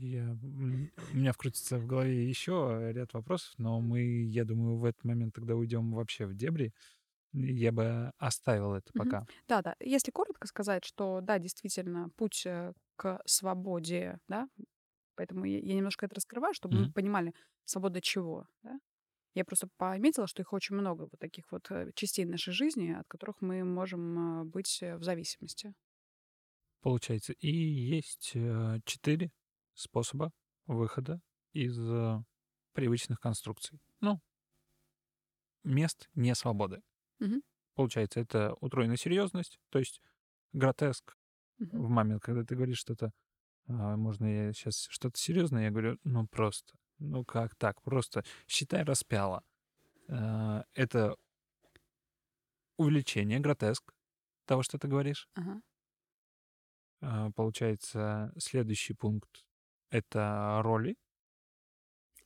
Я, 0.00 0.34
у 0.42 1.16
меня 1.16 1.32
вкрутится 1.32 1.78
в 1.78 1.86
голове 1.86 2.26
еще 2.26 2.90
ряд 2.94 3.12
вопросов, 3.12 3.52
но 3.58 3.80
мы, 3.82 4.24
я 4.24 4.46
думаю, 4.46 4.78
в 4.78 4.84
этот 4.86 5.04
момент 5.04 5.34
тогда 5.34 5.54
уйдем 5.54 5.92
вообще 5.92 6.24
в 6.24 6.34
дебри. 6.34 6.72
Я 7.34 7.70
бы 7.70 8.10
оставил 8.16 8.72
это 8.72 8.90
пока. 8.94 9.26
Да, 9.46 9.60
да. 9.60 9.76
Если 9.78 10.10
коротко 10.10 10.46
сказать, 10.46 10.86
что 10.86 11.20
да, 11.20 11.38
действительно, 11.38 12.08
путь 12.16 12.46
э, 12.46 12.72
к 12.96 13.20
свободе, 13.26 14.18
да, 14.26 14.48
поэтому 15.16 15.44
я, 15.44 15.58
я 15.58 15.74
немножко 15.74 16.06
это 16.06 16.14
раскрываю, 16.14 16.54
чтобы 16.54 16.78
мы 16.78 16.92
понимали, 16.92 17.34
свобода 17.66 18.00
чего, 18.00 18.46
да. 18.62 18.78
Я 19.34 19.44
просто 19.44 19.68
пометила, 19.76 20.26
что 20.26 20.42
их 20.42 20.52
очень 20.54 20.76
много, 20.76 21.02
вот 21.02 21.18
таких 21.20 21.52
вот 21.52 21.70
э, 21.70 21.90
частей 21.94 22.24
нашей 22.24 22.54
жизни, 22.54 22.92
от 22.92 23.06
которых 23.06 23.42
мы 23.42 23.64
можем 23.64 24.40
э, 24.40 24.44
быть 24.44 24.80
в 24.80 25.02
зависимости. 25.02 25.74
Получается, 26.80 27.34
и 27.34 27.50
есть 27.50 28.34
четыре 28.86 29.30
способа 29.74 30.32
выхода 30.66 31.20
из 31.52 31.78
привычных 32.72 33.20
конструкций. 33.20 33.80
Ну, 34.00 34.20
мест 35.64 36.08
не 36.14 36.34
свободы. 36.34 36.82
Мгм. 37.18 37.42
Получается, 37.74 38.20
это 38.20 38.54
утроенная 38.60 38.96
серьезность, 38.96 39.58
то 39.70 39.78
есть 39.78 40.00
гротеск. 40.52 41.14
Мгм. 41.58 41.86
В 41.86 41.88
момент, 41.88 42.22
когда 42.22 42.44
ты 42.44 42.54
говоришь 42.54 42.78
что-то, 42.78 43.12
а, 43.68 43.96
можно 43.96 44.26
я 44.26 44.52
сейчас 44.52 44.86
что-то 44.90 45.18
серьезное, 45.18 45.64
я 45.64 45.70
говорю, 45.70 45.98
ну 46.04 46.26
просто, 46.26 46.74
ну 46.98 47.24
как 47.24 47.54
так, 47.56 47.82
просто 47.82 48.24
считай 48.48 48.84
распяло. 48.84 49.42
А, 50.08 50.64
Это 50.74 51.16
увеличение, 52.76 53.38
гротеск 53.40 53.92
того, 54.46 54.62
что 54.62 54.78
ты 54.78 54.88
говоришь. 54.88 55.28
Ага. 55.34 55.60
А, 57.02 57.30
Получается, 57.32 58.32
следующий 58.38 58.94
пункт— 58.94 59.44
это 59.90 60.60
роли. 60.62 60.96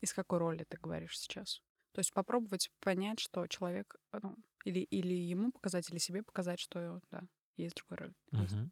Из 0.01 0.13
какой 0.15 0.39
роли 0.39 0.65
ты 0.69 0.77
говоришь 0.79 1.19
сейчас? 1.19 1.61
То 1.93 2.01
есть 2.01 2.13
попробовать 2.13 2.71
понять, 2.81 3.21
что 3.21 3.47
человек, 3.47 3.97
э, 4.13 4.19
ну, 4.23 4.37
или, 4.65 4.81
или 4.81 5.15
ему 5.15 5.53
показать, 5.53 5.91
или 5.91 5.99
себе 5.99 6.23
показать, 6.23 6.61
что, 6.61 7.01
да, 7.11 7.23
есть 7.57 7.77
другая 7.77 8.09
роль. 8.09 8.15
Мгм. 8.33 8.71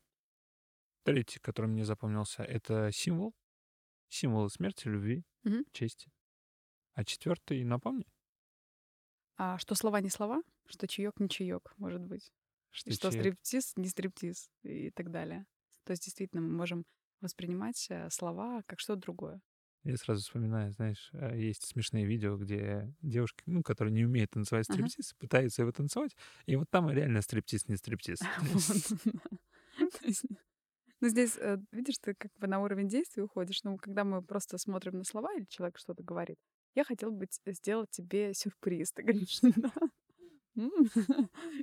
Третий, 1.05 1.39
который 1.41 1.67
мне 1.67 1.85
запомнился, 1.85 2.43
это 2.43 2.91
символ. 2.93 3.35
Символы 4.11 4.51
смерти, 4.51 4.89
любви, 4.89 5.25
Мгм. 5.45 5.63
чести. 5.73 6.11
А 6.95 7.05
четвертый, 7.05 7.65
напомни, 7.65 8.07
А 9.37 9.59
что 9.59 9.75
слова 9.75 10.01
не 10.01 10.11
слова, 10.11 10.43
что 10.67 10.87
чаек 10.87 11.19
не 11.21 11.29
чаек, 11.29 11.73
может 11.77 12.03
быть. 12.03 12.33
что, 12.71 12.91
И 12.91 12.95
что 12.95 13.11
стриптиз 13.11 13.73
не 13.77 13.89
стриптиз 13.89 14.51
и 14.63 14.91
так 14.91 15.11
далее. 15.11 15.47
То 15.85 15.91
есть 15.93 16.05
действительно 16.05 16.43
мы 16.43 16.51
можем 16.57 16.85
воспринимать 17.23 17.87
э, 17.91 18.11
слова 18.11 18.63
как 18.67 18.81
что-то 18.81 19.01
другое. 19.01 19.41
Я 19.85 19.97
сразу 19.97 20.23
вспоминаю, 20.23 20.71
знаешь, 20.73 21.11
э, 21.13 21.39
есть 21.39 21.67
смешные 21.67 22.05
видео, 22.07 22.37
где 22.37 22.95
девушки, 23.03 23.43
ну, 23.47 23.63
которые 23.63 23.93
не 23.93 24.05
умеют 24.05 24.31
танцевать 24.31 24.67
стриптиз, 24.67 25.15
пытаются 25.15 25.63
его 25.63 25.73
танцевать, 25.73 26.17
и 26.47 26.55
вот 26.57 26.71
там 26.71 26.91
реально 26.91 27.23
стриптиз, 27.23 27.69
не 27.69 27.77
стриптиз. 27.77 28.21
Ну, 31.01 31.09
здесь, 31.09 31.37
э, 31.37 31.59
видишь, 31.73 31.99
ты 31.99 32.15
как 32.15 32.31
бы 32.39 32.47
на 32.47 32.61
уровень 32.61 32.87
действия 32.87 33.25
уходишь. 33.25 33.65
Ну, 33.65 33.77
когда 33.77 34.05
мы 34.05 34.23
просто 34.23 34.57
смотрим 34.57 34.99
на 34.99 35.05
слова 35.05 35.35
или 35.35 35.47
человек 35.49 35.77
что-то 35.77 36.05
говорит, 36.05 36.39
я 36.77 36.85
хотел 36.85 37.11
бы 37.11 37.27
сделать 37.47 37.91
тебе 37.91 38.33
сюрприз. 38.35 38.93
Ты 38.93 39.03
говоришь, 39.03 39.41
да. 39.57 39.73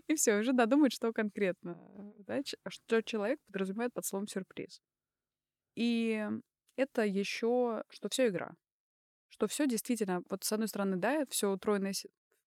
И 0.07 0.15
все, 0.15 0.39
уже 0.39 0.51
додумать, 0.51 0.91
что 0.91 1.13
конкретно, 1.13 1.79
да, 2.27 2.43
ч- 2.43 2.57
что 2.67 3.01
человек 3.01 3.39
подразумевает 3.45 3.93
под 3.93 4.05
словом 4.05 4.27
сюрприз. 4.27 4.81
И 5.79 6.29
это 6.75 7.05
еще, 7.05 7.83
что 7.89 8.09
все 8.09 8.27
игра. 8.29 8.51
Что 9.29 9.47
все 9.47 9.67
действительно, 9.67 10.23
вот 10.29 10.43
с 10.43 10.51
одной 10.53 10.67
стороны, 10.69 10.97
да, 10.97 11.25
все 11.29 11.51
утроенное, 11.51 11.93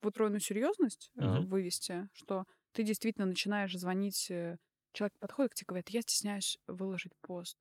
в 0.02 0.06
утроенную 0.06 0.40
серьезность 0.40 1.10
э, 1.16 1.40
Мгм. 1.40 1.46
вывести, 1.46 2.08
что 2.14 2.44
ты 2.72 2.84
действительно 2.84 3.26
начинаешь 3.26 3.74
звонить, 3.78 4.30
э, 4.30 4.58
человек 4.92 5.14
подходит 5.18 5.52
к 5.52 5.56
тебе, 5.56 5.66
говорит, 5.68 5.90
я 5.90 6.02
стесняюсь 6.02 6.58
выложить 6.68 7.14
пост. 7.22 7.58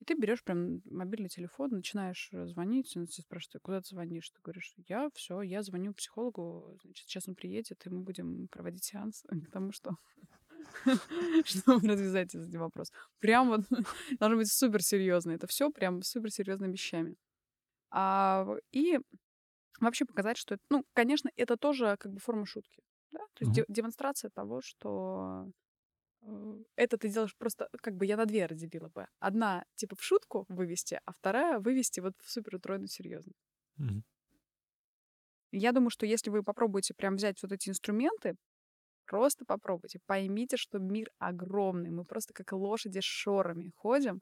И 0.00 0.04
ты 0.04 0.14
берешь 0.14 0.42
прям 0.42 0.82
мобильный 0.84 1.28
телефон, 1.28 1.70
начинаешь 1.70 2.28
э, 2.32 2.46
звонить, 2.46 2.96
он 2.96 3.06
тебя 3.06 3.22
спрашивает, 3.22 3.62
куда 3.62 3.80
ты 3.80 3.88
звонишь? 3.88 4.30
Ты 4.30 4.40
говоришь, 4.42 4.74
я 4.88 5.08
все, 5.14 5.42
я 5.42 5.62
звоню 5.62 5.94
психологу, 5.94 6.78
значит, 6.82 7.06
сейчас 7.08 7.28
он 7.28 7.36
приедет, 7.36 7.86
и 7.86 7.90
мы 7.90 8.00
будем 8.00 8.48
проводить 8.48 8.84
сеанс, 8.84 9.24
потому 9.46 9.70
что 9.72 9.96
чтобы 11.44 11.88
развязать 11.88 12.34
этот 12.34 12.54
вопрос. 12.54 12.92
Прям 13.18 13.48
вот 13.48 13.60
должно 14.18 14.38
быть 14.38 14.52
супер 14.52 14.82
серьезно. 14.82 15.32
Это 15.32 15.46
все 15.46 15.70
прям 15.70 16.02
супер 16.02 16.30
серьезными 16.30 16.72
вещами. 16.72 17.16
А, 17.90 18.46
и 18.72 18.98
вообще 19.80 20.04
показать, 20.04 20.36
что 20.36 20.54
это, 20.54 20.62
ну, 20.70 20.84
конечно, 20.94 21.30
это 21.36 21.56
тоже 21.56 21.96
как 21.98 22.12
бы 22.12 22.20
форма 22.20 22.46
шутки. 22.46 22.82
Да? 23.10 23.20
То 23.34 23.44
есть 23.44 23.52
де- 23.52 23.64
демонстрация 23.68 24.30
того, 24.30 24.62
что 24.62 25.46
э, 26.22 26.62
это 26.76 26.96
ты 26.96 27.08
делаешь 27.08 27.36
просто, 27.36 27.68
как 27.82 27.94
бы 27.94 28.06
я 28.06 28.16
на 28.16 28.24
две 28.24 28.46
разделила 28.46 28.88
бы. 28.88 29.06
Одна, 29.18 29.64
типа, 29.74 29.96
в 29.96 30.02
шутку 30.02 30.46
вывести, 30.48 31.00
а 31.04 31.12
вторая 31.12 31.58
вывести 31.58 32.00
вот 32.00 32.14
в 32.22 32.30
супер 32.30 32.56
утроенную 32.56 32.88
серьезно. 32.88 33.32
Мгм. 33.76 34.04
Я 35.52 35.72
думаю, 35.72 35.90
что 35.90 36.06
если 36.06 36.30
вы 36.30 36.42
попробуете 36.42 36.94
прям 36.94 37.16
взять 37.16 37.42
вот 37.42 37.52
эти 37.52 37.68
инструменты, 37.68 38.36
просто 39.12 39.44
попробуйте, 39.44 39.98
поймите, 40.06 40.56
что 40.56 40.78
мир 40.78 41.10
огромный. 41.18 41.90
Мы 41.90 42.04
просто 42.04 42.32
как 42.32 42.52
лошади 42.52 43.00
с 43.00 43.04
шорами 43.04 43.70
ходим, 43.76 44.20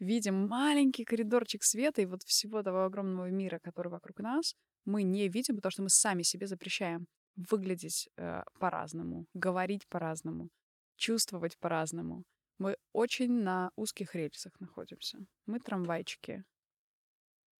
видим 0.00 0.48
маленький 0.48 1.04
коридорчик 1.04 1.62
света 1.62 2.02
и 2.02 2.06
вот 2.06 2.22
всего 2.24 2.62
того 2.64 2.84
огромного 2.84 3.30
мира, 3.30 3.60
который 3.62 3.88
вокруг 3.88 4.18
нас, 4.18 4.54
мы 4.84 5.04
не 5.04 5.28
видим, 5.28 5.54
потому 5.56 5.70
что 5.70 5.82
мы 5.82 5.90
сами 5.90 6.22
себе 6.22 6.48
запрещаем 6.48 7.06
выглядеть 7.36 8.08
э, 8.16 8.42
по-разному, 8.58 9.26
говорить 9.32 9.86
по-разному, 9.88 10.48
чувствовать 10.96 11.56
по-разному. 11.60 12.24
Мы 12.58 12.76
очень 12.92 13.32
на 13.44 13.70
узких 13.76 14.16
рельсах 14.16 14.52
находимся. 14.58 15.18
Мы 15.46 15.60
трамвайчики. 15.60 16.42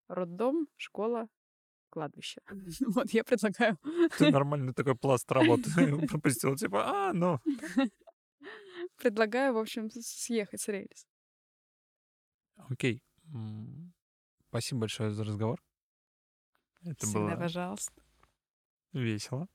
Роддом, 0.08 0.66
школа, 0.76 1.28
кладбище. 1.90 2.40
Вот 2.94 3.10
я 3.10 3.24
предлагаю. 3.24 3.78
Ты 4.18 4.30
нормальный 4.30 4.72
такой 4.72 4.96
пласт 4.96 5.30
работы 5.32 5.64
пропустил. 6.08 6.56
Типа, 6.56 7.08
а, 7.08 7.12
ну. 7.12 7.38
Предлагаю, 8.96 9.54
в 9.54 9.58
общем, 9.58 9.90
съехать 9.90 10.60
с 10.60 10.68
рельс. 10.68 11.06
Окей. 12.56 13.02
Спасибо 14.48 14.80
большое 14.80 15.12
за 15.12 15.24
разговор. 15.24 15.62
Это 16.82 17.06
Всегда, 17.06 17.20
было 17.20 17.36
пожалуйста. 17.36 18.02
весело. 18.92 19.48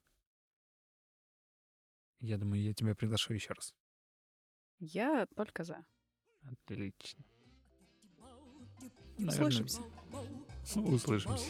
Я 2.20 2.38
думаю, 2.38 2.62
я 2.62 2.74
тебя 2.74 2.96
приглашу 2.96 3.34
еще 3.34 3.54
раз. 3.54 3.74
Я 4.80 5.26
только 5.36 5.64
за. 5.64 5.86
Отлично. 6.44 7.24
Услышимся. 9.18 9.82
Услышимся. 10.76 11.38